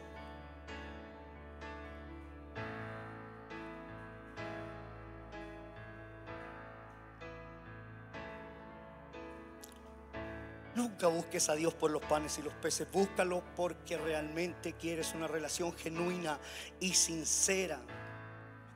Nunca 10.74 11.06
busques 11.08 11.50
a 11.50 11.54
Dios 11.54 11.74
por 11.74 11.90
los 11.90 12.02
panes 12.02 12.38
y 12.38 12.42
los 12.42 12.54
peces, 12.54 12.90
búscalo 12.90 13.42
porque 13.56 13.98
realmente 13.98 14.72
quieres 14.72 15.12
una 15.14 15.26
relación 15.26 15.74
genuina 15.76 16.40
y 16.80 16.94
sincera 16.94 17.78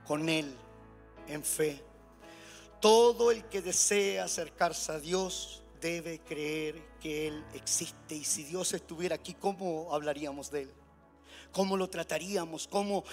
con 0.05 0.29
Él 0.29 0.55
en 1.27 1.43
fe. 1.43 1.83
Todo 2.81 3.31
el 3.31 3.45
que 3.47 3.63
desea 3.63 4.25
acercarse 4.25 4.93
a 4.93 5.01
Dios 5.01 5.63
debe 5.81 6.19
creer 6.19 6.83
que 7.01 7.29
Él 7.29 7.45
existe. 7.55 8.15
Y 8.15 8.25
si 8.25 8.45
Dios 8.45 8.75
estuviera 8.75 9.15
aquí, 9.15 9.33
¿cómo 9.33 9.95
hablaríamos 9.95 10.51
de 10.51 10.63
Él? 10.63 10.75
¿Cómo 11.51 11.79
lo 11.79 11.89
trataríamos? 11.89 12.69
¿Cómo 12.69 13.05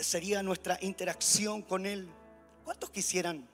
sería 0.00 0.40
nuestra 0.44 0.78
interacción 0.82 1.62
con 1.62 1.84
Él? 1.84 2.08
¿Cuántos 2.64 2.90
quisieran? 2.90 3.48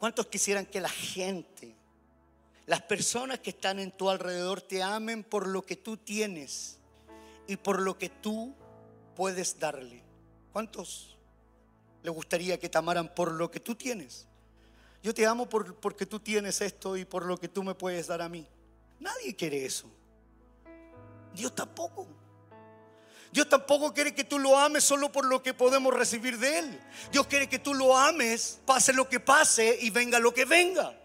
¿Cuántos 0.00 0.26
quisieran 0.26 0.66
que 0.66 0.80
la 0.80 0.88
gente 0.88 1.79
las 2.70 2.82
personas 2.82 3.40
que 3.40 3.50
están 3.50 3.80
en 3.80 3.90
tu 3.90 4.08
alrededor 4.08 4.62
te 4.62 4.80
amen 4.80 5.24
por 5.24 5.48
lo 5.48 5.66
que 5.66 5.74
tú 5.74 5.96
tienes 5.96 6.78
y 7.48 7.56
por 7.56 7.80
lo 7.80 7.98
que 7.98 8.08
tú 8.08 8.54
puedes 9.16 9.58
darle. 9.58 10.04
¿Cuántos 10.52 11.18
le 12.04 12.10
gustaría 12.10 12.60
que 12.60 12.68
te 12.68 12.78
amaran 12.78 13.12
por 13.12 13.32
lo 13.32 13.50
que 13.50 13.58
tú 13.58 13.74
tienes? 13.74 14.28
Yo 15.02 15.12
te 15.12 15.26
amo 15.26 15.48
por, 15.48 15.80
porque 15.80 16.06
tú 16.06 16.20
tienes 16.20 16.60
esto 16.60 16.96
y 16.96 17.04
por 17.04 17.26
lo 17.26 17.38
que 17.38 17.48
tú 17.48 17.64
me 17.64 17.74
puedes 17.74 18.06
dar 18.06 18.22
a 18.22 18.28
mí. 18.28 18.46
Nadie 19.00 19.34
quiere 19.34 19.64
eso. 19.64 19.90
Dios 21.34 21.52
tampoco. 21.52 22.06
Dios 23.32 23.48
tampoco 23.48 23.92
quiere 23.92 24.14
que 24.14 24.22
tú 24.22 24.38
lo 24.38 24.56
ames 24.56 24.84
solo 24.84 25.10
por 25.10 25.24
lo 25.24 25.42
que 25.42 25.54
podemos 25.54 25.92
recibir 25.92 26.38
de 26.38 26.60
Él. 26.60 26.80
Dios 27.10 27.26
quiere 27.26 27.48
que 27.48 27.58
tú 27.58 27.74
lo 27.74 27.96
ames, 27.96 28.60
pase 28.64 28.92
lo 28.92 29.08
que 29.08 29.18
pase 29.18 29.76
y 29.80 29.90
venga 29.90 30.20
lo 30.20 30.32
que 30.32 30.44
venga 30.44 30.99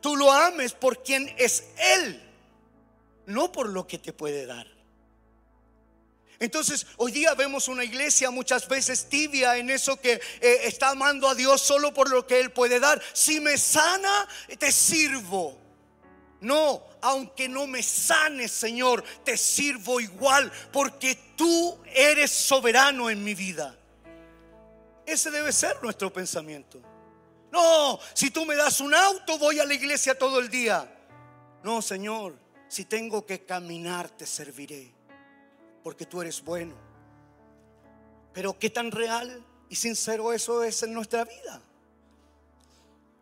tú 0.00 0.16
lo 0.16 0.32
ames 0.32 0.72
por 0.72 1.02
quien 1.02 1.32
es 1.38 1.64
Él, 1.78 2.22
no 3.26 3.52
por 3.52 3.68
lo 3.68 3.86
que 3.86 3.98
te 3.98 4.12
puede 4.12 4.46
dar. 4.46 4.74
Entonces, 6.40 6.86
hoy 6.96 7.12
día 7.12 7.34
vemos 7.34 7.68
una 7.68 7.84
iglesia 7.84 8.30
muchas 8.30 8.68
veces 8.68 9.08
tibia 9.08 9.56
en 9.56 9.70
eso 9.70 9.98
que 10.00 10.20
eh, 10.40 10.60
está 10.64 10.90
amando 10.90 11.28
a 11.28 11.34
Dios 11.34 11.60
solo 11.60 11.94
por 11.94 12.10
lo 12.10 12.26
que 12.26 12.40
Él 12.40 12.50
puede 12.50 12.80
dar. 12.80 13.00
Si 13.12 13.40
me 13.40 13.56
sana, 13.56 14.28
te 14.58 14.72
sirvo. 14.72 15.58
No, 16.40 16.82
aunque 17.00 17.48
no 17.48 17.66
me 17.66 17.82
sanes, 17.82 18.52
Señor, 18.52 19.02
te 19.24 19.36
sirvo 19.36 20.00
igual 20.00 20.52
porque 20.72 21.18
tú 21.36 21.78
eres 21.86 22.30
soberano 22.30 23.08
en 23.08 23.24
mi 23.24 23.34
vida. 23.34 23.74
Ese 25.06 25.30
debe 25.30 25.52
ser 25.52 25.82
nuestro 25.82 26.12
pensamiento. 26.12 26.82
No, 27.54 28.00
si 28.14 28.32
tú 28.32 28.44
me 28.44 28.56
das 28.56 28.80
un 28.80 28.92
auto, 28.92 29.38
voy 29.38 29.60
a 29.60 29.64
la 29.64 29.74
iglesia 29.74 30.18
todo 30.18 30.40
el 30.40 30.48
día. 30.48 30.92
No, 31.62 31.80
Señor, 31.80 32.36
si 32.66 32.84
tengo 32.84 33.24
que 33.24 33.44
caminar, 33.44 34.10
te 34.10 34.26
serviré, 34.26 34.92
porque 35.84 36.04
tú 36.04 36.20
eres 36.20 36.42
bueno. 36.42 36.74
Pero 38.32 38.58
qué 38.58 38.70
tan 38.70 38.90
real 38.90 39.40
y 39.68 39.76
sincero 39.76 40.32
eso 40.32 40.64
es 40.64 40.82
en 40.82 40.92
nuestra 40.92 41.24
vida. 41.24 41.62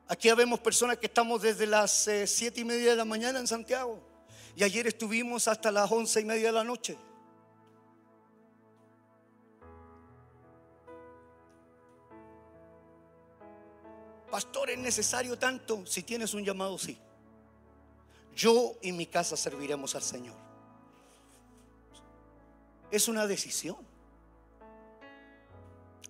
Aquí 0.08 0.32
vemos 0.32 0.60
personas 0.60 0.96
que 0.96 1.08
estamos 1.08 1.42
desde 1.42 1.66
las 1.66 2.08
eh, 2.08 2.26
siete 2.26 2.62
y 2.62 2.64
media 2.64 2.92
de 2.92 2.96
la 2.96 3.04
mañana 3.04 3.38
en 3.38 3.46
Santiago. 3.46 4.00
Y 4.56 4.64
ayer 4.64 4.86
estuvimos 4.86 5.46
hasta 5.46 5.70
las 5.70 5.92
once 5.92 6.22
y 6.22 6.24
media 6.24 6.46
de 6.46 6.52
la 6.52 6.64
noche. 6.64 6.96
Pastor, 14.32 14.70
¿es 14.70 14.78
necesario 14.78 15.38
tanto? 15.38 15.84
Si 15.84 16.04
tienes 16.04 16.32
un 16.32 16.42
llamado, 16.42 16.78
sí. 16.78 16.98
Yo 18.34 18.78
y 18.80 18.90
mi 18.90 19.04
casa 19.04 19.36
serviremos 19.36 19.94
al 19.94 20.00
Señor. 20.00 20.34
Es 22.90 23.08
una 23.08 23.26
decisión. 23.26 23.76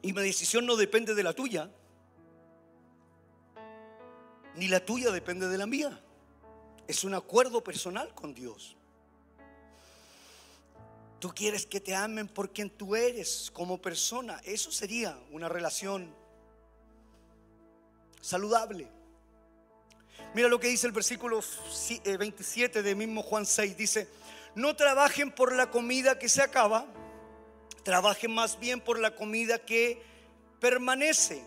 Y 0.02 0.12
mi 0.12 0.22
decisión 0.22 0.66
no 0.66 0.76
depende 0.76 1.16
de 1.16 1.22
la 1.24 1.32
tuya, 1.32 1.68
ni 4.54 4.68
la 4.68 4.86
tuya 4.86 5.10
depende 5.10 5.48
de 5.48 5.58
la 5.58 5.66
mía. 5.66 6.00
Es 6.86 7.02
un 7.02 7.14
acuerdo 7.14 7.64
personal 7.64 8.14
con 8.14 8.34
Dios. 8.34 8.76
Tú 11.18 11.30
quieres 11.34 11.66
que 11.66 11.80
te 11.80 11.96
amen 11.96 12.28
por 12.28 12.52
quien 12.52 12.70
tú 12.70 12.94
eres 12.94 13.50
como 13.52 13.82
persona. 13.82 14.40
Eso 14.44 14.70
sería 14.70 15.18
una 15.32 15.48
relación 15.48 16.21
saludable. 18.22 18.88
Mira 20.32 20.48
lo 20.48 20.58
que 20.58 20.68
dice 20.68 20.86
el 20.86 20.92
versículo 20.92 21.40
27 22.04 22.78
eh, 22.78 22.82
de 22.82 22.94
mismo 22.94 23.22
Juan 23.22 23.44
6. 23.44 23.76
Dice, 23.76 24.08
no 24.54 24.74
trabajen 24.74 25.30
por 25.30 25.54
la 25.54 25.70
comida 25.70 26.18
que 26.18 26.30
se 26.30 26.40
acaba, 26.40 26.86
trabajen 27.82 28.32
más 28.32 28.58
bien 28.58 28.80
por 28.80 28.98
la 28.98 29.14
comida 29.14 29.58
que 29.58 30.02
permanece. 30.60 31.44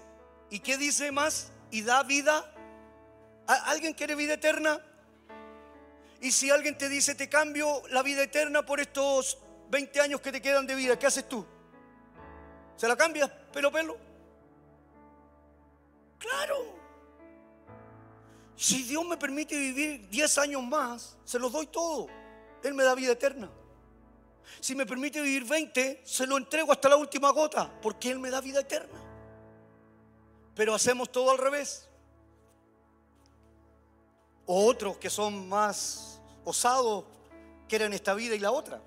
¿Y 0.52 0.60
qué 0.60 0.78
dice 0.78 1.12
más? 1.12 1.52
Y 1.72 1.82
da 1.82 2.04
vida. 2.04 2.52
¿Alguien 3.48 3.94
quiere 3.94 4.14
vida 4.14 4.36
eterna? 4.36 4.80
Y 6.22 6.32
si 6.32 6.50
alguien 6.50 6.78
te 6.78 6.90
dice, 6.90 7.16
te 7.16 7.30
cambio 7.30 7.84
la 7.90 8.04
vida 8.04 8.24
eterna 8.24 8.66
por 8.66 8.80
estos 8.80 9.40
20 9.70 10.02
años 10.02 10.22
que 10.22 10.32
te 10.32 10.42
quedan 10.42 10.68
de 10.68 10.76
vida, 10.76 10.98
¿qué 10.98 11.08
haces 11.08 11.28
tú? 11.28 11.46
¿Se 12.76 12.88
la 12.88 12.96
cambias 12.96 13.30
pelo 13.52 13.72
pelo? 13.72 14.15
Claro. 16.20 16.76
Si 18.56 18.84
Dios 18.84 19.06
me 19.06 19.18
permite 19.18 19.58
vivir 19.58 20.08
10 20.10 20.38
años 20.38 20.64
más, 20.64 21.18
se 21.26 21.38
los 21.40 21.52
doy 21.52 21.68
todo. 21.68 22.08
Él 22.64 22.74
me 22.74 22.84
da 22.84 22.96
vida 22.96 23.12
eterna. 23.12 23.50
Si 24.60 24.76
me 24.76 24.86
permite 24.86 25.22
vivir 25.22 25.44
20, 25.44 26.02
se 26.06 26.26
lo 26.26 26.38
entrego 26.38 26.72
hasta 26.72 26.90
la 26.90 26.96
última 26.96 27.32
gota, 27.32 27.72
porque 27.82 28.12
Él 28.12 28.20
me 28.20 28.30
da 28.30 28.42
vida 28.42 28.62
eterna. 28.62 29.00
Pero 30.56 30.74
hacemos 30.74 31.12
todo 31.12 31.32
al 31.32 31.38
revés. 31.38 31.88
O 34.46 34.66
otros 34.66 34.98
que 34.98 35.10
son 35.10 35.50
más 35.50 36.22
osados 36.44 37.06
quieren 37.68 37.94
esta 37.94 38.14
vida 38.14 38.36
y 38.36 38.40
la 38.40 38.52
otra, 38.52 38.80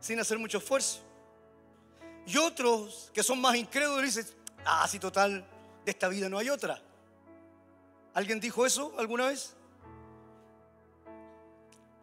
sin 0.00 0.18
hacer 0.18 0.38
mucho 0.38 0.58
esfuerzo. 0.58 1.00
Y 2.26 2.36
otros 2.38 3.10
que 3.12 3.22
son 3.22 3.40
más 3.40 3.56
incrédulos 3.56 4.02
dicen, 4.02 4.26
ah, 4.64 4.86
sí, 4.88 4.98
total, 4.98 5.44
esta 5.90 6.08
vida 6.08 6.28
no 6.28 6.38
hay 6.38 6.48
otra. 6.50 6.80
¿Alguien 8.14 8.40
dijo 8.40 8.66
eso 8.66 8.94
alguna 8.98 9.26
vez? 9.26 9.54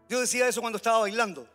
Yo 0.10 0.22
decía 0.22 0.48
eso 0.48 0.62
cuando 0.62 0.78
estaba 0.78 1.00
bailando. 1.00 1.48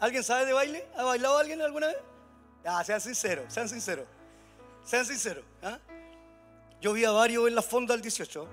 ¿Alguien 0.00 0.24
sabe 0.24 0.46
de 0.46 0.52
baile? 0.52 0.88
¿Ha 0.96 1.04
bailado 1.04 1.38
alguien 1.38 1.62
alguna 1.62 1.86
vez? 1.86 1.96
Ah, 2.64 2.82
sean 2.82 3.00
sinceros, 3.00 3.52
sean 3.52 3.68
sinceros. 3.68 4.06
Sean 4.84 5.06
sinceros. 5.06 5.44
¿ah? 5.62 5.78
Yo 6.80 6.92
vi 6.92 7.04
a 7.04 7.12
varios 7.12 7.46
en 7.46 7.54
la 7.54 7.62
fonda 7.62 7.94
del 7.94 8.02
18. 8.02 8.48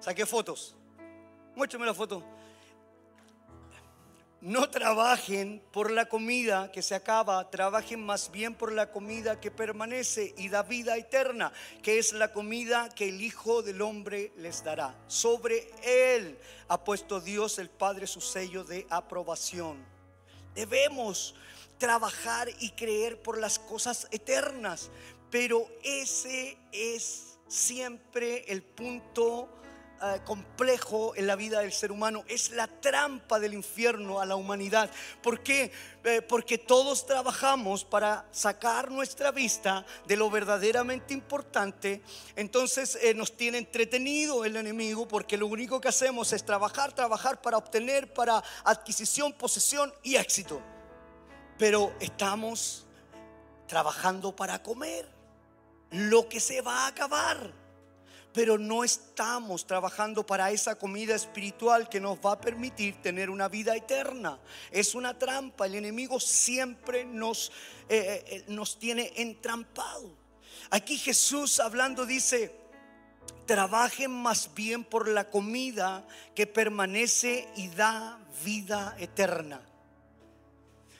Saqué 0.00 0.26
fotos. 0.26 0.76
Muéstrame 1.54 1.86
la 1.86 1.94
foto. 1.94 2.22
No 4.46 4.70
trabajen 4.70 5.60
por 5.72 5.90
la 5.90 6.08
comida 6.08 6.70
que 6.70 6.80
se 6.80 6.94
acaba, 6.94 7.50
trabajen 7.50 8.06
más 8.06 8.30
bien 8.30 8.54
por 8.54 8.70
la 8.70 8.92
comida 8.92 9.40
que 9.40 9.50
permanece 9.50 10.34
y 10.38 10.48
da 10.48 10.62
vida 10.62 10.96
eterna, 10.96 11.52
que 11.82 11.98
es 11.98 12.12
la 12.12 12.32
comida 12.32 12.88
que 12.90 13.08
el 13.08 13.20
Hijo 13.22 13.62
del 13.62 13.82
Hombre 13.82 14.30
les 14.36 14.62
dará. 14.62 14.94
Sobre 15.08 15.68
él 15.82 16.38
ha 16.68 16.84
puesto 16.84 17.20
Dios 17.20 17.58
el 17.58 17.68
Padre 17.68 18.06
su 18.06 18.20
sello 18.20 18.62
de 18.62 18.86
aprobación. 18.88 19.84
Debemos 20.54 21.34
trabajar 21.76 22.48
y 22.60 22.70
creer 22.70 23.20
por 23.20 23.38
las 23.38 23.58
cosas 23.58 24.06
eternas, 24.12 24.90
pero 25.28 25.68
ese 25.82 26.56
es 26.70 27.36
siempre 27.48 28.44
el 28.46 28.62
punto 28.62 29.55
eh, 30.02 30.20
complejo 30.26 31.14
en 31.16 31.26
la 31.26 31.36
vida 31.36 31.60
del 31.60 31.72
ser 31.72 31.90
humano, 31.90 32.22
es 32.28 32.50
la 32.50 32.66
trampa 32.66 33.40
del 33.40 33.54
infierno 33.54 34.20
a 34.20 34.26
la 34.26 34.36
humanidad. 34.36 34.90
¿Por 35.22 35.42
qué? 35.42 35.72
Eh, 36.04 36.20
porque 36.20 36.58
todos 36.58 37.06
trabajamos 37.06 37.82
para 37.82 38.26
sacar 38.30 38.90
nuestra 38.90 39.30
vista 39.30 39.86
de 40.06 40.16
lo 40.18 40.28
verdaderamente 40.28 41.14
importante. 41.14 42.02
Entonces 42.36 42.98
eh, 43.00 43.14
nos 43.14 43.38
tiene 43.38 43.56
entretenido 43.56 44.44
el 44.44 44.56
enemigo 44.56 45.08
porque 45.08 45.38
lo 45.38 45.46
único 45.46 45.80
que 45.80 45.88
hacemos 45.88 46.30
es 46.34 46.44
trabajar, 46.44 46.92
trabajar 46.92 47.40
para 47.40 47.56
obtener, 47.56 48.12
para 48.12 48.42
adquisición, 48.64 49.32
posesión 49.32 49.90
y 50.02 50.16
éxito. 50.16 50.60
Pero 51.56 51.94
estamos 52.00 52.86
trabajando 53.66 54.36
para 54.36 54.62
comer 54.62 55.08
lo 55.90 56.28
que 56.28 56.38
se 56.38 56.60
va 56.60 56.84
a 56.84 56.88
acabar 56.88 57.65
pero 58.36 58.58
no 58.58 58.84
estamos 58.84 59.66
trabajando 59.66 60.26
para 60.26 60.50
esa 60.50 60.74
comida 60.74 61.14
espiritual 61.14 61.88
que 61.88 61.98
nos 61.98 62.18
va 62.18 62.32
a 62.32 62.40
permitir 62.40 63.00
tener 63.00 63.30
una 63.30 63.48
vida 63.48 63.74
eterna. 63.74 64.38
Es 64.70 64.94
una 64.94 65.18
trampa, 65.18 65.64
el 65.64 65.76
enemigo 65.76 66.20
siempre 66.20 67.06
nos, 67.06 67.50
eh, 67.88 67.96
eh, 67.96 68.24
eh, 68.26 68.44
nos 68.48 68.78
tiene 68.78 69.10
entrampado. 69.16 70.14
Aquí 70.68 70.98
Jesús 70.98 71.60
hablando 71.60 72.04
dice, 72.04 72.54
trabajen 73.46 74.10
más 74.10 74.52
bien 74.54 74.84
por 74.84 75.08
la 75.08 75.30
comida 75.30 76.06
que 76.34 76.46
permanece 76.46 77.48
y 77.56 77.68
da 77.68 78.18
vida 78.44 78.96
eterna. 78.98 79.62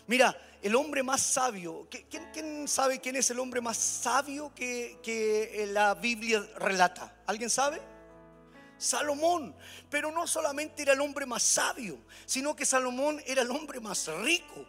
Mira, 0.07 0.37
el 0.63 0.75
hombre 0.75 1.03
más 1.03 1.21
sabio, 1.21 1.89
¿quién, 1.91 2.69
sabe 2.69 3.01
quién 3.01 3.17
es 3.17 3.31
el 3.31 3.39
hombre 3.39 3.61
más 3.61 3.77
sabio 3.77 4.53
que, 4.55 4.99
que 5.03 5.69
la 5.73 5.95
Biblia 5.95 6.47
relata? 6.57 7.23
¿Alguien 7.27 7.51
sabe? 7.51 7.81
Salomón. 8.79 9.55
Pero 9.91 10.11
no 10.13 10.27
solamente 10.27 10.83
era 10.83 10.93
el 10.93 11.01
hombre 11.01 11.27
más 11.27 11.43
sabio, 11.43 11.99
sino 12.25 12.55
que 12.55 12.67
Salomón 12.67 13.23
era 13.27 13.43
el 13.43 13.51
hombre 13.51 13.81
más 13.81 14.07
rico. 14.09 14.67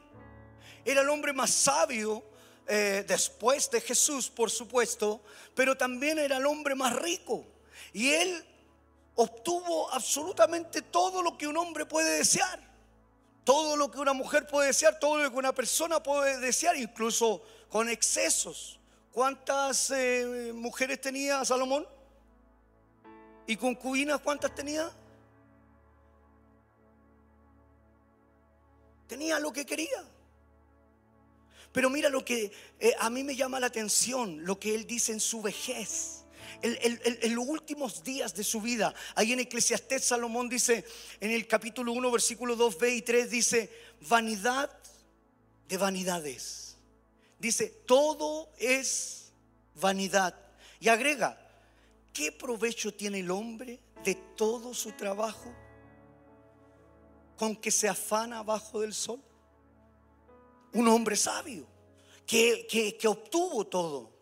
Era 0.86 1.02
el 1.02 1.10
hombre 1.10 1.34
más 1.34 1.52
sabio 1.52 2.24
eh, 2.68 3.06
después 3.08 3.70
de 3.70 3.82
Jesús, 3.82 4.30
por 4.30 4.50
supuesto, 4.50 5.22
pero 5.54 5.76
también 5.78 6.20
era 6.20 6.38
el 6.38 6.46
hombre 6.46 6.76
más 6.76 6.96
rico. 6.96 7.46
Y 7.94 8.10
él 8.10 8.46
obtuvo 9.16 9.92
absolutamente 9.92 10.82
todo 10.82 11.22
lo 11.22 11.38
que 11.38 11.48
un 11.48 11.58
hombre 11.58 11.86
puede 11.86 12.18
desear 12.18 12.67
todo 13.48 13.78
lo 13.78 13.90
que 13.90 14.00
una 14.00 14.12
mujer 14.12 14.46
puede 14.46 14.68
desear, 14.68 15.00
todo 15.00 15.24
lo 15.24 15.32
que 15.32 15.38
una 15.38 15.54
persona 15.54 16.04
puede 16.04 16.38
desear, 16.42 16.76
incluso 16.76 17.42
con 17.70 17.88
excesos. 17.88 18.78
¿Cuántas 19.14 19.90
eh, 19.92 20.52
mujeres 20.54 21.00
tenía 21.00 21.46
Salomón? 21.46 21.88
¿Y 23.46 23.56
concubinas 23.56 24.20
cuántas 24.20 24.54
tenía? 24.54 24.92
Tenía 29.08 29.40
lo 29.40 29.54
que 29.54 29.66
quería. 29.66 30.04
Pero 31.72 31.90
mira 31.90 32.10
lo 32.10 32.26
que 32.26 32.52
eh, 32.82 32.96
a 33.00 33.10
mí 33.10 33.24
me 33.24 33.38
llama 33.38 33.62
la 33.62 33.68
atención, 33.68 34.44
lo 34.44 34.60
que 34.60 34.76
él 34.76 34.86
dice 34.86 35.14
en 35.14 35.22
su 35.22 35.42
vejez 35.42 36.26
en 36.62 37.36
los 37.36 37.48
últimos 37.48 38.04
días 38.04 38.34
de 38.36 38.44
su 38.44 38.62
vida. 38.62 38.94
Ahí 39.16 39.34
en 39.34 39.40
Eclesiastés 39.40 40.06
Salomón 40.06 40.50
dice, 40.50 40.86
en 41.20 41.32
el 41.32 41.48
capítulo 41.48 41.92
1, 41.94 42.12
versículo 42.12 42.58
2b 42.58 42.98
y 42.98 43.02
3, 43.02 43.30
dice, 43.30 43.70
vanidad 44.02 44.72
de 45.68 45.78
vanidades. 45.78 46.78
Dice, 47.40 47.68
todo 47.86 48.50
es 48.58 49.32
vanidad. 49.76 50.36
Y 50.80 50.90
agrega, 50.90 51.38
¿qué 52.14 52.32
provecho 52.32 52.94
tiene 52.94 53.20
el 53.20 53.32
hombre 53.32 53.80
de 54.04 54.16
todo 54.36 54.74
su 54.74 54.92
trabajo 54.94 55.54
con 57.38 57.56
que 57.56 57.72
se 57.72 57.88
afana 57.88 58.40
abajo 58.40 58.82
del 58.82 58.94
sol? 58.94 59.22
Un 60.74 60.88
hombre 60.88 61.16
sabio 61.16 61.68
que, 62.26 62.68
que 63.00 63.08
obtuvo 63.08 63.66
todo 63.66 64.17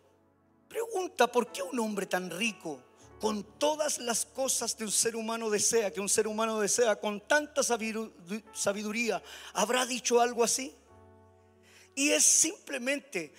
Pregunta, 0.68 1.26
¿por 1.26 1.52
qué 1.52 1.62
un 1.62 1.78
hombre 1.78 2.06
tan 2.06 2.30
rico, 2.30 2.80
con 3.20 3.42
todas 3.58 3.98
las 3.98 4.26
cosas 4.26 4.74
que 4.74 4.84
un 4.84 4.90
ser 4.90 5.16
humano 5.16 5.48
desea, 5.48 5.92
que 5.92 6.00
un 6.00 6.08
ser 6.08 6.26
humano 6.26 6.60
desea, 6.60 6.96
con 6.96 7.20
tanta 7.20 7.62
sabiduría, 7.62 9.22
habrá 9.54 9.86
dicho 9.86 10.20
algo 10.20 10.44
así? 10.44 10.74
Y 11.94 12.10
es 12.10 12.24
simplemente 12.24 13.32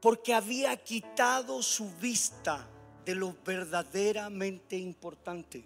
porque 0.00 0.34
había 0.34 0.76
quitado 0.76 1.62
su 1.62 1.90
vista 1.96 2.68
de 3.04 3.14
lo 3.14 3.36
verdaderamente 3.44 4.76
importante. 4.76 5.64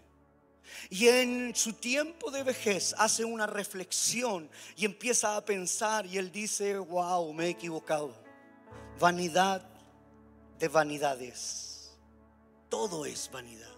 Y 0.90 1.08
en 1.08 1.54
su 1.54 1.72
tiempo 1.72 2.30
de 2.30 2.42
vejez 2.42 2.94
hace 2.98 3.24
una 3.24 3.46
reflexión 3.46 4.50
y 4.76 4.84
empieza 4.84 5.36
a 5.36 5.44
pensar 5.44 6.04
y 6.04 6.18
él 6.18 6.30
dice, 6.30 6.76
wow, 6.76 7.32
me 7.32 7.46
he 7.46 7.48
equivocado. 7.50 8.14
Vanidad 9.00 9.62
de 10.58 10.68
vanidades. 10.68 11.98
Todo 12.68 13.06
es 13.06 13.30
vanidad 13.32 13.77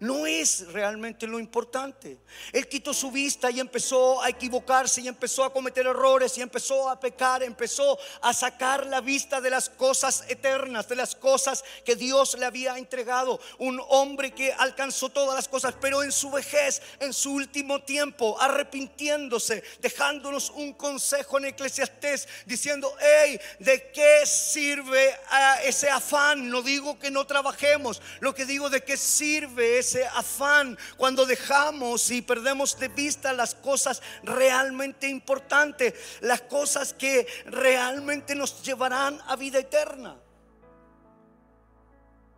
no 0.00 0.26
es 0.26 0.68
realmente 0.72 1.26
lo 1.26 1.38
importante. 1.38 2.18
Él 2.52 2.68
quitó 2.68 2.94
su 2.94 3.10
vista 3.10 3.50
y 3.50 3.58
empezó 3.58 4.22
a 4.22 4.28
equivocarse 4.28 5.00
y 5.00 5.08
empezó 5.08 5.44
a 5.44 5.52
cometer 5.52 5.86
errores 5.86 6.38
y 6.38 6.42
empezó 6.42 6.88
a 6.88 7.00
pecar, 7.00 7.42
empezó 7.42 7.98
a 8.20 8.32
sacar 8.32 8.86
la 8.86 9.00
vista 9.00 9.40
de 9.40 9.50
las 9.50 9.68
cosas 9.68 10.24
eternas, 10.28 10.88
de 10.88 10.96
las 10.96 11.16
cosas 11.16 11.64
que 11.84 11.96
Dios 11.96 12.36
le 12.38 12.46
había 12.46 12.78
entregado. 12.78 13.40
Un 13.58 13.82
hombre 13.88 14.32
que 14.32 14.52
alcanzó 14.52 15.08
todas 15.08 15.34
las 15.34 15.48
cosas, 15.48 15.74
pero 15.80 16.02
en 16.02 16.12
su 16.12 16.30
vejez, 16.30 16.80
en 17.00 17.12
su 17.12 17.32
último 17.32 17.82
tiempo, 17.82 18.40
arrepintiéndose, 18.40 19.64
dejándonos 19.80 20.50
un 20.50 20.74
consejo 20.74 21.38
en 21.38 21.46
Eclesiastés 21.46 22.28
diciendo, 22.46 22.94
hey, 23.00 23.40
¿de 23.58 23.90
qué 23.90 24.24
sirve 24.26 25.16
ese 25.64 25.90
afán? 25.90 26.48
No 26.48 26.62
digo 26.62 26.98
que 26.98 27.10
no 27.10 27.26
trabajemos, 27.26 28.00
lo 28.20 28.34
que 28.34 28.44
digo 28.44 28.70
de 28.70 28.84
qué 28.84 28.96
sirve 28.96 29.78
ese 29.88 30.06
afán, 30.06 30.76
cuando 30.98 31.24
dejamos 31.24 32.10
y 32.10 32.20
perdemos 32.20 32.78
de 32.78 32.88
vista 32.88 33.32
las 33.32 33.54
cosas 33.54 34.02
realmente 34.22 35.08
importantes, 35.08 35.94
las 36.20 36.42
cosas 36.42 36.92
que 36.92 37.26
realmente 37.46 38.34
nos 38.34 38.62
llevarán 38.62 39.18
a 39.26 39.36
vida 39.36 39.58
eterna. 39.58 40.16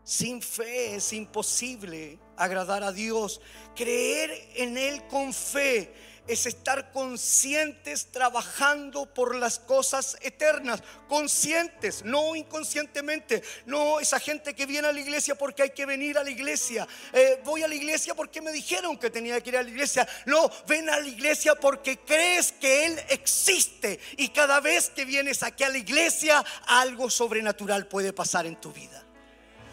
Sin 0.04 0.40
fe 0.40 0.96
es 0.96 1.12
imposible 1.12 2.18
agradar 2.36 2.82
a 2.82 2.92
Dios. 2.92 3.40
Creer 3.74 4.30
en 4.54 4.76
Él 4.78 5.06
con 5.08 5.32
fe 5.32 5.92
es 6.30 6.46
estar 6.46 6.92
conscientes 6.92 8.12
trabajando 8.12 9.12
por 9.12 9.34
las 9.34 9.58
cosas 9.58 10.16
eternas, 10.20 10.80
conscientes, 11.08 12.04
no 12.04 12.36
inconscientemente, 12.36 13.42
no 13.66 13.98
esa 13.98 14.20
gente 14.20 14.54
que 14.54 14.64
viene 14.64 14.86
a 14.86 14.92
la 14.92 15.00
iglesia 15.00 15.34
porque 15.34 15.64
hay 15.64 15.70
que 15.70 15.86
venir 15.86 16.16
a 16.18 16.22
la 16.22 16.30
iglesia, 16.30 16.86
eh, 17.12 17.40
voy 17.44 17.64
a 17.64 17.68
la 17.68 17.74
iglesia 17.74 18.14
porque 18.14 18.40
me 18.40 18.52
dijeron 18.52 18.96
que 18.96 19.10
tenía 19.10 19.40
que 19.40 19.50
ir 19.50 19.56
a 19.56 19.62
la 19.62 19.70
iglesia, 19.70 20.06
no, 20.26 20.48
ven 20.68 20.88
a 20.88 21.00
la 21.00 21.08
iglesia 21.08 21.56
porque 21.56 21.98
crees 21.98 22.52
que 22.52 22.86
Él 22.86 23.00
existe. 23.08 23.98
Y 24.16 24.28
cada 24.28 24.60
vez 24.60 24.90
que 24.90 25.04
vienes 25.04 25.42
aquí 25.42 25.64
a 25.64 25.68
la 25.68 25.78
iglesia 25.78 26.44
algo 26.66 27.10
sobrenatural 27.10 27.88
puede 27.88 28.12
pasar 28.12 28.46
en 28.46 28.60
tu 28.60 28.72
vida. 28.72 29.04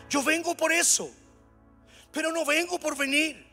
Yo 0.09 0.23
vengo 0.23 0.55
por 0.57 0.71
eso, 0.71 1.11
pero 2.11 2.31
no 2.31 2.45
vengo 2.45 2.79
por 2.79 2.97
venir. 2.97 3.46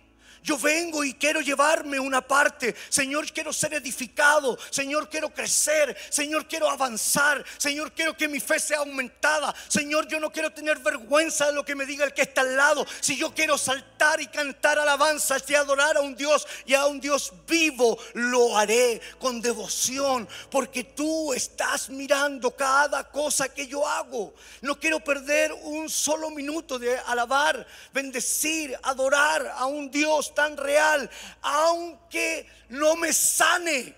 Yo 0.45 0.59
vengo 0.59 1.03
y 1.03 1.15
quiero 1.15 1.41
llevarme 1.41 1.99
una 1.99 2.21
parte. 2.21 2.75
Señor, 2.91 3.33
quiero 3.33 3.51
ser 3.51 3.73
edificado. 3.73 4.59
Señor, 4.69 5.09
quiero 5.09 5.33
crecer. 5.33 5.97
Señor, 6.11 6.47
quiero 6.47 6.69
avanzar. 6.69 7.43
Señor, 7.57 7.93
quiero 7.93 8.15
que 8.15 8.29
mi 8.29 8.41
fe 8.41 8.61
sea 8.61 8.81
aumentada. 8.81 9.55
Señor, 9.69 10.07
yo 10.07 10.21
no 10.21 10.31
quiero 10.31 10.53
tener 10.53 10.81
vergüenza 10.81 11.47
de 11.47 11.55
lo 11.55 11.65
que 11.65 11.75
me 11.75 11.87
diga 11.87 12.05
el 12.05 12.13
que 12.13 12.21
está 12.21 12.43
al 12.43 12.57
lado. 12.57 12.87
Si 13.01 13.17
yo 13.17 13.35
quiero 13.35 13.57
saltar 13.57 14.21
y 14.21 14.27
cantar 14.27 14.79
alabanzas 14.79 15.49
y 15.49 15.55
adorar 15.55 15.97
a 15.97 16.03
un 16.03 16.15
Dios 16.15 16.47
y 16.67 16.75
a 16.75 16.85
un 16.85 17.01
Dios 17.01 17.33
vivo, 17.49 17.99
lo 18.13 18.59
haré 18.59 19.01
con 19.19 19.41
devoción. 19.41 20.29
Porque 20.51 20.85
tú 20.85 21.33
estás 21.33 21.89
mirando 21.89 22.51
cada 22.51 23.11
cosa 23.11 23.49
que 23.49 23.67
yo 23.67 23.89
hago. 23.89 24.35
No 24.61 24.79
quiero 24.79 25.01
perder 25.01 25.55
un 25.55 25.89
solo 25.89 26.29
minuto 26.29 26.79
de 26.79 26.99
alabar, 26.99 27.67
bendecir, 27.95 28.79
adorar 28.83 29.51
a 29.57 29.65
un 29.65 29.91
Dios 29.91 30.34
tan 30.35 30.57
real, 30.57 31.09
aunque 31.43 32.47
no 32.69 32.97
me 32.97 33.13
sane, 33.13 33.95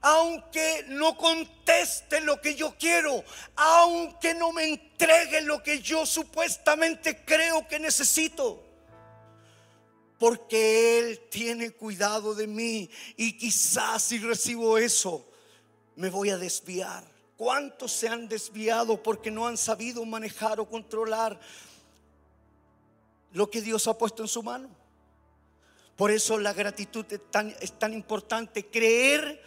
aunque 0.00 0.84
no 0.88 1.16
conteste 1.16 2.20
lo 2.20 2.40
que 2.40 2.54
yo 2.54 2.74
quiero, 2.78 3.24
aunque 3.56 4.34
no 4.34 4.52
me 4.52 4.64
entregue 4.64 5.42
lo 5.42 5.62
que 5.62 5.80
yo 5.80 6.06
supuestamente 6.06 7.24
creo 7.24 7.66
que 7.68 7.78
necesito. 7.78 8.62
Porque 10.18 10.98
Él 10.98 11.20
tiene 11.30 11.70
cuidado 11.70 12.34
de 12.34 12.46
mí 12.46 12.90
y 13.16 13.36
quizás 13.38 14.02
si 14.02 14.18
recibo 14.18 14.76
eso, 14.76 15.26
me 15.96 16.10
voy 16.10 16.30
a 16.30 16.36
desviar. 16.36 17.04
¿Cuántos 17.36 17.92
se 17.92 18.06
han 18.06 18.28
desviado 18.28 19.02
porque 19.02 19.30
no 19.30 19.46
han 19.46 19.56
sabido 19.56 20.04
manejar 20.04 20.60
o 20.60 20.68
controlar 20.68 21.40
lo 23.32 23.50
que 23.50 23.62
Dios 23.62 23.86
ha 23.86 23.96
puesto 23.96 24.22
en 24.22 24.28
su 24.28 24.42
mano? 24.42 24.68
Por 26.00 26.10
eso 26.10 26.38
la 26.38 26.54
gratitud 26.54 27.04
es 27.12 27.72
tan, 27.78 27.92
importante. 27.92 28.64
Creer 28.64 29.44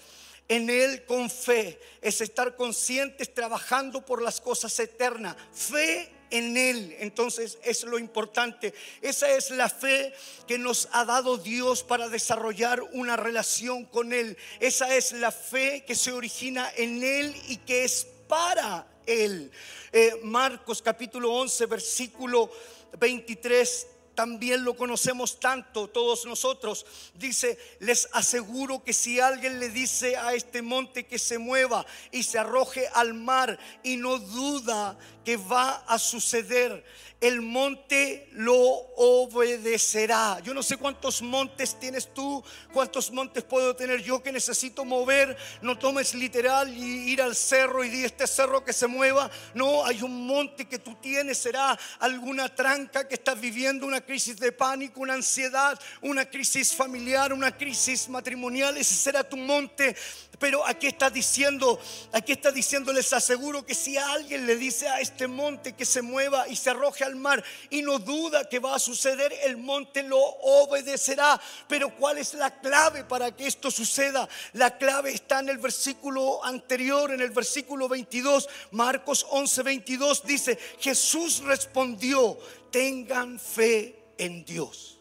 en 0.47 0.69
Él 0.69 1.03
con 1.03 1.27
fe 1.27 1.79
es 1.99 2.21
estar 2.21 2.55
conscientes 2.55 3.33
trabajando 3.33 4.05
por 4.05 4.21
las 4.21 4.39
cosas 4.39 4.79
eternas. 4.79 5.35
Fe 5.51 6.11
en 6.29 6.55
Él. 6.55 6.95
Entonces 6.99 7.57
es 7.63 7.83
lo 7.85 7.97
importante. 7.97 8.71
Esa 9.01 9.31
es 9.31 9.49
la 9.49 9.67
fe 9.67 10.13
que 10.45 10.59
nos 10.59 10.89
ha 10.91 11.05
dado 11.05 11.39
Dios 11.39 11.81
para 11.81 12.07
desarrollar 12.07 12.83
una 12.91 13.17
relación 13.17 13.85
con 13.85 14.13
Él. 14.13 14.37
Esa 14.59 14.95
es 14.95 15.11
la 15.13 15.31
fe 15.31 15.83
que 15.87 15.95
se 15.95 16.11
origina 16.11 16.71
en 16.77 17.03
Él 17.03 17.35
y 17.47 17.57
que 17.57 17.83
es 17.83 18.05
para 18.27 18.85
Él. 19.07 19.49
Eh, 19.91 20.19
Marcos 20.21 20.83
capítulo 20.83 21.33
11, 21.33 21.65
versículo 21.65 22.51
23 22.99 23.87
también 24.15 24.63
lo 24.63 24.75
conocemos 24.75 25.39
tanto 25.39 25.87
todos 25.87 26.25
nosotros. 26.25 26.85
Dice, 27.15 27.57
les 27.79 28.07
aseguro 28.13 28.83
que 28.83 28.93
si 28.93 29.19
alguien 29.19 29.59
le 29.59 29.69
dice 29.69 30.15
a 30.17 30.33
este 30.33 30.61
monte 30.61 31.05
que 31.05 31.19
se 31.19 31.37
mueva 31.37 31.85
y 32.11 32.23
se 32.23 32.39
arroje 32.39 32.87
al 32.93 33.13
mar 33.13 33.57
y 33.83 33.97
no 33.97 34.19
duda 34.19 34.97
que 35.23 35.37
va 35.37 35.83
a 35.87 35.97
suceder, 35.97 36.83
el 37.23 37.41
monte 37.41 38.27
lo 38.33 38.57
obedecerá. 38.57 40.41
Yo 40.43 40.53
no 40.53 40.61
sé 40.61 40.75
cuántos 40.75 41.21
montes 41.21 41.79
tienes 41.79 42.13
tú, 42.13 42.43
cuántos 42.73 43.11
montes 43.11 43.45
puedo 43.45 43.73
tener 43.77 44.03
yo 44.03 44.21
que 44.21 44.29
necesito 44.29 44.83
mover. 44.83 45.37
No 45.61 45.79
tomes 45.79 46.15
literal 46.15 46.75
y 46.77 47.13
ir 47.13 47.21
al 47.21 47.33
cerro 47.33 47.81
y 47.81 47.89
di 47.89 48.03
este 48.03 48.27
cerro 48.27 48.65
que 48.65 48.73
se 48.73 48.87
mueva. 48.87 49.31
No, 49.53 49.85
hay 49.85 50.01
un 50.01 50.27
monte 50.27 50.67
que 50.67 50.79
tú 50.79 50.95
tienes, 50.95 51.37
será 51.37 51.79
alguna 51.99 52.53
tranca 52.53 53.07
que 53.07 53.15
estás 53.15 53.39
viviendo, 53.39 53.87
una 53.87 54.01
crisis 54.01 54.37
de 54.37 54.51
pánico, 54.51 54.99
una 54.99 55.13
ansiedad, 55.13 55.79
una 56.01 56.25
crisis 56.25 56.75
familiar, 56.75 57.31
una 57.31 57.55
crisis 57.55 58.09
matrimonial. 58.09 58.75
Ese 58.75 58.95
será 58.95 59.23
tu 59.23 59.37
monte. 59.37 59.95
Pero 60.39 60.65
aquí 60.67 60.87
está 60.87 61.09
diciendo, 61.09 61.79
aquí 62.11 62.33
está 62.33 62.51
diciendo, 62.51 62.91
les 62.91 63.13
aseguro 63.13 63.65
que 63.65 63.73
si 63.73 63.95
alguien 63.97 64.45
le 64.45 64.57
dice 64.57 64.89
a 64.89 64.99
este 64.99 65.12
monte 65.27 65.73
que 65.73 65.85
se 65.85 66.01
mueva 66.01 66.47
y 66.47 66.55
se 66.55 66.69
arroje 66.69 67.03
al 67.03 67.15
mar 67.15 67.43
y 67.69 67.81
no 67.81 67.99
duda 67.99 68.47
que 68.49 68.59
va 68.59 68.75
a 68.75 68.79
suceder, 68.79 69.33
el 69.43 69.57
monte 69.57 70.03
lo 70.03 70.19
obedecerá. 70.19 71.39
Pero 71.67 71.95
¿cuál 71.95 72.17
es 72.17 72.33
la 72.33 72.59
clave 72.59 73.03
para 73.03 73.35
que 73.35 73.47
esto 73.47 73.71
suceda? 73.71 74.27
La 74.53 74.77
clave 74.77 75.11
está 75.11 75.39
en 75.39 75.49
el 75.49 75.57
versículo 75.57 76.43
anterior, 76.43 77.11
en 77.11 77.21
el 77.21 77.31
versículo 77.31 77.87
22, 77.87 78.49
Marcos 78.71 79.25
11, 79.29 79.63
22 79.63 80.25
dice, 80.25 80.57
Jesús 80.79 81.39
respondió, 81.43 82.37
tengan 82.71 83.39
fe 83.39 84.13
en 84.17 84.43
Dios. 84.45 84.99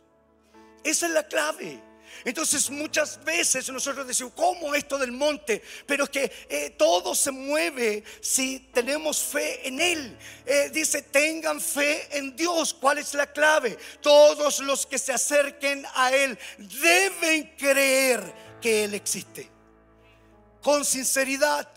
Esa 0.85 1.07
es 1.07 1.13
la 1.13 1.27
clave. 1.27 1.92
Entonces 2.25 2.71
muchas 2.71 3.23
veces 3.25 3.69
nosotros 3.71 4.07
decimos, 4.07 4.33
¿cómo 4.35 4.75
esto 4.75 4.99
del 4.99 5.13
monte? 5.13 5.63
Pero 5.87 6.05
es 6.05 6.11
que 6.11 6.33
eh, 6.49 6.71
todo 6.71 7.15
se 7.15 7.31
mueve 7.31 8.05
si 8.21 8.61
tenemos 8.73 9.19
fe 9.19 9.67
en 9.67 9.81
Él. 9.81 10.19
Eh, 10.47 10.71
dice, 10.73 11.03
tengan 11.03 11.61
fe 11.61 12.09
en 12.17 12.35
Dios. 12.37 12.75
¿Cuál 12.75 12.99
es 12.99 13.15
la 13.15 13.27
clave? 13.33 13.77
Todos 14.01 14.61
los 14.61 14.87
que 14.87 14.99
se 14.99 15.13
acerquen 15.13 15.85
a 15.95 16.13
Él 16.13 16.39
deben 16.59 17.57
creer 17.57 18.23
que 18.61 18.85
Él 18.85 18.95
existe. 18.95 19.51
Con 20.61 20.85
sinceridad. 20.85 21.69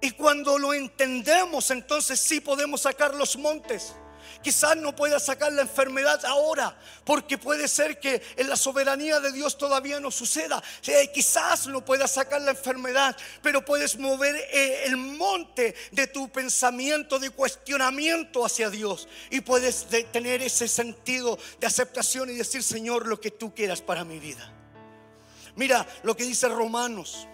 Y 0.00 0.10
cuando 0.12 0.58
lo 0.58 0.74
entendemos, 0.74 1.70
entonces 1.70 2.20
sí 2.20 2.40
podemos 2.40 2.82
sacar 2.82 3.14
los 3.14 3.36
montes. 3.36 3.94
Quizás 4.42 4.76
no 4.76 4.94
pueda 4.94 5.18
sacar 5.18 5.52
la 5.52 5.62
enfermedad 5.62 6.24
ahora, 6.24 6.76
porque 7.04 7.38
puede 7.38 7.68
ser 7.68 7.98
que 7.98 8.22
en 8.36 8.48
la 8.48 8.56
soberanía 8.56 9.20
de 9.20 9.32
Dios 9.32 9.58
todavía 9.58 10.00
no 10.00 10.10
suceda. 10.10 10.62
Eh, 10.86 11.10
quizás 11.12 11.66
no 11.66 11.84
pueda 11.84 12.06
sacar 12.06 12.42
la 12.42 12.52
enfermedad, 12.52 13.16
pero 13.42 13.64
puedes 13.64 13.98
mover 13.98 14.36
eh, 14.36 14.84
el 14.86 14.96
monte 14.96 15.74
de 15.92 16.06
tu 16.06 16.28
pensamiento 16.30 17.18
de 17.18 17.30
cuestionamiento 17.30 18.44
hacia 18.44 18.70
Dios 18.70 19.08
y 19.30 19.40
puedes 19.40 19.86
tener 20.12 20.42
ese 20.42 20.68
sentido 20.68 21.38
de 21.60 21.66
aceptación 21.66 22.30
y 22.30 22.34
decir, 22.34 22.62
Señor, 22.62 23.06
lo 23.06 23.20
que 23.20 23.30
tú 23.30 23.54
quieras 23.54 23.80
para 23.80 24.04
mi 24.04 24.18
vida. 24.18 24.52
Mira 25.56 25.86
lo 26.02 26.16
que 26.16 26.24
dice 26.24 26.48
Romanos. 26.48 27.28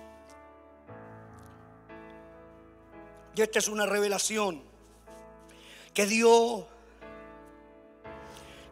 Y 3.34 3.43
esta 3.43 3.59
es 3.59 3.68
una 3.68 3.86
revelación 3.86 4.62
que 5.95 6.07
dio 6.07 6.66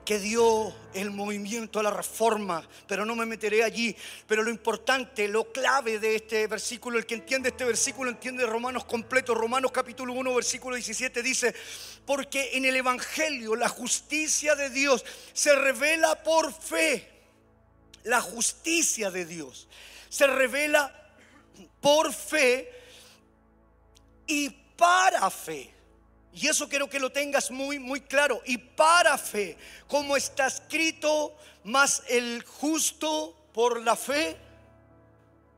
que 0.09 0.19
dio 0.19 0.75
el 0.95 1.11
movimiento 1.11 1.79
a 1.79 1.83
la 1.83 1.91
reforma, 1.91 2.67
pero 2.87 3.05
no 3.05 3.15
me 3.15 3.27
meteré 3.27 3.63
allí. 3.63 3.95
Pero 4.27 4.43
lo 4.43 4.49
importante, 4.49 5.29
lo 5.29 5.53
clave 5.53 5.99
de 5.99 6.17
este 6.17 6.47
versículo, 6.47 6.97
el 6.97 7.05
que 7.05 7.17
entiende 7.17 7.51
este 7.51 7.67
versículo 7.67 8.09
entiende 8.09 8.47
Romanos 8.47 8.87
completo. 8.87 9.35
Romanos 9.35 9.71
capítulo 9.71 10.15
1, 10.15 10.35
versículo 10.35 10.77
17 10.77 11.23
dice, 11.23 11.55
porque 12.07 12.57
en 12.57 12.65
el 12.65 12.77
Evangelio 12.77 13.55
la 13.55 13.69
justicia 13.69 14.55
de 14.55 14.71
Dios 14.71 15.05
se 15.35 15.55
revela 15.55 16.23
por 16.23 16.55
fe. 16.55 17.07
La 18.05 18.23
justicia 18.23 19.11
de 19.11 19.27
Dios 19.27 19.69
se 20.09 20.27
revela 20.27 20.91
por 21.83 22.15
fe 22.15 22.73
y 24.27 24.49
para 24.75 25.29
fe. 25.29 25.78
Y 26.41 26.47
eso 26.47 26.69
quiero 26.69 26.89
que 26.89 27.01
lo 27.01 27.11
tengas 27.11 27.51
muy, 27.51 27.81
muy 27.81 28.01
claro. 28.01 28.41
Y 28.45 28.59
para 28.59 29.19
fe, 29.19 29.59
como 29.89 30.17
está 30.17 30.47
escrito, 30.47 31.37
más 31.65 32.05
el 32.09 32.45
justo 32.45 33.35
por 33.53 33.83
la 33.83 33.97
fe 33.97 34.37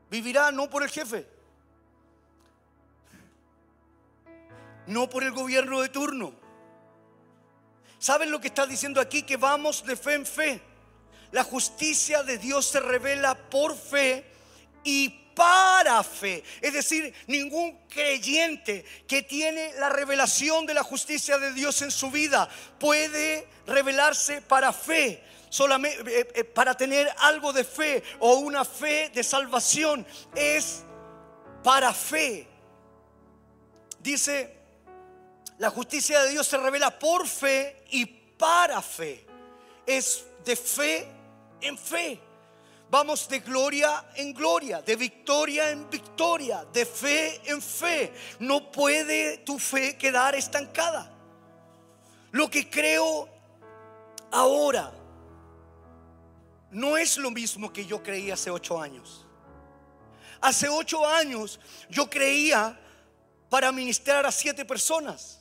vivirá, 0.09 0.51
no 0.51 0.71
por 0.71 0.81
el 0.81 0.89
jefe, 0.89 1.27
no 4.87 5.07
por 5.07 5.23
el 5.23 5.31
gobierno 5.31 5.81
de 5.81 5.89
turno. 5.89 6.33
¿Saben 7.99 8.31
lo 8.31 8.41
que 8.41 8.47
está 8.47 8.65
diciendo 8.65 8.99
aquí? 8.99 9.21
Que 9.21 9.37
vamos 9.37 9.85
de 9.85 9.95
fe 9.95 10.15
en 10.15 10.25
fe. 10.25 10.61
La 11.31 11.43
justicia 11.43 12.23
de 12.23 12.39
Dios 12.39 12.65
se 12.65 12.79
revela 12.79 13.35
por 13.35 13.77
fe 13.77 14.25
y 14.83 15.20
para 15.35 16.03
fe. 16.03 16.43
Es 16.61 16.73
decir, 16.73 17.13
ningún 17.27 17.77
creyente 17.87 18.85
que 19.07 19.23
tiene 19.23 19.73
la 19.79 19.89
revelación 19.89 20.65
de 20.65 20.73
la 20.73 20.83
justicia 20.83 21.37
de 21.37 21.53
Dios 21.53 21.81
en 21.81 21.91
su 21.91 22.11
vida 22.11 22.49
puede 22.79 23.47
revelarse 23.65 24.41
para 24.41 24.73
fe. 24.73 25.23
Solamente 25.49 26.19
eh, 26.19 26.27
eh, 26.33 26.43
para 26.45 26.75
tener 26.75 27.13
algo 27.17 27.51
de 27.51 27.63
fe 27.65 28.03
o 28.19 28.35
una 28.35 28.63
fe 28.63 29.11
de 29.13 29.23
salvación 29.23 30.05
es 30.33 30.83
para 31.63 31.93
fe. 31.93 32.47
Dice, 33.99 34.57
la 35.57 35.69
justicia 35.69 36.21
de 36.23 36.31
Dios 36.31 36.47
se 36.47 36.57
revela 36.57 36.97
por 36.97 37.27
fe 37.27 37.83
y 37.91 38.05
para 38.05 38.81
fe. 38.81 39.25
Es 39.85 40.25
de 40.43 40.55
fe 40.55 41.07
en 41.61 41.77
fe. 41.77 42.19
Vamos 42.91 43.29
de 43.29 43.39
gloria 43.39 44.03
en 44.15 44.33
gloria, 44.33 44.81
de 44.81 44.97
victoria 44.97 45.69
en 45.69 45.89
victoria, 45.89 46.65
de 46.73 46.85
fe 46.85 47.41
en 47.49 47.61
fe. 47.61 48.11
No 48.39 48.69
puede 48.69 49.37
tu 49.37 49.57
fe 49.57 49.95
quedar 49.95 50.35
estancada. 50.35 51.09
Lo 52.31 52.49
que 52.49 52.69
creo 52.69 53.29
ahora 54.29 54.91
no 56.71 56.97
es 56.97 57.15
lo 57.15 57.31
mismo 57.31 57.71
que 57.71 57.85
yo 57.85 58.03
creí 58.03 58.29
hace 58.29 58.51
ocho 58.51 58.81
años. 58.81 59.25
Hace 60.41 60.67
ocho 60.67 61.07
años 61.07 61.61
yo 61.89 62.09
creía 62.09 62.77
para 63.49 63.71
ministrar 63.71 64.25
a 64.25 64.33
siete 64.33 64.65
personas. 64.65 65.40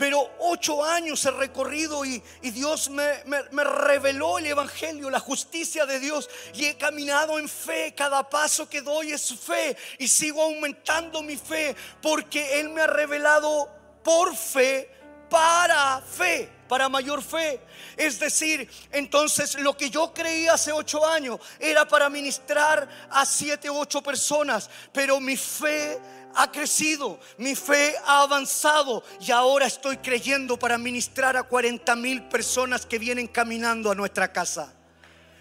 Pero 0.00 0.30
ocho 0.38 0.82
años 0.82 1.22
he 1.26 1.30
recorrido 1.30 2.06
y, 2.06 2.22
Dios 2.40 2.88
me, 2.88 3.22
me, 3.26 3.64
reveló 3.64 4.38
el 4.38 4.46
Evangelio, 4.46 5.10
la 5.10 5.20
justicia 5.20 5.84
de 5.84 6.00
Dios. 6.00 6.30
Y 6.54 6.64
he 6.64 6.78
caminado 6.78 7.38
en 7.38 7.46
fe. 7.46 7.92
Cada 7.94 8.26
paso 8.26 8.66
que 8.66 8.80
doy 8.80 9.12
es 9.12 9.38
fe. 9.38 9.76
Y 9.98 10.08
sigo 10.08 10.42
aumentando 10.42 11.22
mi 11.22 11.36
fe 11.36 11.76
porque 12.00 12.60
Él 12.60 12.70
me 12.70 12.80
ha 12.80 12.86
revelado 12.86 13.70
por 14.02 14.34
fe, 14.34 14.90
para 15.28 16.00
fe, 16.00 16.48
para 16.66 16.88
mayor 16.88 17.22
fe. 17.22 17.60
Es 17.94 18.18
decir, 18.18 18.70
entonces 18.92 19.60
lo 19.60 19.76
que 19.76 19.90
yo 19.90 20.14
creía 20.14 20.54
hace 20.54 20.72
ocho 20.72 21.06
años 21.06 21.40
era 21.58 21.86
para 21.86 22.08
ministrar 22.08 22.88
a 23.10 23.26
siete 23.26 23.68
u 23.68 23.76
ocho 23.76 24.02
personas. 24.02 24.70
Pero 24.94 25.20
mi 25.20 25.36
fe 25.36 26.00
ha 26.34 26.50
crecido, 26.50 27.18
mi 27.38 27.54
fe 27.54 27.94
ha 28.04 28.22
avanzado 28.22 29.02
y 29.20 29.30
ahora 29.30 29.66
estoy 29.66 29.98
creyendo 29.98 30.58
para 30.58 30.78
ministrar 30.78 31.36
a 31.36 31.42
40 31.42 31.96
mil 31.96 32.22
personas 32.24 32.86
que 32.86 32.98
vienen 32.98 33.26
caminando 33.26 33.90
a 33.90 33.94
nuestra 33.94 34.32
casa. 34.32 34.72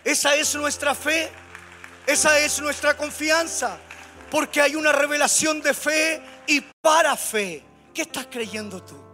Esa 0.03 0.35
es 0.35 0.55
nuestra 0.55 0.95
fe, 0.95 1.29
esa 2.07 2.39
es 2.39 2.59
nuestra 2.61 2.95
confianza, 2.95 3.77
porque 4.31 4.61
hay 4.61 4.75
una 4.75 4.91
revelación 4.91 5.61
de 5.61 5.73
fe 5.73 6.21
y 6.47 6.61
para 6.61 7.15
fe. 7.15 7.63
¿Qué 7.93 8.03
estás 8.03 8.27
creyendo 8.29 8.81
tú? 8.83 9.08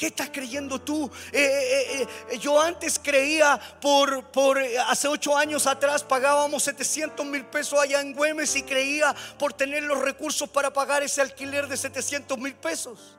¿Qué 0.00 0.06
estás 0.06 0.30
creyendo 0.32 0.80
tú? 0.80 1.10
Eh, 1.30 1.38
eh, 1.42 2.08
eh, 2.30 2.38
yo 2.38 2.58
antes 2.58 2.98
creía 2.98 3.60
por, 3.82 4.30
por, 4.30 4.58
hace 4.86 5.06
ocho 5.06 5.36
años 5.36 5.66
atrás 5.66 6.02
pagábamos 6.02 6.62
700 6.62 7.26
mil 7.26 7.44
pesos 7.44 7.78
allá 7.78 8.00
en 8.00 8.14
Güemes 8.14 8.56
y 8.56 8.62
creía 8.62 9.14
por 9.38 9.52
tener 9.52 9.82
los 9.82 10.00
recursos 10.00 10.48
para 10.48 10.72
pagar 10.72 11.02
ese 11.02 11.20
alquiler 11.20 11.68
de 11.68 11.76
700 11.76 12.38
mil 12.38 12.54
pesos. 12.54 13.18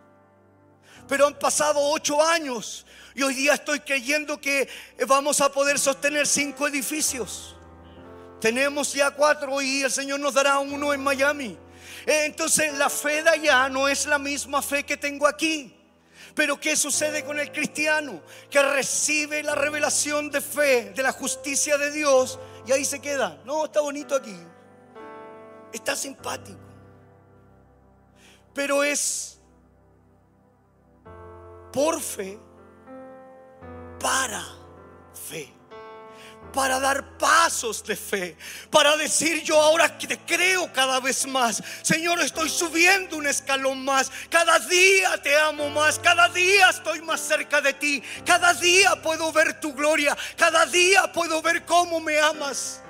Pero 1.08 1.28
han 1.28 1.38
pasado 1.38 1.80
ocho 1.80 2.20
años 2.20 2.88
y 3.14 3.22
hoy 3.22 3.36
día 3.36 3.54
estoy 3.54 3.82
creyendo 3.82 4.42
que 4.42 4.68
vamos 5.08 5.40
a 5.40 5.52
poder 5.52 5.78
sostener 5.78 6.26
cinco 6.26 6.68
edificios. 6.68 7.56
Tenemos 8.40 8.92
ya 8.92 9.12
cuatro 9.12 9.62
y 9.62 9.84
el 9.84 9.92
Señor 9.92 10.20
nos 10.20 10.34
dará 10.34 10.58
uno 10.58 10.96
en 10.96 11.04
Miami. 11.04 11.56
Entonces 12.08 12.74
la 12.74 12.90
fe 12.90 13.22
de 13.22 13.30
allá 13.30 13.70
no 13.70 13.88
es 13.88 14.08
la 14.08 14.18
misma 14.18 14.64
fe 14.64 14.84
que 14.84 14.98
tengo 14.98 15.28
aquí. 15.28 15.78
Pero 16.36 16.60
¿qué 16.60 16.76
sucede 16.76 17.24
con 17.24 17.40
el 17.40 17.52
cristiano? 17.52 18.22
Que 18.50 18.62
recibe 18.62 19.44
la 19.44 19.56
revelación 19.56 20.30
de 20.30 20.42
fe, 20.42 20.92
de 20.92 21.04
la 21.04 21.12
justicia 21.12 21.78
de 21.78 21.92
Dios 21.92 22.40
y 22.66 22.72
ahí 22.72 22.86
se 22.86 23.00
queda. 23.00 23.42
No, 23.46 23.66
está 23.66 23.82
bonito 23.82 24.16
aquí. 24.16 24.36
Está 25.74 25.96
simpático. 25.96 26.60
Pero 28.54 28.84
es 28.84 29.40
por 31.72 32.02
fe, 32.02 32.38
para 34.00 34.44
fe 35.14 35.61
para 36.54 36.80
dar 36.80 37.18
pasos 37.18 37.84
de 37.84 37.96
fe, 37.96 38.38
para 38.70 38.98
decir 38.98 39.44
yo 39.44 39.60
ahora 39.60 39.98
que 39.98 40.08
te 40.08 40.18
creo 40.20 40.72
cada 40.74 41.00
vez 41.00 41.28
más. 41.28 41.64
Señor, 41.82 42.20
estoy 42.22 42.50
subiendo 42.50 43.18
un 43.18 43.28
escalón 43.28 43.84
más. 43.84 44.12
Cada 44.30 44.60
día 44.60 45.22
te 45.22 45.38
amo 45.38 45.70
más, 45.70 46.00
cada 46.00 46.30
día 46.30 46.70
estoy 46.70 47.02
más 47.02 47.22
cerca 47.22 47.62
de 47.62 47.74
ti. 47.74 48.04
Cada 48.26 48.54
día 48.54 49.02
puedo 49.02 49.32
ver 49.32 49.60
tu 49.60 49.74
gloria, 49.74 50.18
cada 50.36 50.66
día 50.66 51.12
puedo 51.12 51.42
ver 51.42 51.66
cómo 51.66 52.00
me 52.00 52.20
amas. 52.20 52.81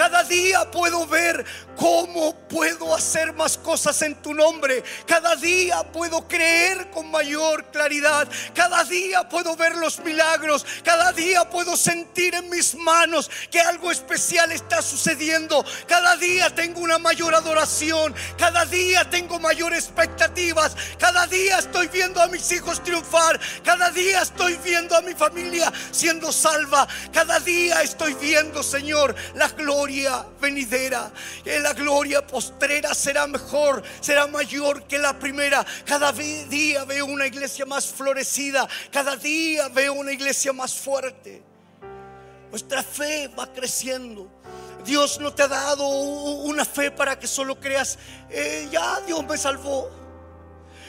Cada 0.00 0.22
día 0.22 0.70
puedo 0.70 1.06
ver 1.06 1.44
cómo 1.76 2.34
puedo 2.48 2.94
hacer 2.94 3.34
más 3.34 3.58
cosas 3.58 4.00
en 4.00 4.14
tu 4.22 4.32
nombre. 4.32 4.82
Cada 5.06 5.36
día 5.36 5.82
puedo 5.92 6.26
creer 6.26 6.88
con 6.90 7.10
mayor 7.10 7.66
claridad. 7.66 8.26
Cada 8.54 8.82
día 8.84 9.28
puedo 9.28 9.56
ver 9.56 9.76
los 9.76 9.98
milagros. 9.98 10.64
Cada 10.82 11.12
día 11.12 11.50
puedo 11.50 11.76
sentir 11.76 12.34
en 12.34 12.48
mis 12.48 12.74
manos 12.76 13.30
que 13.50 13.60
algo 13.60 13.90
especial 13.90 14.50
está 14.52 14.80
sucediendo. 14.80 15.62
Cada 15.86 16.16
día 16.16 16.48
tengo 16.54 16.80
una 16.80 16.98
mayor 16.98 17.34
adoración. 17.34 18.14
Cada 18.38 18.64
día 18.64 19.04
tengo 19.10 19.38
mayores 19.38 19.84
expectativas. 19.84 20.74
Cada 20.98 21.26
día 21.26 21.58
estoy 21.58 21.88
viendo 21.88 22.22
a 22.22 22.28
mis 22.28 22.50
hijos 22.52 22.82
triunfar. 22.82 23.38
Cada 23.62 23.90
día 23.90 24.22
estoy 24.22 24.56
viendo 24.64 24.96
a 24.96 25.02
mi 25.02 25.12
familia 25.12 25.70
siendo 25.90 26.32
salva. 26.32 26.88
Cada 27.12 27.38
día 27.40 27.82
estoy 27.82 28.14
viendo, 28.14 28.62
Señor, 28.62 29.14
la 29.34 29.48
gloria 29.48 29.89
venidera. 30.40 31.12
Que 31.44 31.58
la 31.60 31.72
gloria 31.72 32.26
postrera 32.26 32.94
será 32.94 33.26
mejor, 33.26 33.82
será 34.00 34.26
mayor 34.26 34.84
que 34.84 34.98
la 34.98 35.18
primera. 35.18 35.64
Cada 35.84 36.12
día 36.12 36.84
veo 36.84 37.06
una 37.06 37.26
iglesia 37.26 37.66
más 37.66 37.86
florecida. 37.86 38.68
Cada 38.90 39.16
día 39.16 39.68
veo 39.68 39.94
una 39.94 40.12
iglesia 40.12 40.52
más 40.52 40.74
fuerte. 40.74 41.42
Nuestra 42.50 42.82
fe 42.82 43.28
va 43.28 43.52
creciendo. 43.52 44.28
Dios 44.84 45.20
no 45.20 45.32
te 45.32 45.42
ha 45.42 45.48
dado 45.48 45.86
una 45.86 46.64
fe 46.64 46.90
para 46.90 47.18
que 47.18 47.26
solo 47.26 47.58
creas, 47.58 47.98
eh, 48.30 48.68
ya 48.70 49.00
Dios 49.02 49.24
me 49.24 49.36
salvó. 49.36 49.90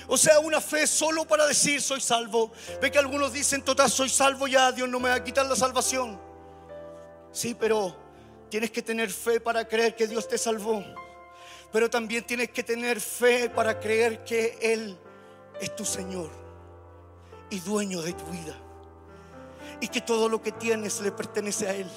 O 0.07 0.17
sea, 0.17 0.39
una 0.39 0.59
fe 0.59 0.87
solo 0.87 1.25
para 1.25 1.45
decir 1.45 1.81
soy 1.81 2.01
salvo. 2.01 2.51
Ve 2.81 2.91
que 2.91 2.99
algunos 2.99 3.31
dicen, 3.31 3.61
total, 3.61 3.89
soy 3.89 4.09
salvo 4.09 4.47
ya, 4.47 4.71
Dios 4.71 4.89
no 4.89 4.99
me 4.99 5.09
va 5.09 5.15
a 5.15 5.23
quitar 5.23 5.45
la 5.45 5.55
salvación. 5.55 6.19
Sí, 7.31 7.55
pero 7.55 7.95
Tienes 8.51 8.69
que 8.69 8.81
tener 8.81 9.09
fe 9.09 9.39
para 9.39 9.65
creer 9.65 9.95
que 9.95 10.05
Dios 10.07 10.27
te 10.27 10.37
salvó. 10.37 10.83
Pero 11.71 11.89
también 11.89 12.25
tienes 12.25 12.49
que 12.49 12.63
tener 12.63 12.99
fe 12.99 13.49
para 13.49 13.79
creer 13.79 14.25
que 14.25 14.59
Él 14.61 14.97
es 15.61 15.73
tu 15.73 15.85
Señor 15.85 16.29
y 17.49 17.61
dueño 17.61 18.01
de 18.01 18.11
tu 18.11 18.25
vida. 18.25 18.53
Y 19.79 19.87
que 19.87 20.01
todo 20.01 20.27
lo 20.27 20.41
que 20.41 20.51
tienes 20.51 20.99
le 20.99 21.13
pertenece 21.13 21.69
a 21.69 21.73
Él. 21.75 21.89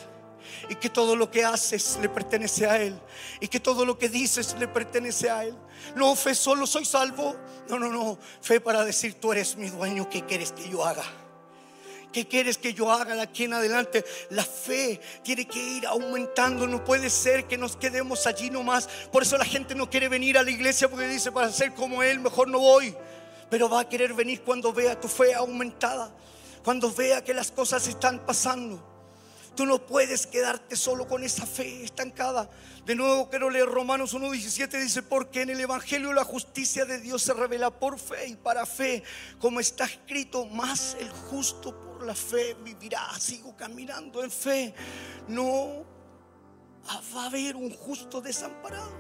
y 0.68 0.76
que 0.76 0.90
todo 0.90 1.16
lo 1.16 1.28
que 1.28 1.44
haces 1.44 1.98
le 2.00 2.08
pertenece 2.08 2.66
a 2.66 2.76
Él 2.76 3.00
y 3.40 3.48
que 3.48 3.58
todo 3.58 3.86
lo 3.86 3.98
que 3.98 4.10
dices 4.10 4.54
le 4.58 4.68
pertenece 4.68 5.30
a 5.30 5.44
Él. 5.44 5.56
No, 5.96 6.14
fe 6.14 6.36
solo 6.36 6.68
soy 6.68 6.84
salvo. 6.84 7.34
No, 7.68 7.80
no, 7.80 7.88
no. 7.88 8.16
Fe 8.40 8.60
para 8.60 8.84
decir, 8.84 9.18
tú 9.18 9.32
eres 9.32 9.56
mi 9.56 9.70
dueño, 9.70 10.08
¿qué 10.08 10.24
quieres 10.24 10.52
que 10.52 10.68
yo 10.68 10.84
haga? 10.84 11.04
¿Qué 12.14 12.28
quieres 12.28 12.58
que 12.58 12.72
yo 12.72 12.92
haga 12.92 13.16
de 13.16 13.22
aquí 13.22 13.42
en 13.42 13.54
adelante? 13.54 14.04
La 14.30 14.44
fe 14.44 15.00
tiene 15.24 15.48
que 15.48 15.58
ir 15.58 15.84
aumentando. 15.84 16.64
No 16.68 16.84
puede 16.84 17.10
ser 17.10 17.46
que 17.46 17.58
nos 17.58 17.74
quedemos 17.74 18.28
allí 18.28 18.50
nomás. 18.50 18.88
Por 19.10 19.24
eso 19.24 19.36
la 19.36 19.44
gente 19.44 19.74
no 19.74 19.90
quiere 19.90 20.08
venir 20.08 20.38
a 20.38 20.44
la 20.44 20.52
iglesia 20.52 20.88
porque 20.88 21.08
dice, 21.08 21.32
para 21.32 21.50
ser 21.50 21.74
como 21.74 22.04
Él, 22.04 22.20
mejor 22.20 22.46
no 22.46 22.60
voy. 22.60 22.94
Pero 23.50 23.68
va 23.68 23.80
a 23.80 23.88
querer 23.88 24.14
venir 24.14 24.42
cuando 24.42 24.72
vea 24.72 25.00
tu 25.00 25.08
fe 25.08 25.34
aumentada. 25.34 26.14
Cuando 26.62 26.92
vea 26.92 27.24
que 27.24 27.34
las 27.34 27.50
cosas 27.50 27.84
están 27.88 28.24
pasando. 28.24 28.93
Tú 29.54 29.66
no 29.66 29.86
puedes 29.86 30.26
quedarte 30.26 30.74
solo 30.74 31.06
con 31.06 31.22
esa 31.22 31.46
fe 31.46 31.84
estancada. 31.84 32.50
De 32.84 32.94
nuevo 32.94 33.30
quiero 33.30 33.50
leer 33.50 33.66
Romanos 33.66 34.14
1.17. 34.14 34.80
Dice, 34.80 35.02
porque 35.02 35.42
en 35.42 35.50
el 35.50 35.60
Evangelio 35.60 36.12
la 36.12 36.24
justicia 36.24 36.84
de 36.84 36.98
Dios 36.98 37.22
se 37.22 37.34
revela 37.34 37.70
por 37.70 37.98
fe 37.98 38.28
y 38.28 38.34
para 38.34 38.66
fe. 38.66 39.02
Como 39.38 39.60
está 39.60 39.84
escrito, 39.84 40.46
más 40.46 40.96
el 40.98 41.08
justo 41.10 41.98
la 42.04 42.14
fe 42.14 42.54
vivirá. 42.64 43.08
Sigo 43.18 43.56
caminando 43.56 44.24
en 44.24 44.30
fe. 44.30 44.74
No 45.28 45.84
va 47.14 47.22
a 47.22 47.26
haber 47.26 47.56
un 47.56 47.70
justo 47.70 48.20
desamparado. 48.20 48.92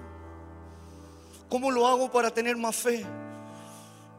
¿Cómo 1.48 1.70
lo 1.70 1.86
hago 1.86 2.10
para 2.10 2.32
tener 2.32 2.56
más 2.56 2.76
fe? 2.76 3.04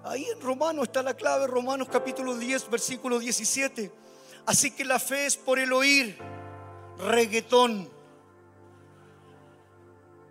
Ahí 0.04 0.26
en 0.26 0.40
Romanos 0.40 0.84
está 0.84 1.02
la 1.02 1.16
clave, 1.16 1.48
Romanos 1.48 1.88
capítulo 1.92 2.38
10, 2.38 2.70
versículo 2.70 3.20
17. 3.20 4.05
Así 4.46 4.72
que 4.72 4.86
la 4.86 5.00
fe 5.00 5.26
es 5.26 5.36
por 5.38 5.60
el 5.60 5.74
oír, 5.74 6.18
reggaetón, 6.98 7.89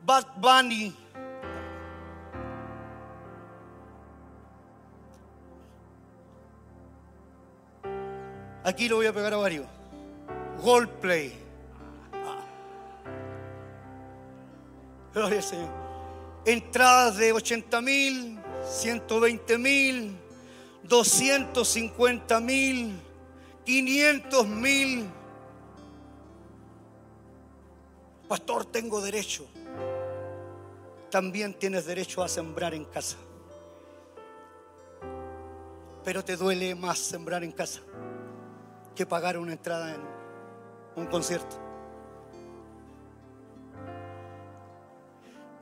Bad 0.05 0.27
Bunny, 0.37 0.95
Aquí 8.65 8.89
lo 8.89 8.97
voy 8.97 9.07
a 9.07 9.13
pegar 9.13 9.35
a 9.35 9.37
varios. 9.37 9.67
Goldplay. 10.63 11.35
Gloria 15.13 15.43
Señor. 15.43 15.69
Entradas 16.47 17.19
de 17.19 17.33
80 17.33 17.81
mil, 17.83 18.39
120 18.67 19.59
mil, 19.59 20.17
250 20.83 22.41
mil, 22.41 23.01
500 23.65 24.47
mil. 24.47 25.11
Pastor, 28.29 28.65
tengo 28.67 29.01
derecho. 29.01 29.47
También 31.11 31.55
tienes 31.55 31.87
derecho 31.87 32.23
a 32.23 32.29
sembrar 32.29 32.75
en 32.75 32.85
casa. 32.85 33.17
Pero 36.03 36.25
te 36.25 36.37
duele 36.37 36.75
más 36.75 36.99
sembrar 36.99 37.45
en 37.45 37.53
casa 37.53 37.81
que 38.95 39.07
pagar 39.07 39.39
una 39.39 39.53
entrada 39.53 39.95
en 39.95 40.01
un 40.97 41.07
concierto. 41.07 41.57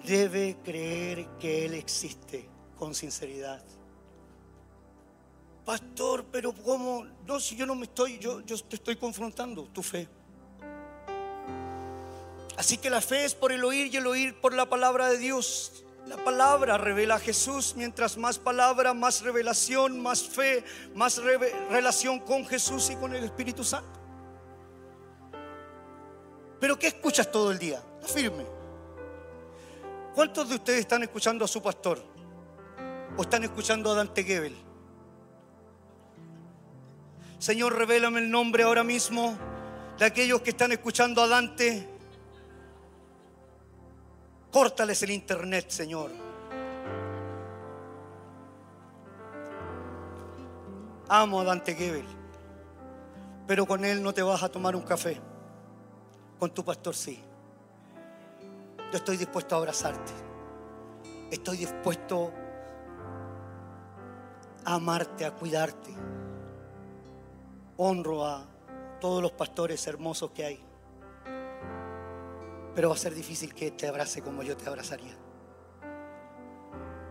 Debe 0.05 0.57
creer 0.65 1.29
que 1.39 1.65
Él 1.65 1.75
existe 1.75 2.49
con 2.77 2.95
sinceridad. 2.95 3.63
Pastor, 5.65 6.25
pero 6.33 6.53
¿cómo? 6.53 7.07
No, 7.27 7.39
si 7.39 7.55
yo 7.55 7.67
no 7.67 7.75
me 7.75 7.85
estoy, 7.85 8.19
yo, 8.19 8.41
yo 8.41 8.59
te 8.59 8.77
estoy 8.77 8.97
confrontando 8.97 9.65
tu 9.67 9.83
fe. 9.83 10.09
Así 12.57 12.79
que 12.79 12.91
la 12.91 13.01
fe 13.01 13.25
es 13.25 13.35
por 13.35 13.53
el 13.53 13.65
oír 13.65 13.93
y 13.93 13.97
el 13.97 14.07
oír 14.07 14.41
por 14.41 14.55
la 14.55 14.69
palabra 14.69 15.09
de 15.09 15.19
Dios. 15.19 15.85
La 16.07 16.17
palabra 16.17 16.79
revela 16.79 17.15
a 17.15 17.19
Jesús. 17.19 17.75
Mientras 17.77 18.17
más 18.17 18.39
palabra, 18.39 18.93
más 18.93 19.23
revelación, 19.23 20.01
más 20.01 20.23
fe, 20.23 20.65
más 20.95 21.19
relación 21.71 22.19
con 22.19 22.45
Jesús 22.45 22.91
y 22.91 22.97
con 22.97 23.15
el 23.15 23.25
Espíritu 23.25 23.63
Santo. 23.63 24.01
Pero 26.59 26.79
¿qué 26.79 26.89
escuchas 26.89 27.31
todo 27.31 27.51
el 27.51 27.59
día? 27.59 27.83
Firme. 28.03 28.45
¿Cuántos 30.15 30.49
de 30.49 30.57
ustedes 30.57 30.81
están 30.81 31.03
escuchando 31.03 31.45
a 31.45 31.49
su 31.49 31.63
pastor? 31.63 32.03
¿O 33.17 33.23
están 33.23 33.45
escuchando 33.45 33.93
a 33.93 33.95
Dante 33.95 34.23
Gebel? 34.25 34.72
Señor, 37.43 37.77
revélame 37.77 38.21
el 38.21 38.31
nombre 38.31 38.63
ahora 38.63 38.85
mismo 38.85 39.37
de 39.99 40.05
aquellos 40.05 40.43
que 40.43 40.51
están 40.51 40.71
escuchando 40.71 41.21
a 41.21 41.27
Dante 41.27 41.89
Córtales 44.53 45.03
el 45.03 45.11
internet, 45.11 45.69
Señor. 45.69 46.13
Amo 51.09 51.41
a 51.41 51.45
Dante 51.45 51.75
Gebel, 51.75 52.07
pero 53.49 53.67
con 53.67 53.85
él 53.85 54.01
no 54.05 54.15
te 54.15 54.23
vas 54.23 54.45
a 54.45 54.49
tomar 54.49 54.77
un 54.77 54.83
café. 54.83 55.21
Con 56.39 56.55
tu 56.55 56.65
pastor 56.65 56.95
sí. 56.95 57.21
Yo 58.93 58.99
estoy 58.99 59.17
dispuesto 59.17 59.57
a 59.57 59.59
abrazarte. 59.59 60.13
Estoy 61.29 61.57
dispuesto 61.57 62.31
a 64.65 64.75
amarte, 64.75 65.25
a 65.25 65.33
cuidarte. 65.33 65.93
Honro 67.85 68.25
a 68.25 68.47
todos 69.01 69.21
los 69.21 69.33
pastores 69.33 69.85
hermosos 69.89 70.31
que 70.31 70.45
hay. 70.45 70.65
Pero 72.77 72.89
va 72.91 72.95
a 72.95 72.99
ser 72.99 73.13
difícil 73.13 73.53
que 73.53 73.73
te 73.73 73.89
abrace 73.89 74.23
como 74.23 74.45
yo 74.45 74.57
te 74.57 74.69
abrazaría. 74.69 75.17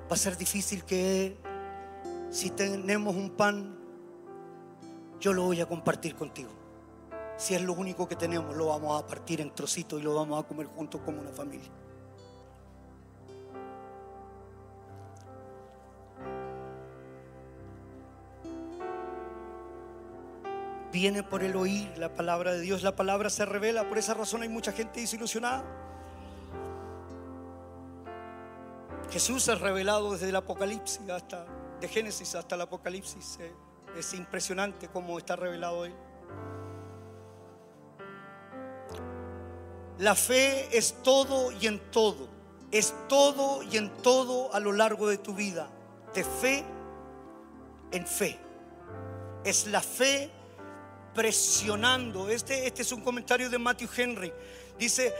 Va 0.09 0.13
a 0.13 0.15
ser 0.15 0.37
difícil 0.37 0.85
que 0.85 1.37
si 2.29 2.51
tenemos 2.51 3.17
un 3.17 3.31
pan, 3.31 3.77
yo 5.19 5.33
lo 5.33 5.43
voy 5.43 5.59
a 5.59 5.65
compartir 5.65 6.15
contigo. 6.15 6.51
Si 7.35 7.53
es 7.53 7.61
lo 7.61 7.73
único 7.73 8.07
que 8.07 8.15
tenemos, 8.15 8.55
lo 8.55 8.67
vamos 8.67 8.97
a 8.97 9.05
partir 9.05 9.41
en 9.41 9.53
trocitos 9.53 9.99
y 9.99 10.03
lo 10.03 10.15
vamos 10.15 10.41
a 10.41 10.47
comer 10.47 10.67
juntos 10.67 11.01
como 11.03 11.19
una 11.19 11.31
familia. 11.31 11.69
Viene 20.91 21.23
por 21.23 21.43
el 21.43 21.55
oír 21.55 21.91
la 21.97 22.13
palabra 22.13 22.51
de 22.53 22.61
Dios. 22.61 22.83
La 22.83 22.95
palabra 22.95 23.29
se 23.29 23.45
revela, 23.45 23.87
por 23.87 23.97
esa 23.97 24.13
razón 24.13 24.41
hay 24.41 24.49
mucha 24.49 24.71
gente 24.71 24.99
desilusionada. 24.99 25.63
Jesús 29.09 29.47
es 29.47 29.59
revelado 29.59 30.13
desde 30.13 30.29
el 30.29 30.35
Apocalipsis 30.35 31.09
hasta, 31.09 31.45
de 31.79 31.87
Génesis 31.87 32.33
hasta 32.35 32.55
el 32.55 32.61
Apocalipsis. 32.61 33.39
Eh, 33.41 33.51
es 33.97 34.13
impresionante 34.13 34.87
cómo 34.87 35.17
está 35.17 35.35
revelado 35.35 35.85
Él. 35.85 35.93
La 39.99 40.15
fe 40.15 40.75
es 40.75 40.95
todo 41.03 41.51
y 41.51 41.67
en 41.67 41.79
todo. 41.91 42.27
Es 42.71 42.95
todo 43.09 43.61
y 43.63 43.77
en 43.77 43.89
todo 43.97 44.53
a 44.53 44.59
lo 44.59 44.71
largo 44.71 45.07
de 45.07 45.17
tu 45.17 45.33
vida. 45.33 45.69
De 46.13 46.23
fe 46.23 46.63
en 47.91 48.07
fe. 48.07 48.39
Es 49.43 49.67
la 49.67 49.81
fe 49.81 50.31
presionando. 51.13 52.29
Este, 52.29 52.67
este 52.67 52.81
es 52.81 52.91
un 52.91 53.01
comentario 53.01 53.49
de 53.49 53.57
Matthew 53.57 53.89
Henry. 53.95 54.31
Dice, 54.77 55.13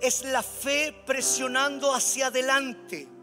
es 0.00 0.24
la 0.24 0.42
fe 0.42 0.94
presionando 1.06 1.94
hacia 1.94 2.26
adelante. 2.26 3.13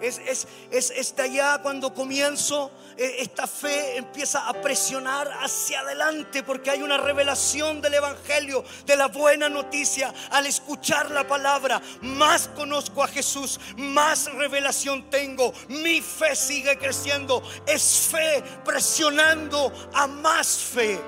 Es, 0.00 0.18
es, 0.18 0.46
es, 0.90 1.14
allá 1.18 1.60
cuando 1.62 1.94
comienzo, 1.94 2.70
eh, 2.96 3.16
esta 3.20 3.46
fe 3.46 3.96
empieza 3.96 4.48
a 4.48 4.52
presionar 4.52 5.30
hacia 5.40 5.80
adelante 5.80 6.42
porque 6.42 6.70
hay 6.70 6.82
una 6.82 6.98
revelación 6.98 7.80
del 7.80 7.94
Evangelio, 7.94 8.64
de 8.84 8.96
la 8.96 9.08
buena 9.08 9.48
noticia. 9.48 10.12
Al 10.30 10.46
escuchar 10.46 11.10
la 11.10 11.26
palabra, 11.26 11.80
más 12.02 12.48
conozco 12.48 13.02
a 13.02 13.08
Jesús, 13.08 13.58
más 13.76 14.32
revelación 14.34 15.08
tengo. 15.10 15.52
Mi 15.68 16.00
fe 16.00 16.36
sigue 16.36 16.76
creciendo. 16.76 17.42
Es 17.66 18.08
fe 18.10 18.42
presionando 18.64 19.72
a 19.94 20.06
más 20.06 20.58
fe. 20.58 21.00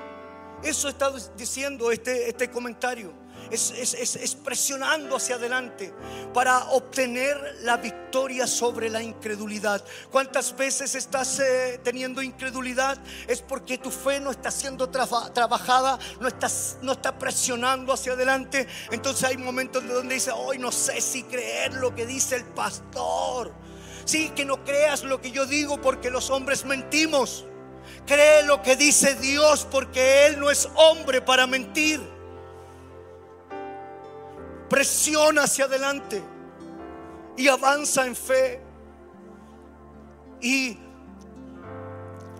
Eso 0.63 0.89
está 0.89 1.11
diciendo 1.35 1.91
este, 1.91 2.29
este 2.29 2.49
comentario 2.49 3.26
es, 3.51 4.37
presionando 4.43 5.15
hacia 5.15 5.35
adelante 5.35 5.93
para 6.33 6.69
obtener 6.69 7.57
la 7.61 7.77
victoria 7.77 8.47
sobre 8.47 8.89
la 8.89 9.01
incredulidad. 9.01 9.83
¿Cuántas 10.11 10.55
veces 10.55 10.95
estás 10.95 11.39
eh, 11.39 11.79
teniendo 11.83 12.21
incredulidad? 12.21 12.97
Es 13.27 13.41
porque 13.41 13.77
tu 13.77 13.91
fe 13.91 14.19
no 14.19 14.31
está 14.31 14.51
siendo 14.51 14.89
trabajada, 14.89 15.99
no, 16.19 16.27
estás, 16.27 16.77
no 16.81 16.93
está 16.93 17.17
presionando 17.17 17.93
hacia 17.93 18.13
adelante. 18.13 18.67
Entonces 18.91 19.23
hay 19.23 19.37
momentos 19.37 19.87
donde 19.87 20.15
dice, 20.15 20.31
hoy 20.31 20.57
no 20.57 20.71
sé 20.71 21.01
si 21.01 21.23
creer 21.23 21.73
lo 21.73 21.93
que 21.95 22.05
dice 22.05 22.35
el 22.35 22.45
pastor. 22.45 23.53
Sí, 24.05 24.29
que 24.29 24.45
no 24.45 24.63
creas 24.63 25.03
lo 25.03 25.19
que 25.19 25.31
yo 25.31 25.45
digo 25.45 25.81
porque 25.81 26.09
los 26.09 26.29
hombres 26.29 26.65
mentimos. 26.65 27.45
Cree 28.05 28.43
lo 28.43 28.61
que 28.61 28.77
dice 28.77 29.15
Dios 29.15 29.67
porque 29.69 30.27
Él 30.27 30.39
no 30.39 30.49
es 30.49 30.69
hombre 30.75 31.21
para 31.21 31.45
mentir. 31.45 32.16
Presiona 34.69 35.43
hacia 35.43 35.65
adelante 35.65 36.21
y 37.35 37.47
avanza 37.47 38.05
en 38.05 38.15
fe. 38.15 38.61
Y, 40.41 40.77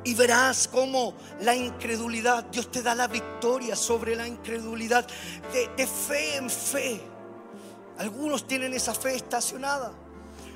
y 0.04 0.14
verás 0.14 0.68
cómo 0.68 1.14
la 1.42 1.56
incredulidad, 1.56 2.46
Dios 2.46 2.72
te 2.72 2.82
da 2.82 2.96
la 2.96 3.08
victoria 3.08 3.76
sobre 3.76 4.16
la 4.16 4.28
incredulidad, 4.28 5.08
de, 5.52 5.68
de 5.76 5.88
fe 5.88 6.38
en 6.38 6.50
fe. 6.50 7.02
Algunos 7.98 8.48
tienen 8.48 8.74
esa 8.74 8.94
fe 8.94 9.16
estacionada 9.16 9.92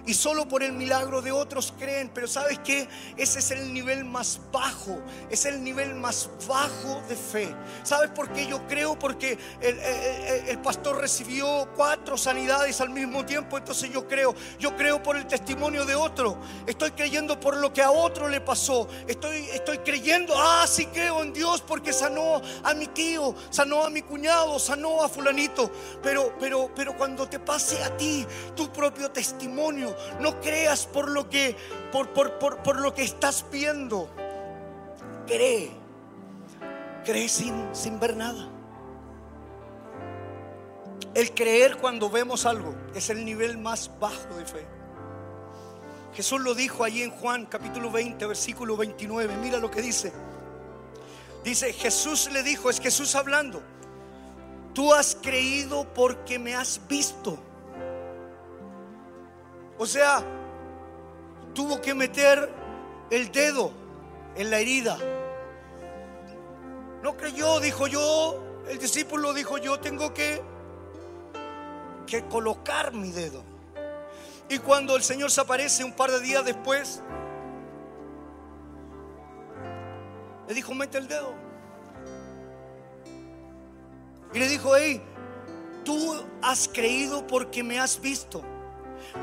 y 0.05 0.13
solo 0.13 0.47
por 0.47 0.63
el 0.63 0.73
milagro 0.73 1.21
de 1.21 1.31
otros 1.31 1.73
creen. 1.77 2.11
Pero 2.13 2.27
sabes 2.27 2.59
que 2.59 2.87
ese 3.17 3.39
es 3.39 3.51
el 3.51 3.73
nivel 3.73 4.05
más 4.05 4.39
bajo, 4.51 4.99
es 5.29 5.45
el 5.45 5.63
nivel 5.63 5.95
más 5.95 6.29
bajo 6.47 7.01
de 7.07 7.15
fe. 7.15 7.55
¿Sabes 7.83 8.09
por 8.11 8.31
qué 8.33 8.47
yo 8.47 8.65
creo? 8.67 8.97
Porque 8.97 9.37
el, 9.61 10.59
pastor 10.59 10.97
recibió 10.97 11.67
cuatro 11.75 12.17
sanidades 12.17 12.81
al 12.81 12.91
mismo 12.91 13.25
tiempo, 13.25 13.57
entonces 13.57 13.91
yo 13.91 14.07
creo, 14.07 14.35
yo 14.59 14.75
creo 14.75 15.01
por 15.01 15.17
el 15.17 15.25
testimonio 15.25 15.85
de 15.85 15.95
otro. 15.95 16.37
Estoy 16.67 16.91
creyendo 16.91 17.39
por 17.39 17.57
lo 17.57 17.73
que 17.73 17.81
a 17.81 17.91
otro 17.91 18.27
le 18.27 18.41
pasó. 18.41 18.87
Estoy, 19.07 19.49
estoy 19.53 19.79
creyendo, 19.79 20.33
ah, 20.37 20.65
sí 20.67 20.85
creo 20.87 21.21
en 21.23 21.33
Dios 21.33 21.61
porque 21.61 21.93
sanó 21.93 22.41
a 22.63 22.73
mi 22.73 22.87
tío, 22.87 23.35
sanó 23.49 23.83
a 23.83 23.89
mi 23.89 24.01
cuñado, 24.01 24.59
sanó 24.59 25.03
a 25.03 25.09
fulanito. 25.09 25.71
Pero, 26.03 26.33
pero, 26.39 26.69
pero 26.75 26.95
cuando 26.95 27.27
te 27.27 27.39
pase 27.39 27.83
a 27.83 27.95
ti 27.97 28.25
tu 28.55 28.71
propio 28.71 29.11
testimonio, 29.11 29.90
no 30.19 30.39
creas 30.39 30.85
por 30.85 31.09
lo 31.09 31.29
que, 31.29 31.55
por, 31.91 32.09
por, 32.13 32.79
lo 32.79 32.93
que 32.93 33.03
estás 33.03 33.45
viendo. 33.51 34.09
Cree. 35.27 35.71
Cree 37.05 37.29
sin, 37.29 37.69
sin 37.73 37.99
ver 37.99 38.15
nada. 38.15 38.47
El 41.13 41.33
creer 41.33 41.77
cuando 41.77 42.09
vemos 42.09 42.45
algo 42.45 42.73
es 42.95 43.09
el 43.09 43.25
nivel 43.25 43.57
más 43.57 43.91
bajo 43.99 44.35
de 44.35 44.45
fe. 44.45 44.65
Jesús 46.13 46.41
lo 46.41 46.53
dijo 46.53 46.83
allí 46.83 47.03
en 47.03 47.11
Juan 47.11 47.45
capítulo 47.45 47.91
20, 47.91 48.25
versículo 48.25 48.77
29. 48.77 49.35
Mira 49.37 49.59
lo 49.59 49.71
que 49.71 49.81
dice. 49.81 50.11
Dice, 51.43 51.73
Jesús 51.73 52.29
le 52.31 52.43
dijo, 52.43 52.69
es 52.69 52.79
Jesús 52.79 53.15
hablando, 53.15 53.63
tú 54.73 54.93
has 54.93 55.15
creído 55.15 55.91
porque 55.93 56.37
me 56.37 56.53
has 56.55 56.79
visto. 56.87 57.39
O 59.81 59.87
sea, 59.87 60.23
tuvo 61.55 61.81
que 61.81 61.95
meter 61.95 62.53
el 63.09 63.31
dedo 63.31 63.71
en 64.35 64.51
la 64.51 64.59
herida. 64.59 64.95
No 67.01 67.17
creyó, 67.17 67.59
dijo 67.59 67.87
yo, 67.87 68.61
el 68.69 68.77
discípulo 68.77 69.33
dijo 69.33 69.57
yo 69.57 69.79
tengo 69.79 70.13
que, 70.13 70.39
que 72.05 72.23
colocar 72.27 72.93
mi 72.93 73.09
dedo. 73.09 73.43
Y 74.49 74.59
cuando 74.59 74.95
el 74.95 75.01
Señor 75.01 75.31
se 75.31 75.41
aparece 75.41 75.83
un 75.83 75.93
par 75.93 76.11
de 76.11 76.19
días 76.19 76.45
después, 76.45 77.01
le 80.47 80.53
dijo, 80.53 80.75
mete 80.75 80.99
el 80.99 81.07
dedo. 81.07 81.33
Y 84.31 84.37
le 84.37 84.47
dijo, 84.47 84.75
hey, 84.77 85.01
tú 85.83 86.23
has 86.43 86.67
creído 86.67 87.25
porque 87.25 87.63
me 87.63 87.79
has 87.79 87.99
visto. 87.99 88.43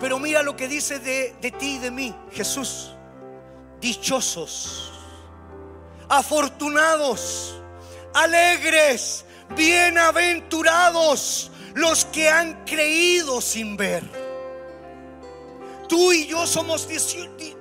Pero 0.01 0.19
mira 0.19 0.43
lo 0.43 0.57
que 0.57 0.69
dice 0.69 0.99
de, 0.99 1.35
ti 1.59 1.77
y 1.77 1.79
de 1.79 1.91
mí, 1.91 2.15
Jesús. 2.33 2.93
Dichosos, 3.81 4.93
afortunados, 6.09 7.61
alegres, 8.15 9.25
bienaventurados 9.57 11.51
los 11.75 12.05
que 12.07 12.29
han 12.29 12.65
creído 12.65 13.41
sin 13.41 13.77
ver. 13.77 14.28
Tú 15.89 16.13
y 16.13 16.27
yo 16.27 16.47
somos 16.47 16.87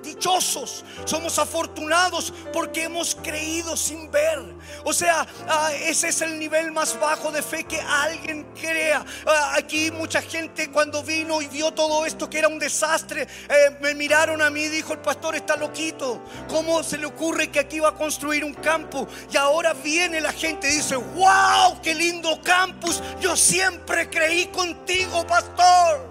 dichosos, 0.02 0.84
somos 1.06 1.38
afortunados 1.38 2.32
porque 2.52 2.84
hemos 2.84 3.14
creído 3.14 3.74
sin 3.74 4.10
ver. 4.10 4.38
O 4.84 4.92
sea, 4.92 5.26
ah, 5.48 5.70
ese 5.72 6.08
es 6.08 6.20
el 6.20 6.38
nivel 6.38 6.70
más 6.70 6.98
bajo 7.00 7.32
de 7.32 7.42
fe 7.42 7.64
que 7.64 7.80
alguien 7.80 8.46
crea. 8.60 9.04
Ah, 9.26 9.54
aquí 9.56 9.90
mucha 9.90 10.20
gente 10.20 10.70
cuando 10.70 11.02
vino 11.02 11.40
y 11.40 11.46
vio 11.46 11.72
todo 11.72 12.04
esto 12.04 12.28
que 12.28 12.38
era 12.38 12.48
un 12.48 12.58
desastre, 12.58 13.22
eh, 13.22 13.76
me 13.80 13.94
miraron 13.94 14.42
a 14.42 14.50
mí 14.50 14.64
y 14.64 14.68
dijo, 14.68 14.92
el 14.92 15.00
pastor 15.00 15.34
está 15.34 15.56
loquito. 15.56 16.22
¿Cómo 16.48 16.82
se 16.82 16.98
le 16.98 17.06
ocurre 17.06 17.50
que 17.50 17.60
aquí 17.60 17.80
va 17.80 17.90
a 17.90 17.94
construir 17.94 18.44
un 18.44 18.54
campo? 18.54 19.08
Y 19.32 19.38
ahora 19.38 19.72
viene 19.72 20.20
la 20.20 20.32
gente 20.32 20.70
y 20.70 20.76
dice, 20.76 20.96
wow, 20.96 21.80
qué 21.82 21.94
lindo 21.94 22.40
campus. 22.42 23.02
Yo 23.20 23.36
siempre 23.36 24.10
creí 24.10 24.46
contigo, 24.48 25.26
pastor. 25.26 26.07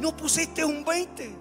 No 0.00 0.16
pusiste 0.16 0.64
un 0.64 0.84
20. 0.84 1.36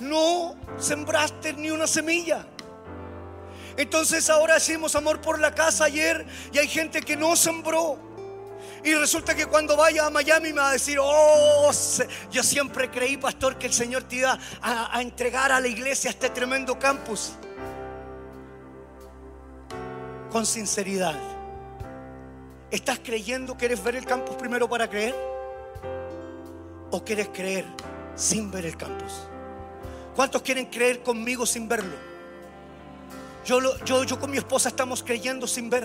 No 0.00 0.56
sembraste 0.78 1.52
ni 1.52 1.70
una 1.70 1.86
semilla. 1.86 2.46
Entonces 3.76 4.28
ahora 4.28 4.58
hicimos 4.58 4.94
amor 4.96 5.20
por 5.20 5.38
la 5.38 5.54
casa 5.54 5.84
ayer 5.84 6.26
y 6.52 6.58
hay 6.58 6.68
gente 6.68 7.00
que 7.00 7.16
no 7.16 7.36
sembró. 7.36 7.98
Y 8.84 8.94
resulta 8.94 9.34
que 9.34 9.46
cuando 9.46 9.76
vaya 9.76 10.06
a 10.06 10.10
Miami 10.10 10.52
me 10.52 10.60
va 10.60 10.70
a 10.70 10.72
decir, 10.72 10.98
oh, 11.00 11.70
yo 12.30 12.42
siempre 12.42 12.90
creí, 12.90 13.16
pastor, 13.16 13.56
que 13.56 13.68
el 13.68 13.72
Señor 13.72 14.02
te 14.04 14.16
iba 14.16 14.36
a, 14.60 14.96
a 14.96 15.02
entregar 15.02 15.52
a 15.52 15.60
la 15.60 15.68
iglesia 15.68 16.10
este 16.10 16.30
tremendo 16.30 16.78
campus. 16.78 17.32
Con 20.32 20.46
sinceridad, 20.46 21.14
¿estás 22.70 22.98
creyendo 22.98 23.56
que 23.56 23.66
eres 23.66 23.82
ver 23.84 23.96
el 23.96 24.04
campus 24.04 24.34
primero 24.34 24.68
para 24.68 24.88
creer? 24.88 25.14
¿O 26.92 27.02
quieres 27.02 27.30
creer 27.32 27.64
sin 28.14 28.50
ver 28.50 28.66
el 28.66 28.76
campus? 28.76 29.26
¿Cuántos 30.14 30.42
quieren 30.42 30.66
creer 30.66 31.02
conmigo 31.02 31.46
sin 31.46 31.66
verlo? 31.66 31.96
Yo, 33.46 33.58
yo, 33.84 34.04
yo 34.04 34.20
con 34.20 34.30
mi 34.30 34.36
esposa 34.36 34.68
estamos 34.68 35.02
creyendo 35.02 35.46
sin 35.46 35.70
ver. 35.70 35.84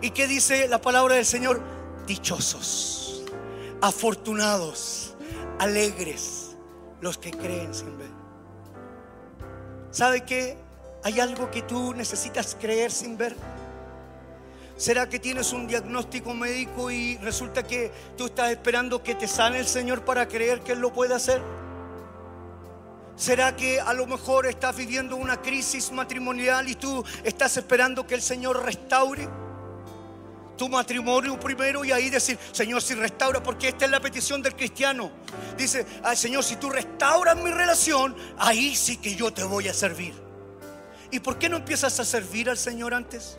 ¿Y 0.00 0.10
qué 0.10 0.28
dice 0.28 0.68
la 0.68 0.80
palabra 0.80 1.16
del 1.16 1.26
Señor? 1.26 1.60
Dichosos, 2.06 3.24
afortunados, 3.82 5.16
alegres 5.58 6.56
los 7.00 7.18
que 7.18 7.32
creen 7.32 7.74
sin 7.74 7.98
ver. 7.98 8.10
¿Sabe 9.90 10.24
qué? 10.24 10.56
Hay 11.02 11.18
algo 11.18 11.50
que 11.50 11.62
tú 11.62 11.92
necesitas 11.92 12.56
creer 12.58 12.92
sin 12.92 13.18
ver. 13.18 13.34
¿Será 14.80 15.10
que 15.10 15.18
tienes 15.18 15.52
un 15.52 15.66
diagnóstico 15.66 16.32
médico 16.32 16.90
y 16.90 17.18
resulta 17.18 17.62
que 17.62 17.92
tú 18.16 18.24
estás 18.24 18.50
esperando 18.50 19.02
que 19.02 19.14
te 19.14 19.28
sane 19.28 19.58
el 19.58 19.66
Señor 19.66 20.06
para 20.06 20.26
creer 20.26 20.62
que 20.62 20.72
Él 20.72 20.78
lo 20.78 20.90
puede 20.90 21.14
hacer? 21.14 21.42
¿Será 23.14 23.54
que 23.54 23.78
a 23.78 23.92
lo 23.92 24.06
mejor 24.06 24.46
estás 24.46 24.74
viviendo 24.74 25.16
una 25.16 25.42
crisis 25.42 25.92
matrimonial 25.92 26.66
y 26.66 26.76
tú 26.76 27.04
estás 27.22 27.58
esperando 27.58 28.06
que 28.06 28.14
el 28.14 28.22
Señor 28.22 28.64
restaure 28.64 29.28
tu 30.56 30.66
matrimonio 30.70 31.38
primero 31.38 31.84
y 31.84 31.92
ahí 31.92 32.08
decir, 32.08 32.38
Señor, 32.50 32.80
si 32.80 32.94
restaura, 32.94 33.42
porque 33.42 33.68
esta 33.68 33.84
es 33.84 33.90
la 33.90 34.00
petición 34.00 34.40
del 34.40 34.56
cristiano. 34.56 35.10
Dice, 35.58 35.84
Ay, 36.02 36.16
Señor, 36.16 36.42
si 36.42 36.56
tú 36.56 36.70
restauras 36.70 37.36
mi 37.36 37.50
relación, 37.50 38.16
ahí 38.38 38.74
sí 38.74 38.96
que 38.96 39.14
yo 39.14 39.30
te 39.30 39.44
voy 39.44 39.68
a 39.68 39.74
servir. 39.74 40.14
¿Y 41.10 41.20
por 41.20 41.38
qué 41.38 41.50
no 41.50 41.58
empiezas 41.58 42.00
a 42.00 42.04
servir 42.06 42.48
al 42.48 42.56
Señor 42.56 42.94
antes? 42.94 43.36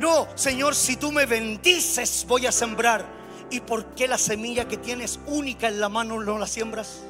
No, 0.00 0.26
Señor, 0.34 0.74
si 0.74 0.96
tú 0.96 1.12
me 1.12 1.26
bendices, 1.26 2.24
voy 2.26 2.46
a 2.46 2.52
sembrar. 2.52 3.04
¿Y 3.50 3.60
por 3.60 3.84
qué 3.94 4.08
la 4.08 4.18
semilla 4.18 4.66
que 4.66 4.76
tienes 4.76 5.20
única 5.26 5.68
en 5.68 5.78
la 5.78 5.88
mano 5.88 6.20
no 6.22 6.38
la 6.38 6.46
siembras? 6.46 7.02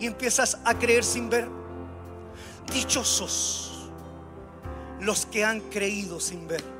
Y 0.00 0.06
empiezas 0.06 0.58
a 0.64 0.74
creer 0.78 1.04
sin 1.04 1.30
ver. 1.30 1.48
Dichosos 2.72 3.90
los 5.00 5.26
que 5.26 5.44
han 5.44 5.60
creído 5.60 6.18
sin 6.18 6.48
ver 6.48 6.75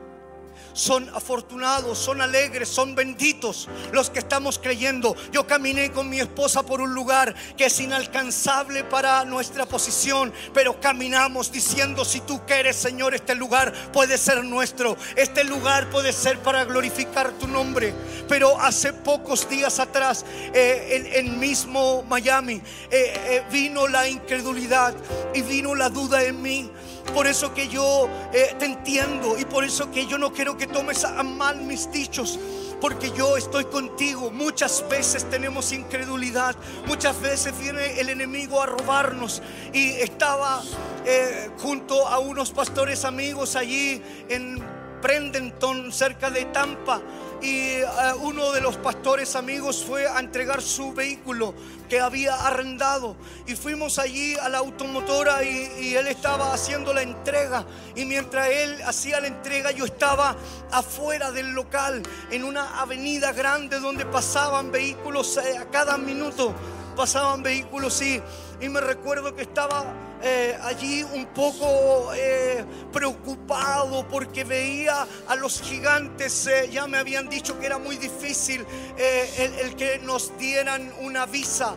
son 0.77 1.09
afortunados, 1.15 1.97
son 1.99 2.21
alegres, 2.21 2.69
son 2.69 2.95
benditos 2.95 3.69
los 3.93 4.11
que 4.11 4.19
estamos 4.19 4.59
creyendo. 4.59 5.17
Yo 5.33 5.47
caminé 5.47 5.91
con 5.91 6.09
mi 6.09 6.21
esposa 6.21 6.63
por 6.63 6.81
un 6.81 6.95
lugar 6.95 7.35
que 7.57 7.67
es 7.67 7.81
inalcanzable 7.81 8.85
para 8.85 9.25
nuestra 9.25 9.65
posición, 9.65 10.33
pero 10.53 10.79
caminamos 10.79 11.51
diciendo, 11.51 12.05
si 12.05 12.21
tú 12.21 12.43
quieres, 12.47 12.77
Señor, 12.77 13.15
este 13.15 13.35
lugar 13.35 13.73
puede 13.93 14.19
ser 14.19 14.45
nuestro, 14.45 14.97
este 15.17 15.45
lugar 15.45 15.89
puede 15.89 16.13
ser 16.13 16.39
para 16.41 16.65
glorificar 16.65 17.33
tu 17.33 17.49
nombre. 17.49 17.95
Pero 18.29 18.61
hace 18.61 18.93
pocos 18.93 19.49
días 19.49 19.81
atrás, 19.81 20.27
eh, 20.53 21.13
en, 21.15 21.41
mismo 21.41 22.03
Miami, 22.03 22.55
eh, 22.55 22.63
eh, 22.91 23.43
vino 23.51 23.89
la 23.89 24.09
incredulidad 24.09 24.95
y 25.35 25.41
vino 25.41 25.75
la 25.75 25.89
duda 25.89 26.23
en 26.23 26.43
mí. 26.43 26.71
Por 27.15 27.27
eso 27.27 27.55
que 27.55 27.69
yo 27.69 28.09
te 28.33 28.65
entiendo 28.65 29.39
y 29.39 29.45
por 29.45 29.65
eso 29.65 29.91
que 29.91 30.07
yo 30.07 30.19
no 30.19 30.33
quiero 30.33 30.57
que 30.57 30.67
tomes 30.67 31.05
a 31.05 31.23
mal 31.23 31.63
mis 31.63 31.91
dichos, 31.91 32.39
porque 32.81 33.11
yo 33.13 33.37
estoy 33.37 33.65
contigo. 33.65 34.31
Muchas 34.31 34.85
veces 34.89 35.29
tenemos 35.31 35.73
incredulidad, 35.73 36.55
muchas 36.87 37.21
veces 37.21 37.59
viene 37.59 38.01
el 38.01 38.11
enemigo 38.11 38.63
a 38.63 38.67
robarnos. 38.67 39.43
Y 39.73 39.91
estaba 39.93 40.63
eh, 41.05 41.51
junto 41.59 42.07
a 42.07 42.19
unos 42.19 42.51
pastores 42.51 43.05
amigos 43.05 43.57
allí 43.57 44.03
en 44.29 44.63
Prendenton, 45.01 45.93
cerca 45.93 46.31
de 46.31 46.47
Tampa. 46.47 47.01
Y 47.43 47.59
eh, 47.59 47.87
uno 48.23 48.53
de 48.53 48.61
los 48.61 48.77
pastores 48.77 49.37
amigos 49.37 49.85
fue 49.85 50.07
a 50.07 50.19
entregar 50.21 50.63
su 50.63 50.93
vehículo 50.93 51.55
que 51.89 52.01
había 52.01 52.35
arrendado. 52.35 53.17
Y 53.47 53.55
fuimos 53.55 53.99
allí 53.99 54.35
a 54.37 54.49
la 54.49 54.59
automotora 54.59 55.43
y, 55.45 55.95
él 55.95 56.09
estaba 56.09 56.53
haciendo 56.53 56.93
la 56.93 57.03
entrega. 57.03 57.65
Y 57.95 58.05
mientras 58.05 58.49
él 58.49 58.81
hacía 58.87 59.21
la 59.21 59.29
entrega, 59.29 59.71
yo 59.71 59.85
estaba 59.85 60.37
afuera 60.71 61.31
del 61.31 61.53
local, 61.53 62.03
en 62.31 62.45
una 62.45 62.81
avenida 62.81 63.33
grande 63.33 63.81
donde 63.81 64.05
pasaban 64.07 64.71
vehículos 64.73 65.37
eh, 65.39 65.59
a 65.59 65.67
cada 65.71 65.97
minuto. 65.99 66.55
Pasaban 66.97 67.43
vehículos 67.43 68.01
y, 68.01 68.23
y 68.61 68.69
me 68.71 68.81
recuerdo 68.81 69.35
que 69.35 69.43
estaba 69.43 69.85
eh, 70.29 70.59
allí 70.61 71.05
un 71.05 71.27
poco 71.27 72.13
eh, 72.13 72.65
preocupado 72.93 74.09
porque 74.09 74.43
veía 74.43 75.07
a 75.29 75.37
los 75.37 75.61
gigantes. 75.61 76.49
eh, 76.49 76.69
ya 76.69 76.89
me 76.89 76.99
habían 76.99 77.29
dicho 77.29 77.61
que 77.61 77.67
era 77.67 77.79
muy 77.79 77.97
difícil 77.97 78.67
el, 78.97 79.77
que 79.77 80.01
nos 80.01 80.37
dieran 80.37 80.93
una 81.01 81.27
visa. 81.27 81.77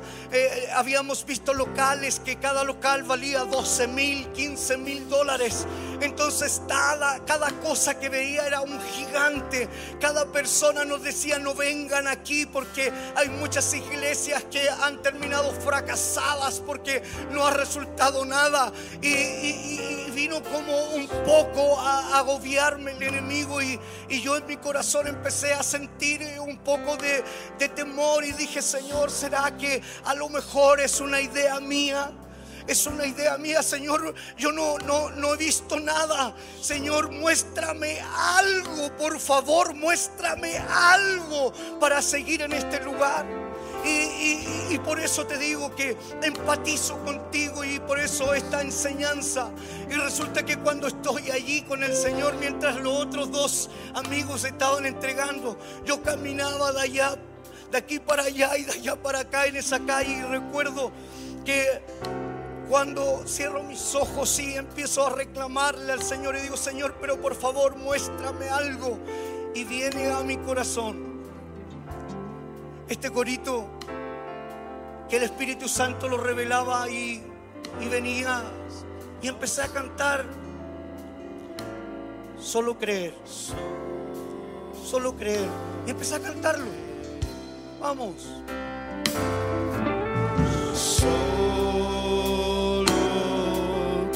Habíamos 0.74 1.26
visto 1.26 1.54
locales 1.54 2.20
que 2.20 2.38
cada 2.38 2.64
local 2.64 3.04
valía 3.04 3.44
12 3.44 3.88
mil, 3.88 4.28
15 4.30 4.78
mil 4.78 5.08
dólares. 5.08 5.68
Entonces 6.02 6.62
cada, 6.68 7.24
cada 7.26 7.52
cosa 7.60 8.00
que 8.00 8.10
veía 8.10 8.48
era 8.48 8.62
un 8.62 8.80
gigante. 8.82 9.70
Cada 10.00 10.26
persona 10.32 10.86
nos 10.86 11.04
decía 11.04 11.38
no 11.38 11.54
vengan 11.54 12.08
aquí 12.08 12.48
porque 12.48 12.92
hay 13.16 13.30
muchas 13.30 13.72
iglesias 13.76 14.44
que 14.46 14.68
han 14.70 15.02
terminado 15.04 15.52
fracasadas 15.52 16.62
porque 16.66 17.04
no 17.32 17.46
ha 17.46 17.52
resultado 17.52 18.26
nada. 18.26 18.39
Y, 19.02 20.12
vino 20.12 20.42
como 20.44 20.78
un 20.96 21.08
poco 21.26 21.80
a, 21.80 22.20
agobiarme 22.20 22.92
el 22.92 23.04
enemigo 23.04 23.62
y, 23.62 23.80
yo 24.22 24.38
en 24.38 24.46
mi 24.46 24.58
corazón 24.58 25.08
empecé 25.08 25.54
a 25.54 25.64
sentir 25.64 26.22
un 26.40 26.58
poco 26.58 26.98
de, 26.98 27.24
de 27.58 27.70
temor 27.70 28.24
y 28.24 28.32
dije, 28.34 28.62
Señor, 28.62 29.12
¿será 29.12 29.56
que 29.58 29.82
a 30.06 30.14
lo 30.16 30.30
mejor 30.30 30.80
es 30.80 31.00
una 31.00 31.22
idea 31.22 31.60
mía? 31.60 32.12
Es 32.70 32.86
una 32.86 33.08
idea 33.08 33.36
mía, 33.40 33.64
Señor. 33.64 34.14
Yo 34.38 34.52
no, 34.52 34.78
no, 34.78 35.10
no 35.10 35.34
he 35.34 35.38
visto 35.38 35.80
nada. 35.80 36.36
Señor, 36.62 37.12
muéstrame 37.12 38.00
algo, 38.16 38.96
por 38.96 39.20
favor, 39.20 39.74
muéstrame 39.74 40.60
algo 40.60 41.52
para 41.80 42.00
seguir 42.00 42.44
en 42.44 42.54
este 42.54 42.80
lugar. 42.84 43.49
Y, 43.86 44.78
por 44.86 45.00
eso 45.00 45.26
te 45.26 45.38
digo 45.38 45.76
que 45.76 45.96
empatizo 46.24 46.98
contigo 47.04 47.64
y 47.64 47.80
por 47.80 48.00
eso 48.00 48.34
esta 48.34 48.62
enseñanza. 48.62 49.52
Y 49.90 49.94
resulta 49.94 50.44
que 50.44 50.58
cuando 50.58 50.88
estoy 50.88 51.30
allí 51.30 51.62
con 51.64 51.84
el 51.84 51.96
Señor, 51.96 52.36
mientras 52.40 52.78
los 52.78 52.94
otros 52.94 53.32
dos 53.32 53.70
amigos 53.94 54.46
estaban 54.46 54.86
entregando, 54.86 55.58
yo 55.86 56.02
caminaba 56.02 56.72
de 56.72 56.82
allá, 56.82 57.18
de 57.72 57.78
aquí 57.78 58.00
para 58.00 58.24
allá 58.24 58.58
y 58.58 58.64
de 58.64 58.72
allá 58.72 58.96
para 58.96 59.20
acá 59.20 59.46
en 59.46 59.58
esa 59.58 59.80
calle 59.80 60.14
y 60.14 60.22
recuerdo 60.22 60.92
que 61.46 61.82
cuando 62.70 63.24
cierro 63.28 63.64
mis 63.64 63.96
ojos 63.96 64.40
y 64.40 64.56
empiezo 64.56 65.08
a 65.08 65.10
reclamarle 65.10 65.92
al 65.92 66.04
Señor 66.04 66.36
y 66.36 66.42
digo, 66.42 66.58
Señor, 66.58 66.96
pero 67.02 67.20
por 67.20 67.36
favor 67.36 67.76
muéstrame 67.76 68.50
algo. 68.50 69.00
Y 69.56 69.64
viene 69.64 70.12
a 70.12 70.20
mi 70.22 70.38
corazón 70.38 71.09
este 72.90 73.12
corito 73.12 73.68
que 75.08 75.18
el 75.18 75.24
Espíritu 75.24 75.68
Santo 75.68 76.08
lo 76.08 76.18
revelaba 76.18 76.90
y, 76.90 77.24
y 77.80 77.88
venía 77.88 78.44
y 79.22 79.28
empecé 79.28 79.62
a 79.62 79.68
cantar. 79.68 80.26
Solo 82.40 82.78
creer, 82.78 83.14
solo 84.86 85.16
creer. 85.16 85.48
Y 85.86 85.92
empecé 85.92 86.16
a 86.16 86.20
cantarlo. 86.20 86.68
Vamos. 87.80 88.16
Solo 90.74 91.26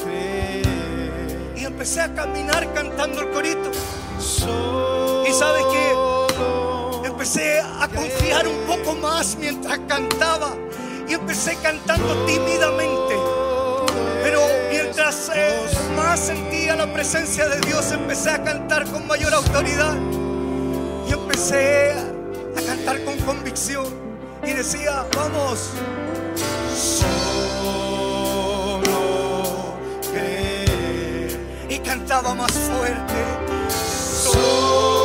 creer. 0.02 1.54
Y 1.56 1.64
empecé 1.64 2.00
a 2.00 2.14
caminar 2.14 2.72
cantando 2.72 3.20
el 3.20 3.30
corito. 3.30 3.70
¿Y 5.28 5.32
sabes 5.32 5.64
qué? 5.70 6.03
Empecé 7.24 7.58
a 7.58 7.88
confiar 7.88 8.46
un 8.46 8.66
poco 8.66 8.94
más 8.96 9.34
mientras 9.38 9.78
cantaba. 9.88 10.54
Y 11.08 11.14
empecé 11.14 11.56
cantando 11.56 12.14
tímidamente. 12.26 13.16
Pero 14.22 14.42
mientras 14.70 15.30
eh, 15.34 15.64
más 15.96 16.20
sentía 16.20 16.76
la 16.76 16.92
presencia 16.92 17.48
de 17.48 17.60
Dios, 17.60 17.92
empecé 17.92 18.28
a 18.28 18.44
cantar 18.44 18.84
con 18.90 19.06
mayor 19.06 19.32
autoridad. 19.32 19.96
Y 21.08 21.14
empecé 21.14 21.92
a, 21.92 22.60
cantar 22.60 23.02
con 23.04 23.16
convicción. 23.20 23.86
Y 24.46 24.52
decía, 24.52 25.06
vamos, 25.16 25.70
Solo 26.76 27.22
creer. 30.12 31.40
y 31.70 31.78
cantaba 31.78 32.34
más 32.34 32.52
fuerte. 32.52 33.14
Solo 34.22 35.03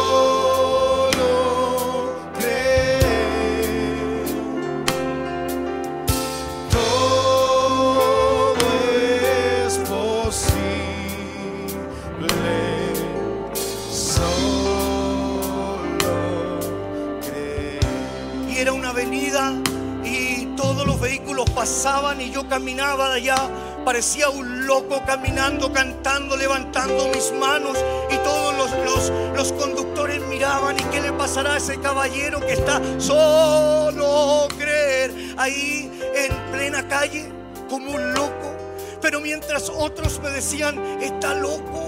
todos 20.59 20.85
los 20.85 20.99
vehículos 20.99 21.49
pasaban 21.51 22.19
y 22.19 22.31
yo 22.31 22.47
caminaba 22.49 23.11
de 23.11 23.15
allá. 23.15 23.37
Parecía 23.85 24.29
un 24.29 24.67
loco 24.67 25.01
caminando, 25.05 25.71
cantando, 25.71 26.35
levantando 26.35 27.07
mis 27.07 27.31
manos 27.31 27.77
y 28.11 28.17
todos 28.17 28.53
los, 28.57 28.71
los, 28.83 29.37
los 29.37 29.53
conductores 29.53 30.19
miraban 30.27 30.77
y 30.77 30.83
qué 30.91 30.99
le 30.99 31.13
pasará 31.13 31.53
a 31.53 31.57
ese 31.57 31.79
caballero 31.79 32.41
que 32.41 32.53
está 32.53 32.81
solo 32.99 34.49
creer 34.57 35.13
ahí 35.37 35.89
en 36.13 36.51
plena 36.51 36.85
calle 36.89 37.31
como 37.69 37.93
un 37.93 38.13
loco. 38.13 38.53
Pero 39.01 39.21
mientras 39.21 39.69
otros 39.69 40.19
me 40.19 40.29
decían, 40.29 40.77
está 41.01 41.35
loco, 41.35 41.87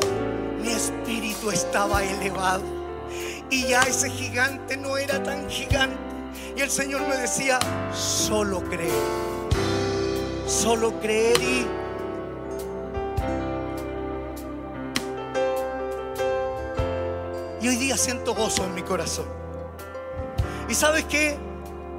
mi 0.62 0.70
espíritu 0.70 1.52
estaba 1.52 2.06
elevado. 2.06 2.64
Y 3.50 3.68
ya 3.68 3.82
ese 3.82 4.10
gigante 4.10 4.78
no 4.78 4.96
era 4.96 5.22
tan 5.22 5.50
gigante. 5.50 6.11
Y 6.56 6.62
el 6.62 6.70
Señor 6.70 7.02
me 7.08 7.16
decía, 7.18 7.60
solo 7.94 8.62
creer. 8.64 8.92
Solo 10.48 11.00
creer 11.00 11.42
y... 11.42 11.68
Y 17.62 17.68
hoy 17.68 17.76
día 17.76 17.96
siento 17.96 18.34
gozo 18.34 18.66
en 18.66 18.74
mi 18.74 18.82
corazón. 18.82 19.26
¿Y 20.68 20.74
sabes 20.74 21.06
qué? 21.06 21.38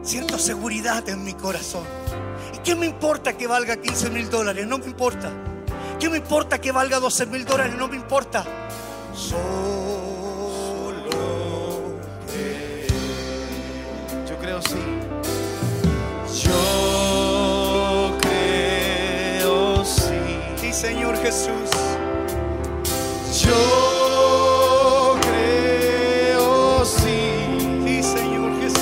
Siento 0.02 0.38
seguridad 0.38 1.08
en 1.08 1.24
mi 1.24 1.34
corazón. 1.34 1.84
¿Y 2.52 2.58
qué 2.58 2.74
me 2.74 2.86
importa 2.86 3.36
que 3.36 3.46
valga 3.46 3.76
15 3.76 4.10
mil 4.10 4.28
dólares? 4.28 4.66
No 4.66 4.78
me 4.78 4.86
importa. 4.86 5.30
¿Qué 6.00 6.10
me 6.10 6.16
importa 6.18 6.60
que 6.60 6.72
valga 6.72 6.98
12 6.98 7.26
mil 7.26 7.44
dólares? 7.44 7.76
No 7.76 7.86
me 7.86 7.96
importa. 7.96 8.44
Solo 9.14 9.81
Señor 20.82 21.16
Jesús. 21.18 21.70
Yo 23.40 25.16
creo 25.20 26.84
sí. 26.84 27.20
Sí, 27.86 28.02
Señor 28.02 28.60
Jesús. 28.60 28.80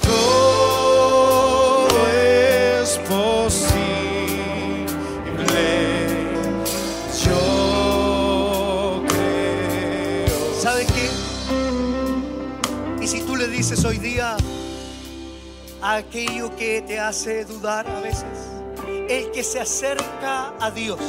Todo 0.00 1.88
es 2.12 2.96
posible. 3.08 3.80
Yo 7.24 9.02
creo. 9.08 10.54
¿Sabes 10.60 10.86
qué? 10.92 11.10
Y 13.02 13.08
si 13.08 13.22
tú 13.22 13.34
le 13.34 13.48
dices 13.48 13.84
hoy 13.84 13.98
día 13.98 14.36
aquello 15.82 16.54
que 16.54 16.82
te 16.82 17.00
hace 17.00 17.44
dudar 17.44 17.90
a 17.90 17.98
veces, 17.98 18.49
el 19.10 19.32
que 19.32 19.42
se 19.42 19.58
acerca 19.58 20.54
a 20.60 20.70
Dios 20.70 21.00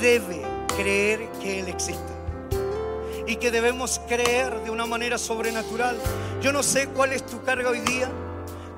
debe 0.00 0.42
creer 0.76 1.28
que 1.40 1.60
Él 1.60 1.68
existe. 1.68 2.12
Y 3.28 3.36
que 3.36 3.52
debemos 3.52 4.00
creer 4.08 4.64
de 4.64 4.70
una 4.70 4.84
manera 4.84 5.16
sobrenatural. 5.16 5.96
Yo 6.42 6.52
no 6.52 6.64
sé 6.64 6.88
cuál 6.88 7.12
es 7.12 7.24
tu 7.24 7.40
carga 7.44 7.70
hoy 7.70 7.80
día, 7.80 8.10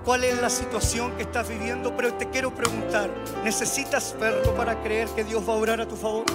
cuál 0.04 0.24
es 0.24 0.38
la 0.38 0.50
situación 0.50 1.12
que 1.16 1.22
estás 1.22 1.48
viviendo, 1.48 1.96
pero 1.96 2.12
te 2.12 2.28
quiero 2.28 2.54
preguntar, 2.54 3.08
¿necesitas 3.42 4.14
verlo 4.20 4.54
para 4.54 4.82
creer 4.82 5.08
que 5.08 5.24
Dios 5.24 5.42
va 5.48 5.54
a 5.54 5.56
obrar 5.56 5.80
a 5.80 5.88
tu 5.88 5.96
favor? 5.96 6.26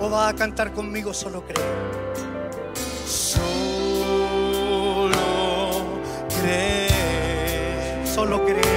¿O 0.00 0.10
va 0.10 0.28
a 0.28 0.34
cantar 0.34 0.74
conmigo 0.74 1.14
solo 1.14 1.42
cree? 1.46 1.64
Solo 3.06 3.48
creer. 6.42 8.06
Solo 8.06 8.44
creer. 8.44 8.67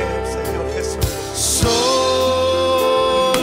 Solo. 1.62 3.34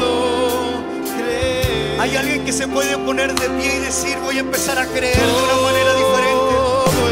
Hay 2.00 2.16
alguien 2.16 2.44
que 2.44 2.52
se 2.52 2.66
puede 2.68 2.96
poner 2.98 3.34
de 3.34 3.48
pie 3.50 3.76
y 3.76 3.78
decir, 3.80 4.18
voy 4.18 4.36
a 4.36 4.40
empezar 4.40 4.78
a 4.78 4.86
creer 4.86 5.16
de 5.16 5.24
una 5.24 5.56
manera 5.62 5.94
diferente. 5.94 6.54
Todo 6.54 7.08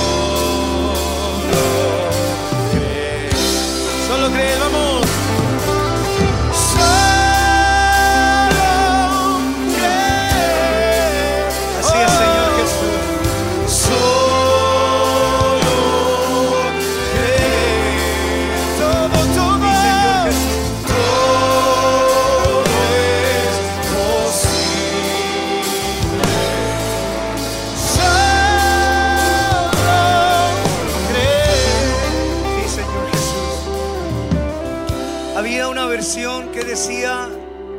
Que 36.07 36.63
decía, 36.65 37.29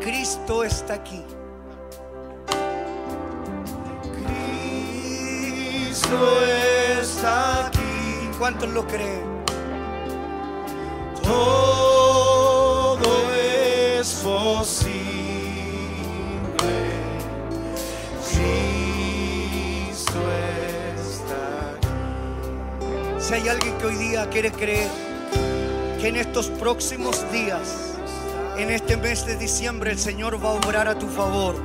Cristo 0.01 0.63
está 0.65 0.95
aquí. 0.95 1.23
Cristo 5.79 6.17
está 7.01 7.67
aquí. 7.67 7.79
¿Cuántos 8.37 8.69
lo 8.69 8.85
creen? 8.85 9.23
Todo 11.23 12.99
es 13.33 14.13
posible. 14.15 15.07
Cristo 18.29 20.19
está 20.99 21.71
aquí. 21.77 21.87
Si 23.19 23.33
hay 23.33 23.47
alguien 23.47 23.77
que 23.77 23.85
hoy 23.85 23.95
día 23.95 24.29
quiere 24.29 24.51
creer 24.51 24.91
que 25.99 26.09
en 26.09 26.17
estos 26.17 26.49
próximos 26.49 27.25
días, 27.31 27.96
en 28.57 28.71
este 28.71 28.97
mes 28.97 29.25
de 29.25 29.37
diciembre, 29.37 29.91
el 29.91 29.99
Señor 29.99 30.43
va 30.43 30.49
a 30.49 30.53
obrar 30.53 30.87
a 30.87 30.97
tu 30.97 31.07
favor, 31.07 31.55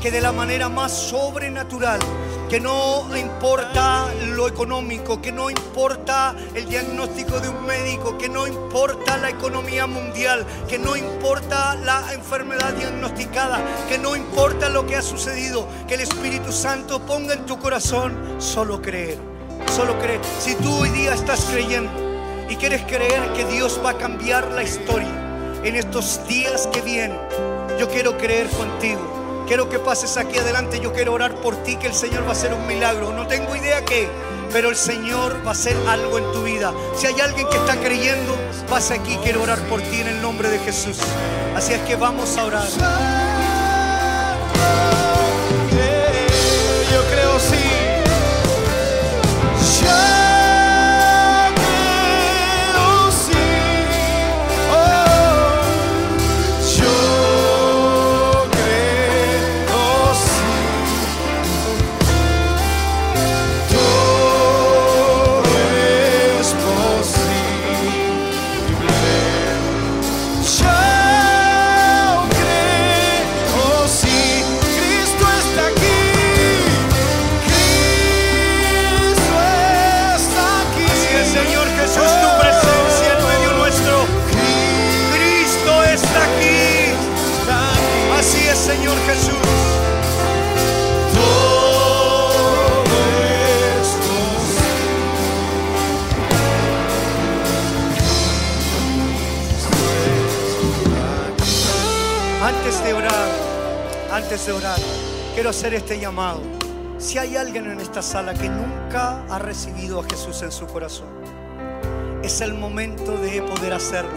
que 0.00 0.10
de 0.10 0.22
la 0.22 0.32
manera 0.32 0.70
más 0.70 0.90
sobrenatural, 0.90 2.00
que 2.48 2.60
no 2.60 3.14
importa 3.14 4.08
lo 4.34 4.48
económico, 4.48 5.20
que 5.20 5.32
no 5.32 5.50
importa 5.50 6.34
el 6.54 6.66
diagnóstico 6.66 7.40
de 7.40 7.50
un 7.50 7.66
médico, 7.66 8.16
que 8.16 8.28
no 8.28 8.46
importa 8.46 9.18
la 9.18 9.28
economía 9.28 9.86
mundial, 9.86 10.46
que 10.66 10.78
no 10.78 10.96
importa 10.96 11.74
la 11.74 12.12
enfermedad 12.14 12.72
diagnosticada, 12.72 13.60
que 13.88 13.98
no 13.98 14.16
importa 14.16 14.70
lo 14.70 14.86
que 14.86 14.96
ha 14.96 15.02
sucedido, 15.02 15.68
que 15.86 15.94
el 15.94 16.00
Espíritu 16.00 16.52
Santo 16.52 17.00
ponga 17.00 17.34
en 17.34 17.44
tu 17.44 17.58
corazón 17.58 18.36
solo 18.38 18.80
creer. 18.80 19.18
Solo 19.66 19.98
cree. 19.98 20.18
Si 20.40 20.54
tú 20.54 20.74
hoy 20.74 20.88
día 20.88 21.12
estás 21.12 21.44
creyendo 21.44 21.92
y 22.48 22.56
quieres 22.56 22.82
creer 22.82 23.32
que 23.34 23.44
Dios 23.44 23.78
va 23.84 23.90
a 23.90 23.98
cambiar 23.98 24.50
la 24.52 24.62
historia 24.62 25.29
en 25.64 25.76
estos 25.76 26.26
días 26.26 26.66
que 26.68 26.80
vienen, 26.80 27.18
yo 27.78 27.88
quiero 27.88 28.16
creer 28.16 28.48
contigo. 28.48 29.44
Quiero 29.46 29.68
que 29.68 29.80
pases 29.80 30.16
aquí 30.16 30.38
adelante. 30.38 30.78
Yo 30.80 30.92
quiero 30.92 31.12
orar 31.12 31.34
por 31.36 31.56
ti, 31.64 31.76
que 31.76 31.88
el 31.88 31.94
Señor 31.94 32.22
va 32.24 32.28
a 32.28 32.32
hacer 32.32 32.54
un 32.54 32.66
milagro. 32.68 33.12
No 33.12 33.26
tengo 33.26 33.56
idea 33.56 33.84
qué, 33.84 34.08
pero 34.52 34.68
el 34.70 34.76
Señor 34.76 35.44
va 35.44 35.50
a 35.50 35.52
hacer 35.52 35.76
algo 35.88 36.18
en 36.18 36.32
tu 36.32 36.44
vida. 36.44 36.72
Si 36.94 37.08
hay 37.08 37.20
alguien 37.20 37.48
que 37.48 37.56
está 37.56 37.76
creyendo, 37.76 38.36
pasa 38.68 38.94
aquí. 38.94 39.18
Quiero 39.24 39.42
orar 39.42 39.58
por 39.68 39.80
ti 39.82 40.00
en 40.00 40.06
el 40.06 40.22
nombre 40.22 40.50
de 40.50 40.58
Jesús. 40.60 40.98
Así 41.56 41.72
es 41.72 41.80
que 41.80 41.96
vamos 41.96 42.36
a 42.36 42.44
orar. 42.44 43.19
Antes 104.30 104.46
de 104.46 104.52
orar, 104.52 104.78
quiero 105.34 105.50
hacer 105.50 105.74
este 105.74 105.98
llamado. 105.98 106.40
Si 106.98 107.18
hay 107.18 107.34
alguien 107.34 107.68
en 107.68 107.80
esta 107.80 108.00
sala 108.00 108.32
que 108.32 108.48
nunca 108.48 109.24
ha 109.28 109.40
recibido 109.40 109.98
a 109.98 110.04
Jesús 110.04 110.42
en 110.42 110.52
su 110.52 110.68
corazón, 110.68 111.08
es 112.22 112.40
el 112.40 112.54
momento 112.54 113.16
de 113.18 113.42
poder 113.42 113.72
hacerlo. 113.72 114.12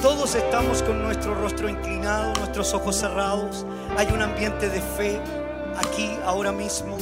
Todos 0.00 0.36
estamos 0.36 0.84
con 0.84 1.02
nuestro 1.02 1.34
rostro 1.34 1.68
inclinado, 1.68 2.34
nuestros 2.34 2.72
ojos 2.72 2.94
cerrados. 2.94 3.66
Hay 3.96 4.06
un 4.14 4.22
ambiente 4.22 4.68
de 4.68 4.80
fe 4.80 5.20
aquí, 5.76 6.08
ahora 6.24 6.52
mismo. 6.52 6.96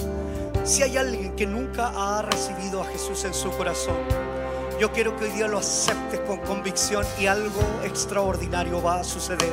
Si 0.65 0.83
hay 0.83 0.97
alguien 0.97 1.37
que 1.37 1.47
nunca 1.47 1.93
ha 1.95 2.23
recibido 2.23 2.81
a 2.81 2.87
Jesús 2.87 3.23
en 3.27 3.35
su 3.35 3.51
corazón, 3.51 3.99
yo 4.81 4.91
quiero 4.93 5.15
que 5.19 5.25
hoy 5.27 5.31
día 5.33 5.47
lo 5.47 5.59
aceptes 5.59 6.21
con 6.21 6.39
convicción 6.39 7.05
y 7.21 7.27
algo 7.27 7.61
extraordinario 7.85 8.83
va 8.83 9.01
a 9.01 9.05
suceder. 9.05 9.53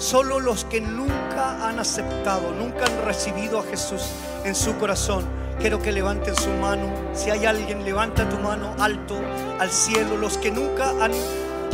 Solo 0.00 0.40
los 0.40 0.64
que 0.64 0.80
nunca 0.80 1.68
han 1.68 1.78
aceptado, 1.78 2.52
nunca 2.52 2.86
han 2.86 3.04
recibido 3.04 3.58
a 3.58 3.62
Jesús 3.62 4.00
en 4.46 4.54
su 4.54 4.78
corazón, 4.78 5.26
quiero 5.58 5.78
que 5.78 5.92
levanten 5.92 6.34
su 6.34 6.48
mano. 6.48 6.90
Si 7.12 7.28
hay 7.28 7.44
alguien, 7.44 7.84
levanta 7.84 8.26
tu 8.26 8.38
mano 8.38 8.74
alto 8.78 9.20
al 9.58 9.70
cielo. 9.70 10.16
Los 10.16 10.38
que 10.38 10.50
nunca 10.50 10.88
han 11.04 11.12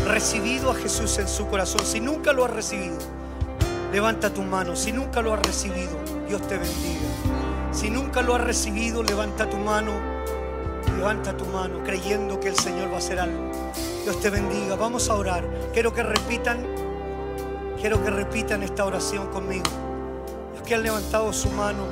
recibido 0.04 0.72
a 0.72 0.74
Jesús 0.74 1.18
en 1.18 1.28
su 1.28 1.46
corazón, 1.46 1.86
si 1.86 2.00
nunca 2.00 2.32
lo 2.32 2.44
has 2.44 2.50
recibido, 2.50 2.98
levanta 3.92 4.34
tu 4.34 4.42
mano. 4.42 4.74
Si 4.74 4.90
nunca 4.90 5.22
lo 5.22 5.32
has 5.32 5.46
recibido, 5.46 5.96
Dios 6.26 6.42
te 6.48 6.58
bendiga. 6.58 7.06
Si 7.70 7.90
nunca 7.90 8.22
lo 8.22 8.34
has 8.34 8.42
recibido, 8.42 9.04
levanta 9.04 9.48
tu 9.48 9.56
mano. 9.56 9.92
Levanta 10.96 11.36
tu 11.36 11.44
mano 11.44 11.84
creyendo 11.84 12.40
que 12.40 12.48
el 12.48 12.56
Señor 12.56 12.90
va 12.90 12.96
a 12.96 12.98
hacer 12.98 13.20
algo. 13.20 13.52
Dios 14.02 14.20
te 14.20 14.30
bendiga. 14.30 14.74
Vamos 14.74 15.10
a 15.10 15.14
orar. 15.14 15.44
Quiero 15.72 15.94
que 15.94 16.02
repitan, 16.02 16.66
quiero 17.86 18.02
que 18.02 18.10
repitan 18.10 18.64
esta 18.64 18.84
oración 18.84 19.28
conmigo. 19.28 19.62
Los 20.54 20.62
que 20.66 20.74
han 20.74 20.82
levantado 20.82 21.32
su 21.32 21.48
mano, 21.50 21.84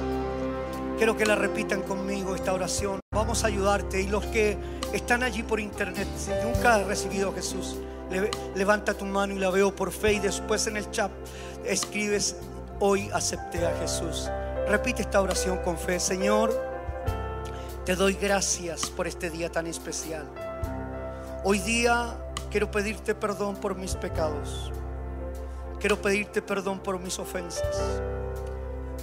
quiero 0.97 1.17
que 1.17 1.25
la 1.25 1.37
repitan 1.37 1.83
conmigo 1.83 2.35
esta 2.35 2.53
oración. 2.53 2.99
Vamos 3.13 3.45
a 3.45 3.47
ayudarte. 3.47 4.01
Y 4.01 4.09
los 4.09 4.27
que 4.27 4.59
están 4.93 5.23
allí 5.23 5.45
por 5.45 5.61
internet, 5.61 6.09
si 6.19 6.33
nunca 6.45 6.75
has 6.75 6.87
recibido 6.89 7.31
a 7.31 7.35
Jesús, 7.35 7.77
le- 8.11 8.29
levanta 8.57 8.95
tu 8.95 9.05
mano 9.05 9.35
y 9.35 9.39
la 9.39 9.51
veo 9.51 9.77
por 9.77 9.93
fe 9.93 10.15
y 10.15 10.19
después 10.19 10.67
en 10.67 10.79
el 10.79 10.91
chat 10.91 11.13
escribes, 11.65 12.39
hoy 12.81 13.09
acepté 13.15 13.65
a 13.65 13.73
Jesús. 13.79 14.29
Repite 14.67 15.03
esta 15.03 15.21
oración 15.21 15.59
con 15.59 15.79
fe. 15.79 16.01
Señor, 16.01 16.61
te 17.85 17.95
doy 17.95 18.15
gracias 18.15 18.91
por 18.91 19.07
este 19.07 19.31
día 19.31 19.49
tan 19.49 19.69
especial. 19.69 20.25
Hoy 21.45 21.61
día 21.61 22.17
quiero 22.51 22.69
pedirte 22.69 23.15
perdón 23.15 23.55
por 23.55 23.77
mis 23.77 23.95
pecados. 23.95 24.73
Quiero 25.85 26.01
pedirte 26.01 26.41
perdón 26.41 26.79
por 26.79 26.99
mis 26.99 27.19
ofensas. 27.19 28.01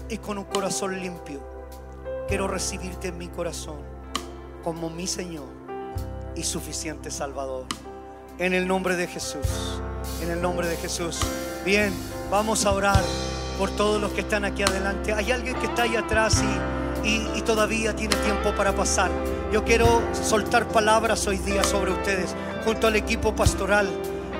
Y 0.09 0.17
con 0.17 0.39
un 0.39 0.45
corazón 0.45 0.99
limpio, 0.99 1.39
quiero 2.27 2.47
recibirte 2.47 3.09
en 3.09 3.19
mi 3.19 3.27
corazón 3.27 3.75
como 4.63 4.89
mi 4.89 5.05
Señor 5.05 5.45
y 6.35 6.41
suficiente 6.41 7.11
Salvador. 7.11 7.67
En 8.39 8.55
el 8.55 8.67
nombre 8.67 8.95
de 8.95 9.05
Jesús. 9.05 9.79
En 10.23 10.31
el 10.31 10.41
nombre 10.41 10.67
de 10.67 10.75
Jesús. 10.75 11.19
Bien, 11.63 11.93
vamos 12.31 12.65
a 12.65 12.71
orar 12.71 13.03
por 13.59 13.69
todos 13.69 14.01
los 14.01 14.11
que 14.13 14.21
están 14.21 14.43
aquí 14.43 14.63
adelante. 14.63 15.13
Hay 15.13 15.31
alguien 15.31 15.53
que 15.59 15.67
está 15.67 15.83
ahí 15.83 15.95
atrás 15.95 16.41
y, 17.03 17.41
todavía 17.43 17.95
tiene 17.95 18.15
tiempo 18.15 18.55
para 18.55 18.73
pasar. 18.73 19.11
Yo 19.53 19.63
quiero 19.63 20.01
soltar 20.13 20.67
palabras 20.67 21.27
hoy 21.27 21.37
día 21.37 21.63
sobre 21.63 21.91
ustedes, 21.91 22.35
junto 22.65 22.87
al 22.87 22.95
equipo 22.95 23.35
pastoral. 23.35 23.87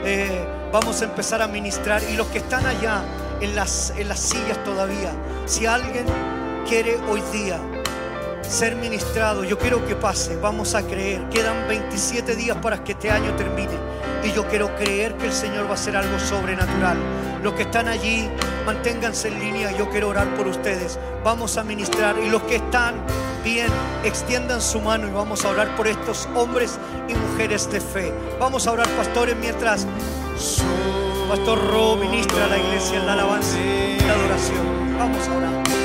Eh, 0.03 0.57
vamos 0.72 1.02
a 1.02 1.06
empezar 1.06 1.41
a 1.41 1.48
ministrar 1.48 2.02
y 2.10 2.15
los 2.15 2.27
que 2.27 2.39
están 2.39 2.65
allá 2.65 3.03
en 3.41 3.56
las, 3.56 3.93
en 3.98 4.07
las 4.07 4.19
sillas 4.19 4.64
todavía, 4.64 5.11
si 5.45 5.65
alguien 5.65 6.06
quiere 6.68 6.98
hoy 7.10 7.22
día 7.34 7.60
ser 8.43 8.76
ministrado, 8.76 9.43
yo 9.43 9.57
quiero 9.57 9.85
que 9.85 9.95
pase, 9.95 10.35
vamos 10.35 10.76
a 10.76 10.84
creer. 10.84 11.27
Quedan 11.30 11.68
27 11.68 12.35
días 12.35 12.57
para 12.57 12.84
que 12.84 12.91
este 12.91 13.10
año 13.10 13.34
termine. 13.35 13.72
Y 14.23 14.34
yo 14.34 14.45
quiero 14.48 14.76
creer 14.76 15.15
que 15.15 15.27
el 15.27 15.31
Señor 15.31 15.65
va 15.65 15.72
a 15.72 15.73
hacer 15.76 15.95
algo 15.95 16.19
sobrenatural. 16.19 16.98
Los 17.43 17.53
que 17.53 17.63
están 17.63 17.88
allí, 17.88 18.30
manténganse 18.65 19.30
en 19.30 19.39
línea. 19.39 19.72
Yo 19.72 19.89
quiero 19.89 20.09
orar 20.09 20.35
por 20.35 20.47
ustedes. 20.47 20.99
Vamos 21.23 21.57
a 21.57 21.63
ministrar. 21.63 22.15
Y 22.19 22.30
los 22.30 22.43
que 22.43 22.57
están 22.57 22.95
bien, 23.43 23.68
extiendan 24.03 24.61
su 24.61 24.80
mano 24.80 25.07
y 25.07 25.11
vamos 25.11 25.43
a 25.45 25.49
orar 25.49 25.76
por 25.76 25.88
estos 25.88 26.30
hombres 26.35 26.77
y 27.07 27.15
mujeres 27.15 27.72
de 27.72 27.81
fe. 27.81 28.13
Vamos 28.39 28.68
a 28.68 28.72
orar, 28.72 28.88
pastores, 28.89 29.35
mientras 29.35 29.88
Pastor 31.27 31.72
Ro 31.72 31.95
ministra 31.95 32.45
a 32.45 32.47
la 32.47 32.57
iglesia 32.57 32.99
en 32.99 33.05
la 33.05 33.13
alabanza 33.13 33.57
y 33.57 33.99
la 34.05 34.13
adoración. 34.13 34.97
Vamos 34.99 35.27
a 35.27 35.38
orar. 35.38 35.81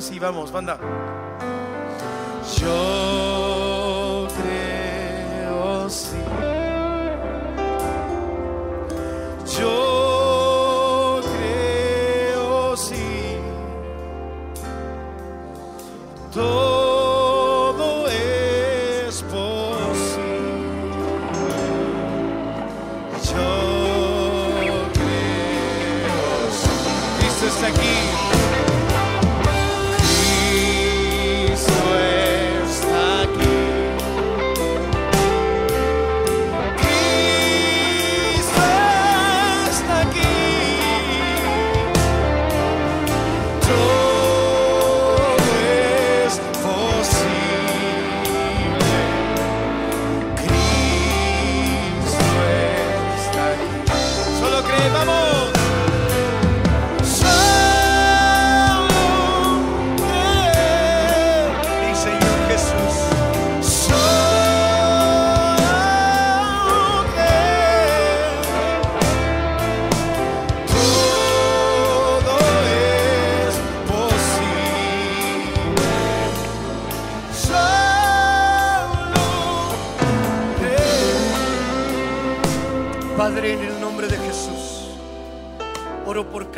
así, 0.00 0.18
vamos, 0.18 0.50
banda. 0.50 0.78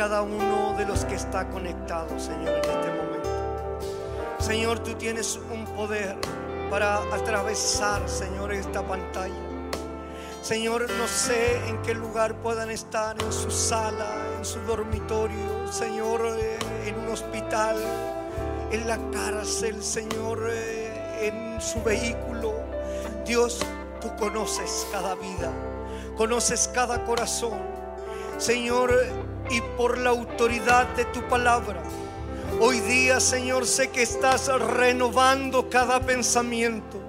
Cada 0.03 0.21
uno 0.21 0.75
de 0.77 0.85
los 0.85 1.05
que 1.05 1.15
está 1.15 1.47
conectado, 1.47 2.19
Señor, 2.19 2.49
en 2.49 2.71
este 2.71 2.91
momento. 2.91 3.29
Señor, 4.37 4.79
tú 4.79 4.95
tienes 4.95 5.39
un 5.49 5.63
poder 5.63 6.17
para 6.69 6.97
atravesar, 6.97 8.09
Señor, 8.09 8.51
esta 8.51 8.85
pantalla. 8.85 9.33
Señor, 10.41 10.91
no 10.91 11.07
sé 11.07 11.55
en 11.69 11.81
qué 11.83 11.93
lugar 11.93 12.35
puedan 12.41 12.69
estar, 12.69 13.15
en 13.23 13.31
su 13.31 13.49
sala, 13.49 14.09
en 14.37 14.43
su 14.43 14.59
dormitorio, 14.63 15.71
Señor, 15.71 16.35
eh, 16.37 16.59
en 16.85 16.99
un 16.99 17.07
hospital, 17.07 17.77
en 18.71 18.85
la 18.85 18.99
cárcel, 19.13 19.81
Señor, 19.81 20.49
eh, 20.51 21.29
en 21.29 21.61
su 21.61 21.81
vehículo. 21.81 22.55
Dios, 23.25 23.61
tú 24.01 24.13
conoces 24.17 24.85
cada 24.91 25.15
vida, 25.15 25.49
conoces 26.17 26.69
cada 26.73 27.05
corazón. 27.05 27.61
Señor, 28.37 28.91
y 29.53 29.61
por 29.77 29.99
la 29.99 30.09
autoridad 30.09 30.87
de 30.95 31.05
tu 31.05 31.21
palabra, 31.29 31.83
hoy 32.59 32.79
día, 32.79 33.19
Señor, 33.19 33.67
sé 33.67 33.89
que 33.89 34.01
estás 34.01 34.47
renovando 34.47 35.69
cada 35.69 35.99
pensamiento. 35.99 36.99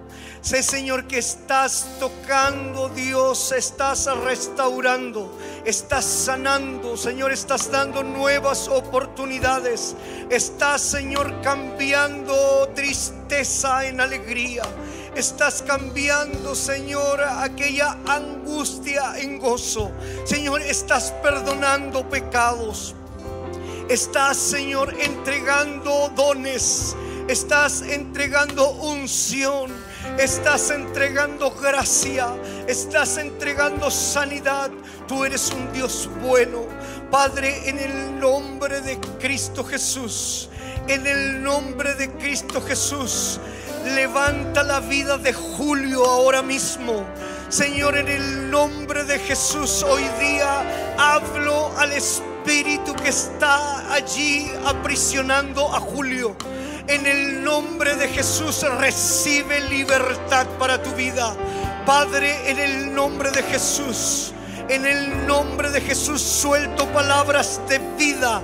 Sé, 0.43 0.62
Señor, 0.62 1.07
que 1.07 1.16
estás 1.16 1.89
tocando, 1.99 2.91
Dios, 2.91 3.51
estás 3.53 4.07
restaurando, 4.25 5.39
estás 5.65 6.05
sanando, 6.05 6.99
Señor, 6.99 7.33
estás 7.33 7.71
dando 7.71 8.03
nuevas 8.03 8.69
oportunidades. 8.69 9.97
Estás, 10.29 10.83
Señor, 10.83 11.41
cambiando 11.41 12.69
tristeza 12.75 13.87
en 13.87 14.03
alegría. 14.03 14.65
Estás 15.16 15.62
cambiando, 15.62 16.57
Señor, 16.57 17.23
aquella 17.23 17.97
angustia 18.05 19.16
en 19.16 19.39
gozo. 19.39 19.93
Señor, 20.24 20.61
estás 20.61 21.12
perdonando 21.23 22.09
pecados. 22.09 22.97
Estás, 23.89 24.36
Señor, 24.36 24.93
entregando 24.99 26.11
dones. 26.16 26.97
Estás 27.28 27.82
entregando 27.82 28.70
unción. 28.70 29.70
Estás 30.19 30.70
entregando 30.70 31.53
gracia. 31.53 32.27
Estás 32.66 33.16
entregando 33.16 33.93
sanidad. 33.93 34.73
Tú 35.07 35.24
eres 35.24 35.53
un 35.53 35.73
Dios 35.73 36.11
bueno. 36.23 36.66
Padre, 37.12 37.69
en 37.69 37.78
el 37.78 38.19
nombre 38.19 38.81
de 38.81 38.99
Cristo 39.20 39.62
Jesús. 39.62 40.49
En 40.89 41.07
el 41.07 41.41
nombre 41.41 41.95
de 41.95 42.11
Cristo 42.11 42.61
Jesús. 42.61 43.39
Levanta 43.85 44.62
la 44.62 44.81
vida 44.81 45.19
de 45.19 45.35
Julio 45.35 46.06
ahora 46.06 46.40
mismo. 46.40 47.05
Señor, 47.51 47.98
en 47.98 48.09
el 48.09 48.51
nombre 48.51 49.05
de 49.05 49.19
Jesús, 49.19 49.82
hoy 49.82 50.02
día 50.19 50.94
hablo 50.97 51.70
al 51.77 51.93
Espíritu 51.93 52.94
que 52.94 53.11
está 53.11 53.93
allí 53.93 54.51
aprisionando 54.65 55.73
a 55.74 55.81
Julio. 55.81 56.35
En 56.89 57.06
el 57.06 57.44
nombre 57.44 57.94
de 57.97 58.09
Jesús 58.09 58.62
recibe 58.78 59.61
libertad 59.69 60.47
para 60.59 60.82
tu 60.82 60.90
vida. 60.93 61.36
Padre, 61.85 62.51
en 62.51 62.59
el 62.59 62.94
nombre 62.94 63.31
de 63.32 63.43
Jesús, 63.43 64.32
en 64.70 64.86
el 64.86 65.27
nombre 65.27 65.70
de 65.70 65.82
Jesús 65.82 66.23
suelto 66.23 66.86
palabras 66.86 67.61
de 67.69 67.78
vida 67.98 68.43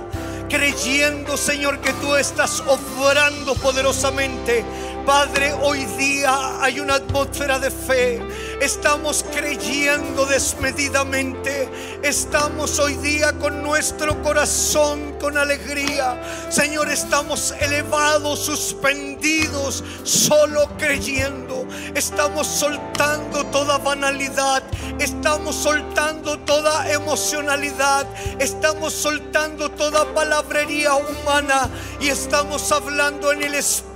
creyendo, 0.51 1.37
Señor, 1.37 1.79
que 1.79 1.93
tú 1.93 2.15
estás 2.15 2.61
obrando 2.67 3.55
poderosamente. 3.55 4.65
Padre, 5.05 5.53
hoy 5.61 5.85
día 5.97 6.61
hay 6.61 6.79
una 6.79 6.95
atmósfera 6.95 7.59
de 7.59 7.71
fe. 7.71 8.19
Estamos 8.61 9.25
creyendo 9.33 10.27
desmedidamente. 10.27 11.67
Estamos 12.03 12.77
hoy 12.77 12.93
día 12.97 13.33
con 13.39 13.63
nuestro 13.63 14.21
corazón 14.21 15.17
con 15.19 15.35
alegría. 15.35 16.21
Señor, 16.51 16.91
estamos 16.91 17.55
elevados, 17.59 18.37
suspendidos, 18.45 19.83
solo 20.03 20.69
creyendo. 20.77 21.65
Estamos 21.95 22.45
soltando 22.45 23.47
toda 23.47 23.79
banalidad. 23.79 24.61
Estamos 24.99 25.55
soltando 25.55 26.37
toda 26.41 26.87
emocionalidad. 26.91 28.05
Estamos 28.37 28.93
soltando 28.93 29.71
toda 29.71 30.13
palabrería 30.13 30.93
humana. 30.93 31.67
Y 31.99 32.09
estamos 32.09 32.71
hablando 32.71 33.31
en 33.31 33.41
el 33.41 33.55
Espíritu 33.55 33.91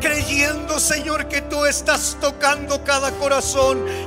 creyendo, 0.00 0.78
Señor, 0.80 1.28
que 1.28 1.42
tú 1.42 1.66
estás 1.66 2.16
tocando 2.20 2.82
cada 2.84 3.10
corazón, 3.12 3.53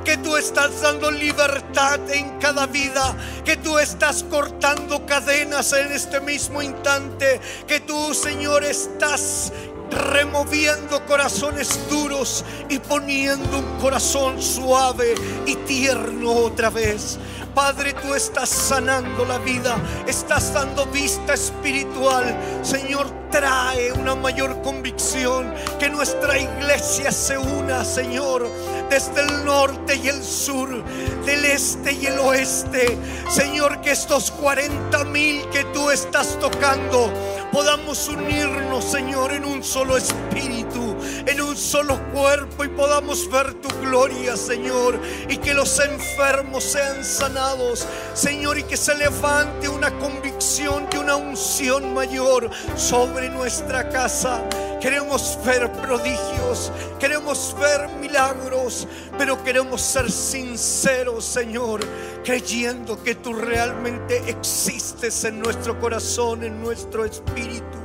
que 0.03 0.18
tú 0.18 0.36
estás 0.36 0.82
dando 0.82 1.10
libertad 1.10 1.99
en 2.11 2.38
cada 2.38 2.65
vida, 2.65 3.15
que 3.45 3.56
tú 3.56 3.80
estás 3.80 4.24
cortando 4.24 5.06
cadenas 5.06 5.72
en 5.72 5.90
este 5.94 6.19
mismo 6.19 6.61
instante, 6.61 7.40
que 7.65 7.80
tú, 7.80 8.14
Señor, 8.14 8.65
estás 8.65 9.53
removiendo 9.91 11.03
corazones 11.05 11.80
duros 11.89 12.43
y 12.69 12.80
poniendo 12.80 13.59
un 13.59 13.80
corazón 13.80 14.41
suave 14.41 15.14
y 15.45 15.55
tierno 15.55 16.31
otra 16.31 16.69
vez. 16.69 17.18
Padre, 17.53 17.93
tú 17.93 18.14
estás 18.14 18.49
sanando 18.49 19.26
la 19.26 19.39
vida, 19.39 19.77
estás 20.05 20.53
dando 20.53 20.85
vista 20.85 21.34
espiritual. 21.34 22.38
Señor, 22.61 23.07
trae 23.31 23.91
una 23.93 24.14
mayor 24.15 24.61
convicción, 24.61 25.53
que 25.80 25.89
nuestra 25.89 26.38
iglesia 26.38 27.11
se 27.11 27.38
una, 27.38 27.84
Señor, 27.84 28.47
desde 28.89 29.22
el 29.22 29.43
norte 29.43 29.95
y 29.95 30.07
el 30.07 30.23
sur, 30.23 30.84
del 31.26 31.45
este 31.45 31.93
y 31.93 32.05
el 32.05 32.19
oeste. 32.19 32.97
Señor, 33.30 33.81
que 33.81 33.91
estos 33.91 34.31
40 34.31 35.03
mil 35.05 35.47
que 35.49 35.64
tú 35.65 35.89
estás 35.89 36.38
tocando, 36.39 37.11
podamos 37.51 38.07
unirnos, 38.07 38.84
Señor, 38.84 39.34
en 39.34 39.45
un 39.45 39.64
solo 39.77 39.95
espíritu, 39.95 40.95
en 41.27 41.39
un 41.39 41.55
solo 41.55 41.99
cuerpo 42.11 42.63
y 42.63 42.67
podamos 42.67 43.29
ver 43.29 43.53
tu 43.53 43.69
gloria, 43.79 44.35
Señor, 44.35 44.99
y 45.29 45.37
que 45.37 45.53
los 45.53 45.79
enfermos 45.79 46.63
sean 46.63 47.05
sanados, 47.05 47.85
Señor, 48.15 48.57
y 48.57 48.63
que 48.63 48.75
se 48.75 48.95
levante 48.95 49.69
una 49.69 49.91
convicción 49.99 50.87
y 50.91 50.97
una 50.97 51.15
unción 51.15 51.93
mayor 51.93 52.49
sobre 52.75 53.29
nuestra 53.29 53.87
casa. 53.89 54.41
Queremos 54.81 55.37
ver 55.45 55.71
prodigios, 55.73 56.71
queremos 56.99 57.55
ver 57.59 57.87
milagros, 57.99 58.87
pero 59.15 59.43
queremos 59.43 59.79
ser 59.79 60.11
sinceros, 60.11 61.23
Señor, 61.23 61.81
creyendo 62.23 63.03
que 63.03 63.13
tú 63.13 63.31
realmente 63.31 64.27
existes 64.27 65.23
en 65.23 65.39
nuestro 65.39 65.79
corazón, 65.79 66.43
en 66.43 66.59
nuestro 66.63 67.05
espíritu, 67.05 67.77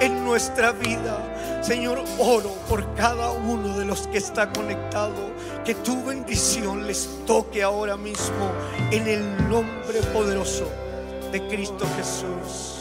en 0.00 0.24
nuestra 0.24 0.72
vida. 0.72 1.62
Señor, 1.62 2.02
oro 2.18 2.50
por 2.68 2.94
cada 2.94 3.30
uno 3.30 3.78
de 3.78 3.84
los 3.84 4.06
que 4.08 4.18
está 4.18 4.52
conectado, 4.52 5.32
que 5.64 5.74
tu 5.74 6.04
bendición 6.04 6.86
les 6.86 7.08
toque 7.26 7.62
ahora 7.62 7.96
mismo 7.96 8.52
en 8.90 9.06
el 9.08 9.48
nombre 9.48 10.00
poderoso 10.12 10.68
de 11.32 11.46
Cristo 11.48 11.86
Jesús. 11.96 12.73